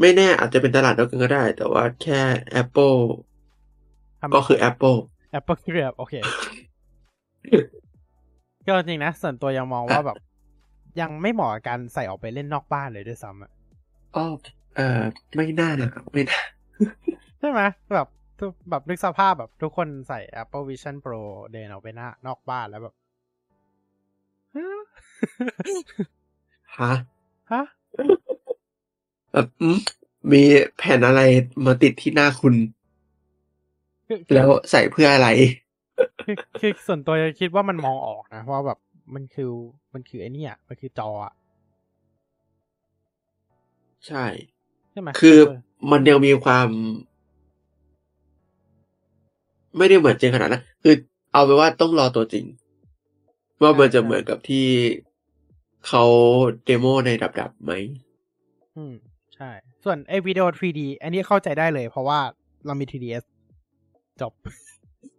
[0.00, 2.20] ไม่แน่อาจจะเป็นตลาดเดียวกันก็ได้ แต่ว่าแค่
[2.62, 3.00] Apple
[4.20, 4.98] ทำก็คือ Apple
[5.38, 6.14] Apple เกือบโอเค
[8.66, 10.18] ก็จริงนะ ส่วนตัวยังมองว่าแบบ
[11.00, 13.50] ยังไม่เหมาะกับการใส่ออกไปเล่นนอกบ้านเลยด้วยซ้ำอะ
[14.16, 14.26] อ๋อ
[14.74, 14.82] เออ
[15.34, 16.40] ไม่น่านะไม่น่า
[17.40, 17.60] ใช่ไหม
[17.94, 18.06] แบบ
[18.40, 21.20] ทุกแบบนึกสภาพแบบทุกคนใส่ Apple Vision Pro
[21.52, 22.94] เดินออกไปหน้านอกบ้านแล้วแบบ
[24.54, 24.66] ฮะ
[26.76, 26.92] ฮะ
[27.50, 27.62] ฮะ
[29.32, 29.78] แบบอืม
[30.32, 30.42] มี
[30.76, 31.20] แผ่นอะไร
[31.64, 32.54] มาติดที่หน้าคุณ
[34.06, 35.28] คือคือแล้วใส่เพื่ออะไร
[36.24, 38.78] คือคือส่วนตัวคิดว่ามันมองออกนะว่าแบบ
[39.14, 39.50] มันคือ
[39.94, 41.34] มันคือไอ้นี่อะมันคือจออะ
[44.06, 44.24] ใช่
[44.92, 46.68] ใช่ไหมคือเมันยังมีความ
[49.76, 50.94] ไม่ได้เหมือนจริงขนาดนั้นคือ
[51.32, 52.44] เอาไปนว่าต้องรอตัวจริง
[53.62, 54.66] ว่ามันจะเหมือนกับที่
[55.86, 56.04] เขา
[56.64, 57.10] เดโมใน
[57.40, 57.72] ดับๆไหม
[58.76, 58.94] อืม
[59.34, 59.50] ใช่
[59.84, 62.18] ส่วนไอ้วิดีโอ 3D อันนี้เข้าใจได้เลยเพราะว่า
[62.66, 63.24] เรามี 3ds
[64.20, 64.32] จบ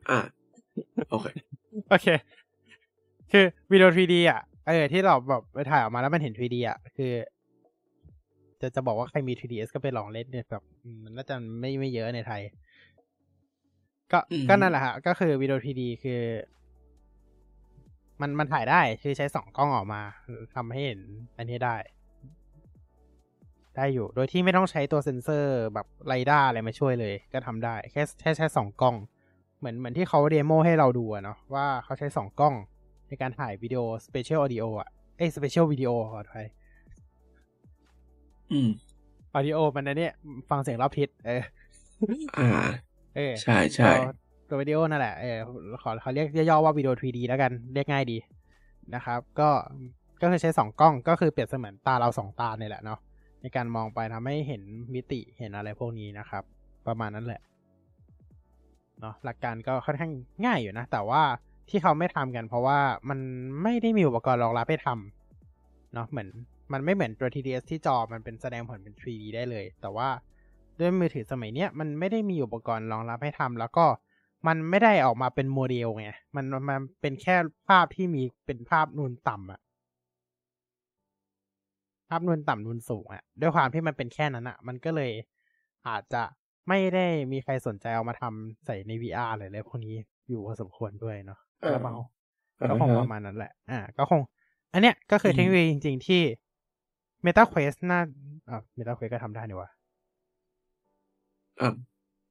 [0.09, 0.19] อะ
[1.09, 1.27] โอเค
[1.89, 2.07] โอเค
[3.31, 7.11] คือวิดีโอ 3D อะ เออ ที่เราแบบไปถ่ายออกมาแล้วมันเห็น 3D อะ คือ
[8.61, 12.41] จะจะบอกว่าใครมี 3ds ก็ไปลองเล่นเนี่ยแบบอืมมันน่าจะไม่ไม่เยอะในไทย
[14.11, 16.21] ก็อืมก็นั่นแหละฮะก็คือวิดีโอ 3D คือ
[18.21, 20.01] มันมันถ่ายได้คือใช้สองกล้องออกมา
[20.55, 21.01] ทำให้เห็น
[21.37, 21.75] อันนี้ได้
[23.75, 28.95] ได้อยู่ โดยที่ไม่ต้องใช้ตัวเซ็นเซอร์แบบไรด้าอะไรมาช่วยเลย ก็ทำได้ แค่แค่ใช้สองกล้อง
[29.59, 32.53] เหมือนเหมือนที่เขาเดโมให้เราดูอะเนาะว่าเขาใช้สองกล้อง
[33.07, 36.21] ในการถ่ายวิดีโอ Special Audio อะเอ้ย Special Video ขอ
[38.51, 38.69] อภัยอืม
[39.37, 40.13] Audio มันนะเนี่ย
[40.49, 41.43] ฟังเสียงรอบทิศเออ
[42.39, 42.49] อ่า
[43.15, 44.13] เออ ใช่ใช่ตัว
[44.49, 45.37] ตัววิดีโอนั่นแหละ เออ
[45.81, 48.17] ขอเขาเรียกย่อๆว่าวิดีโอ 3D แล้วกัน เรียกง่ายดี
[48.95, 49.49] นะครับ ก็
[50.21, 52.99] ก็คือใช้สองกล้อง ก็คือเปรียบเสมือนตาเราสองตาเนี่ยแหละเนาะ
[53.41, 54.61] ในการมองไปทำให้เห็น
[54.93, 56.43] มิติ เห็นอะไรพวกนี้นะครับ
[56.87, 57.41] ประมาณนั้นแหละ
[58.99, 60.11] เนาะหลักการก็ค่อนข้าง
[60.45, 61.21] ง่ายอยู่นะ แต่ว่า
[61.69, 63.19] ที่เขาไม่ทำกัน เพราะว่ามัน
[63.63, 66.29] ไม่ได้มีอุปกรณ์รองรับให้ทำเนาะ เหมือน
[66.73, 70.09] มันไม่เหมือนตัว TDS ที่จอมันเป็นแสดงผลเป็น 3D ได้เลย แต่ว่า
[70.79, 73.85] ด้วยมือถือสมัยเนี้ยมันไม่ได้มีอุปกรณ์รองรับให้ทำแล้วก็
[74.47, 77.35] มันไม่ได้ออกมาเป็นโมเดลไงมันมันเป็นแค่
[77.67, 79.59] ภาพที่มีเป็นภาพนูนต่ำอะ
[82.09, 85.11] ภาพนูนต่ำนูนสูงอะด้วยความที่มันเป็นแค่นั้นอะมันก็เลย
[85.87, 86.23] อาจจะ
[86.67, 89.95] ไม่ได้มีใครสนใจเอามาทำใส่ใน VR เลยเลยพวกนี้
[90.29, 91.95] อยู่พอสมควรด้วยเนาะเออแล้วเมา
[92.61, 94.21] อ่าก็คงฮะประมาณนั้นแหละ อ่า ก็คง
[94.73, 96.21] อันเนี้ยก็คืออืมเทคโนโลยีจริง ๆ ที่
[97.25, 97.99] Meta Quest น่า
[98.49, 99.69] อ่า Meta Quest ก็ทำได้นี่วะ
[101.61, 101.69] อะ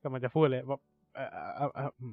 [0.01, 0.79] ก็มันจะพูดเลยว่า
[1.15, 2.13] เออเออเออเอออืม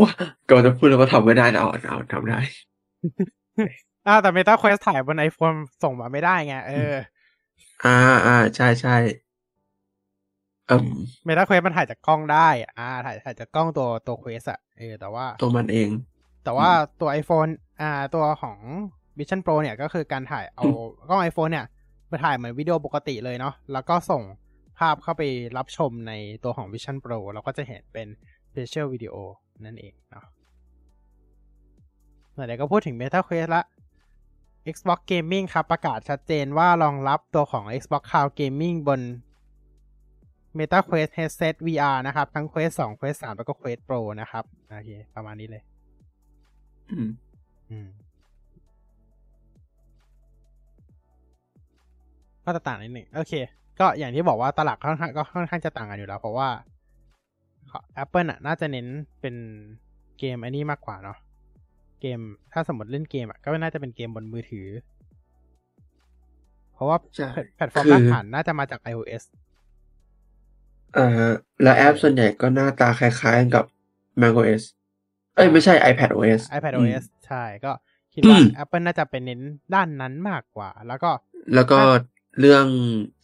[0.00, 0.12] ว่า
[0.50, 2.38] ก่อนจะพูดแล้วก็ทำไม่ได้นะเอาเอาทำได้
[4.06, 6.94] อ่าแต่ Meta Quest ถ่ายบน iPhone ส่งมาไม่ได้ไงเออ
[7.84, 7.96] อ่า
[8.26, 8.96] อ่าใช่ใช่
[10.70, 10.88] อืม
[11.26, 15.88] Meta Quest มันถ่ายจากกล้องได้อะอ่า ถ่ายถ่ายจากกล้องตัวตัว Quest อะเออแต่ว่าตัวมันเอง
[16.44, 16.68] แต่ว่า
[17.00, 17.50] ตัว iPhone
[17.80, 18.58] อ่า ตัวของ
[19.18, 20.64] Vision Pro เนี่ยก็คือการถ่ายเอา
[21.08, 21.66] กล้อง iPhone เนี่ย
[22.10, 24.22] มาถ่ายเหมือนวิดีโอปกติเลยเนาะแล้วก็ส่ง
[24.78, 25.22] ภาพเข้าไป
[25.56, 26.12] รับชมใน
[26.44, 28.08] ตัวของ Vision Pro เราก็จะเห็นเป็น
[28.50, 29.14] Spatial Video
[29.64, 30.24] นั่นเองเนาะ
[32.34, 33.62] ไหนๆก็พูดถึง Meta Quest ละ
[34.74, 39.00] Xbox Gaming ครับ ประกาศชัดเจนว่ารองรับตัวของ Xbox Cloud Gaming บน
[40.58, 44.90] Meta Quest Headset VR นะครับ ทั้ง Quest 2 Quest 3 แล้วก็ Quest Pro นะครับ โอเค
[45.14, 45.62] ประมาณนี้เลย
[46.90, 47.10] อืม
[47.70, 47.88] อืม
[52.48, 53.32] ก็จะต่างนิดหนึ่งโอเค
[53.80, 56.48] ก็อย่างที่บอกว่าตลาดค่อนข้างก็ค่อนข้างจะต่างกันอยู่แล้ว เพราะว่า
[58.02, 58.86] Apple น่ะน่าจะเน้น
[59.20, 59.34] เป็น
[60.18, 61.18] เกมอันนี้มากกว่าเนาะ
[62.00, 62.20] เกม
[62.52, 64.68] ถ้าสมมติเล่นเกมอะก็น่าจะเป็นเกมบนมือถือ
[66.74, 69.22] เพราะว่าใช่แพลตฟอร์มคือรากฐานน่าจะมาจาก iOS
[70.96, 71.08] อ่า
[71.62, 73.64] แล้วแอปส่วนใหญ่ก็หน้าตาคล้ายๆกับ
[74.20, 74.62] macOS
[75.34, 77.72] เอ้ยไม่ใช่ iPad OS iPad อืม OS ใช่ก็
[78.14, 79.40] คิดว่าอืม Apple น่าจะเป็นเน้น
[79.74, 81.10] ด้านนั้นมากกว่า แล้วก็
[81.54, 81.78] แล้วก็
[82.40, 82.66] เรื่อง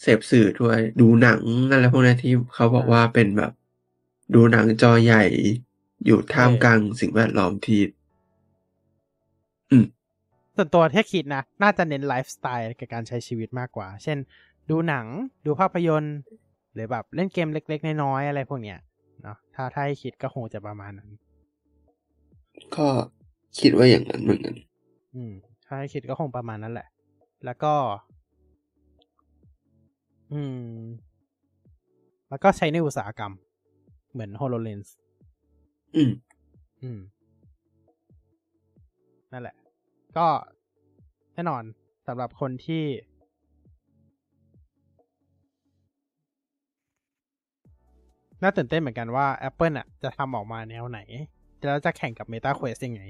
[0.02, 3.52] เสพสื่อด้วยดูหนังอะไรพวกนี้ที่เขาบอกว่าเป็นแบบ
[4.34, 5.24] ดูหนังจอใหญ่
[6.06, 7.80] อยู่ท่ามกลางสิ่งแวดล้อมที่
[9.70, 9.84] อืม
[10.56, 14.18] ส่วนตัวที่คิดนะ น่าจะเน้นไลฟ์สไตล์กับการใช้ชีวิตมากกว่า เช่น
[14.70, 15.06] ดูหนัง
[15.46, 16.16] ดูภาพยนตร์
[16.74, 18.78] หรือแบบเล่นเกมเล็กๆ น้อยๆ อะไรพวกเนี้ย
[19.22, 21.10] เนาะถ้าถ้าให้คิดก็คงจะประมาณนั้น
[22.76, 22.86] ก็
[23.60, 24.56] คิดว่าอย่างนั้นเหมือนกัน
[25.14, 25.32] อืม
[25.66, 26.88] ถ้าให้คิดก็คงประมาณนั้นแหละ
[27.44, 27.74] แล้วก็
[30.32, 30.86] อืม
[32.28, 33.32] แล้วก็ใช้ในอุตสาหกรรม
[34.12, 34.88] เหมือน HoloLens
[35.96, 36.12] อืม
[36.82, 36.98] อืม
[39.32, 39.56] นั่นแหละ
[40.16, 40.26] ก็
[41.34, 41.62] แน่นอน
[42.06, 42.84] สำหรับคนที่
[48.42, 51.00] น่าตื่นเต้นเหมือนกันว่า Apple อะ จะทำออกมาแนวไหน
[51.64, 53.02] แล้วจะแข่งกับ Meta Quest ยังไง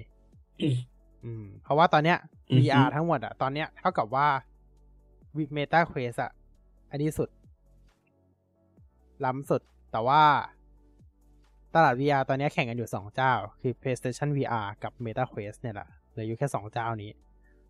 [0.62, 0.78] อืม
[1.24, 2.18] อืมเพราะว่าตอนเนี้ย
[2.50, 4.28] อือฮึ VR ทั้งหมดอะ ตอนเนี้ยเท่ากับว่า
[5.56, 6.32] Meta Quest อะ
[6.90, 7.28] อันนี้สุด
[9.24, 9.62] ล้ำสุด
[9.92, 10.22] แต่ว่า
[11.74, 17.10] ตลาด VR ตอนนี้แข่งกันอยู่สองเจ้า คือ PlayStation VR กับ Meta Quest เนี่ยแหละเหลืออยู่แค่สองเจ้านี้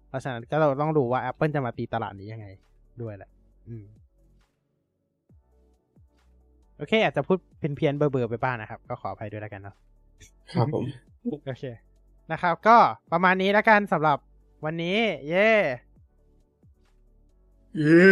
[0.08, 2.46] เพราะฉะนั้นก็เราต้องดูว่า Apple จะมาตีตลาดนี้ยังไง
[3.02, 3.30] ด้วยแหละ
[3.68, 3.86] อืม
[6.76, 9.76] โอเค อาจจะพูดเพี้ยนๆเบอร์ๆไปบ้างนะครับ ก็ขออภัยด้วยแล้วกันเนาะ
[10.54, 10.84] ครับผม
[11.46, 11.64] โอเค
[12.32, 12.76] นะครับ ก็
[13.12, 14.18] ประมาณนี้แล้วกันสำหรับ
[14.64, 15.52] วันนี้ เย่
[17.80, 18.04] เย้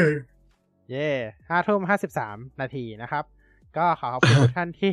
[0.90, 1.08] เย่
[1.48, 3.24] ห้าทุ่มห้าสิบสามนาทีนะครับ
[3.76, 4.92] ก็ขอขอบคุณทุกท่านที่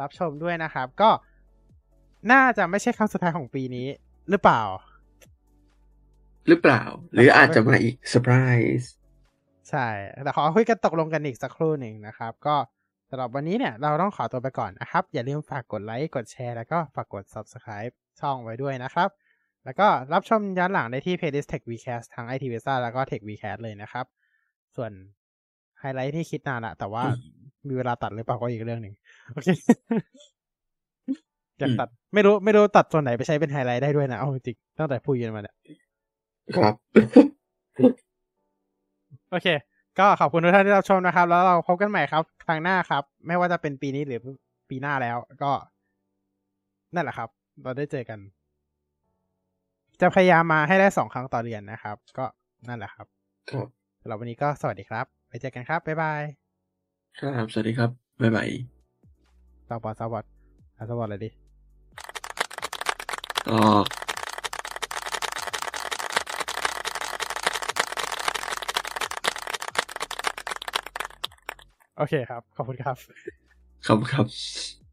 [0.00, 1.10] รับชมด้วยนะครับ ก็
[2.32, 3.86] น่าจะไม่ใช่ครั้งสุดท้ายของปีนี้
[4.30, 4.62] หรือเปล่า
[6.48, 6.82] หรือเปล่า
[7.14, 8.34] หรืออาจจะมาอีกเซอร์ไพร
[8.80, 8.92] ส์
[9.70, 9.86] ใช่
[10.24, 12.56] แต่ขอคุยกันตกลงกันอีกสักครู่หนึ่งนะครับ ก็
[13.10, 19.08] สำหรับวันนี้เนี่ยเราต้องขอตัวไปก่อนนะครับ อย่าลืมฝากกดไลค์กดแชร์แล้วก็ฝากกด subscribe ช่องไว้ด้วยนะครับ
[19.64, 24.06] แล้วก็รับชมย้อนหลังได้ที่ playlist Tech Vcast ทั้ง IT v e s a แล้วก็ Tech Vcast เลยนะครับ
[24.76, 24.92] ส่วน
[25.84, 27.02] ไฮไลท์ที่คิดนานละแต่ว่า
[27.66, 28.94] มีเวลาตัดหรือเปล่าก็อีกเรื่องหนึ่ง
[29.32, 29.48] โอเค
[31.58, 35.56] อยากตัด ไม่รู้ไม่รู้ตัดส่วนไหนไปใช้เป็นไฮไลท์ได้ด้วยนะเอาจริงๆตั้งแต่พูดกันมาเนี่ย
[36.56, 36.74] ครับ
[39.30, 39.48] โอเค
[39.98, 44.20] ก็ขอบคุณทุกท่านที่รับชมนะครับ แล้วเราพบกันใหม่ครับครั้งหน้าครับ ไม่ว่าจะเป็นปีนี้หรือ
[44.70, 45.52] ปีหน้าแล้ว ก็
[46.94, 47.28] นั่นแหละครับ
[47.62, 48.18] เราได้เจอกัน
[50.00, 52.24] จะพยายามมาให้ได้สองครั้งต่อเดือนนะครับ ก็
[52.68, 53.06] นั่นแหละครับ
[53.50, 53.68] ครับ
[54.00, 56.22] สำหรับวันนี้ก็สวัสดีครับไป เจอกันครับ บ๊ายบาย
[57.18, 57.90] ครับ สวัสดีครับ
[58.22, 58.48] บ๊ายบาย
[59.68, 60.28] สวัสดีสวัสดี
[60.76, 61.30] อะสวัสดีเลยดิ
[63.48, 63.58] ก็
[71.96, 72.96] โอเคครับ ขอบคุณครับ
[73.86, 74.83] ขอบคุณครับ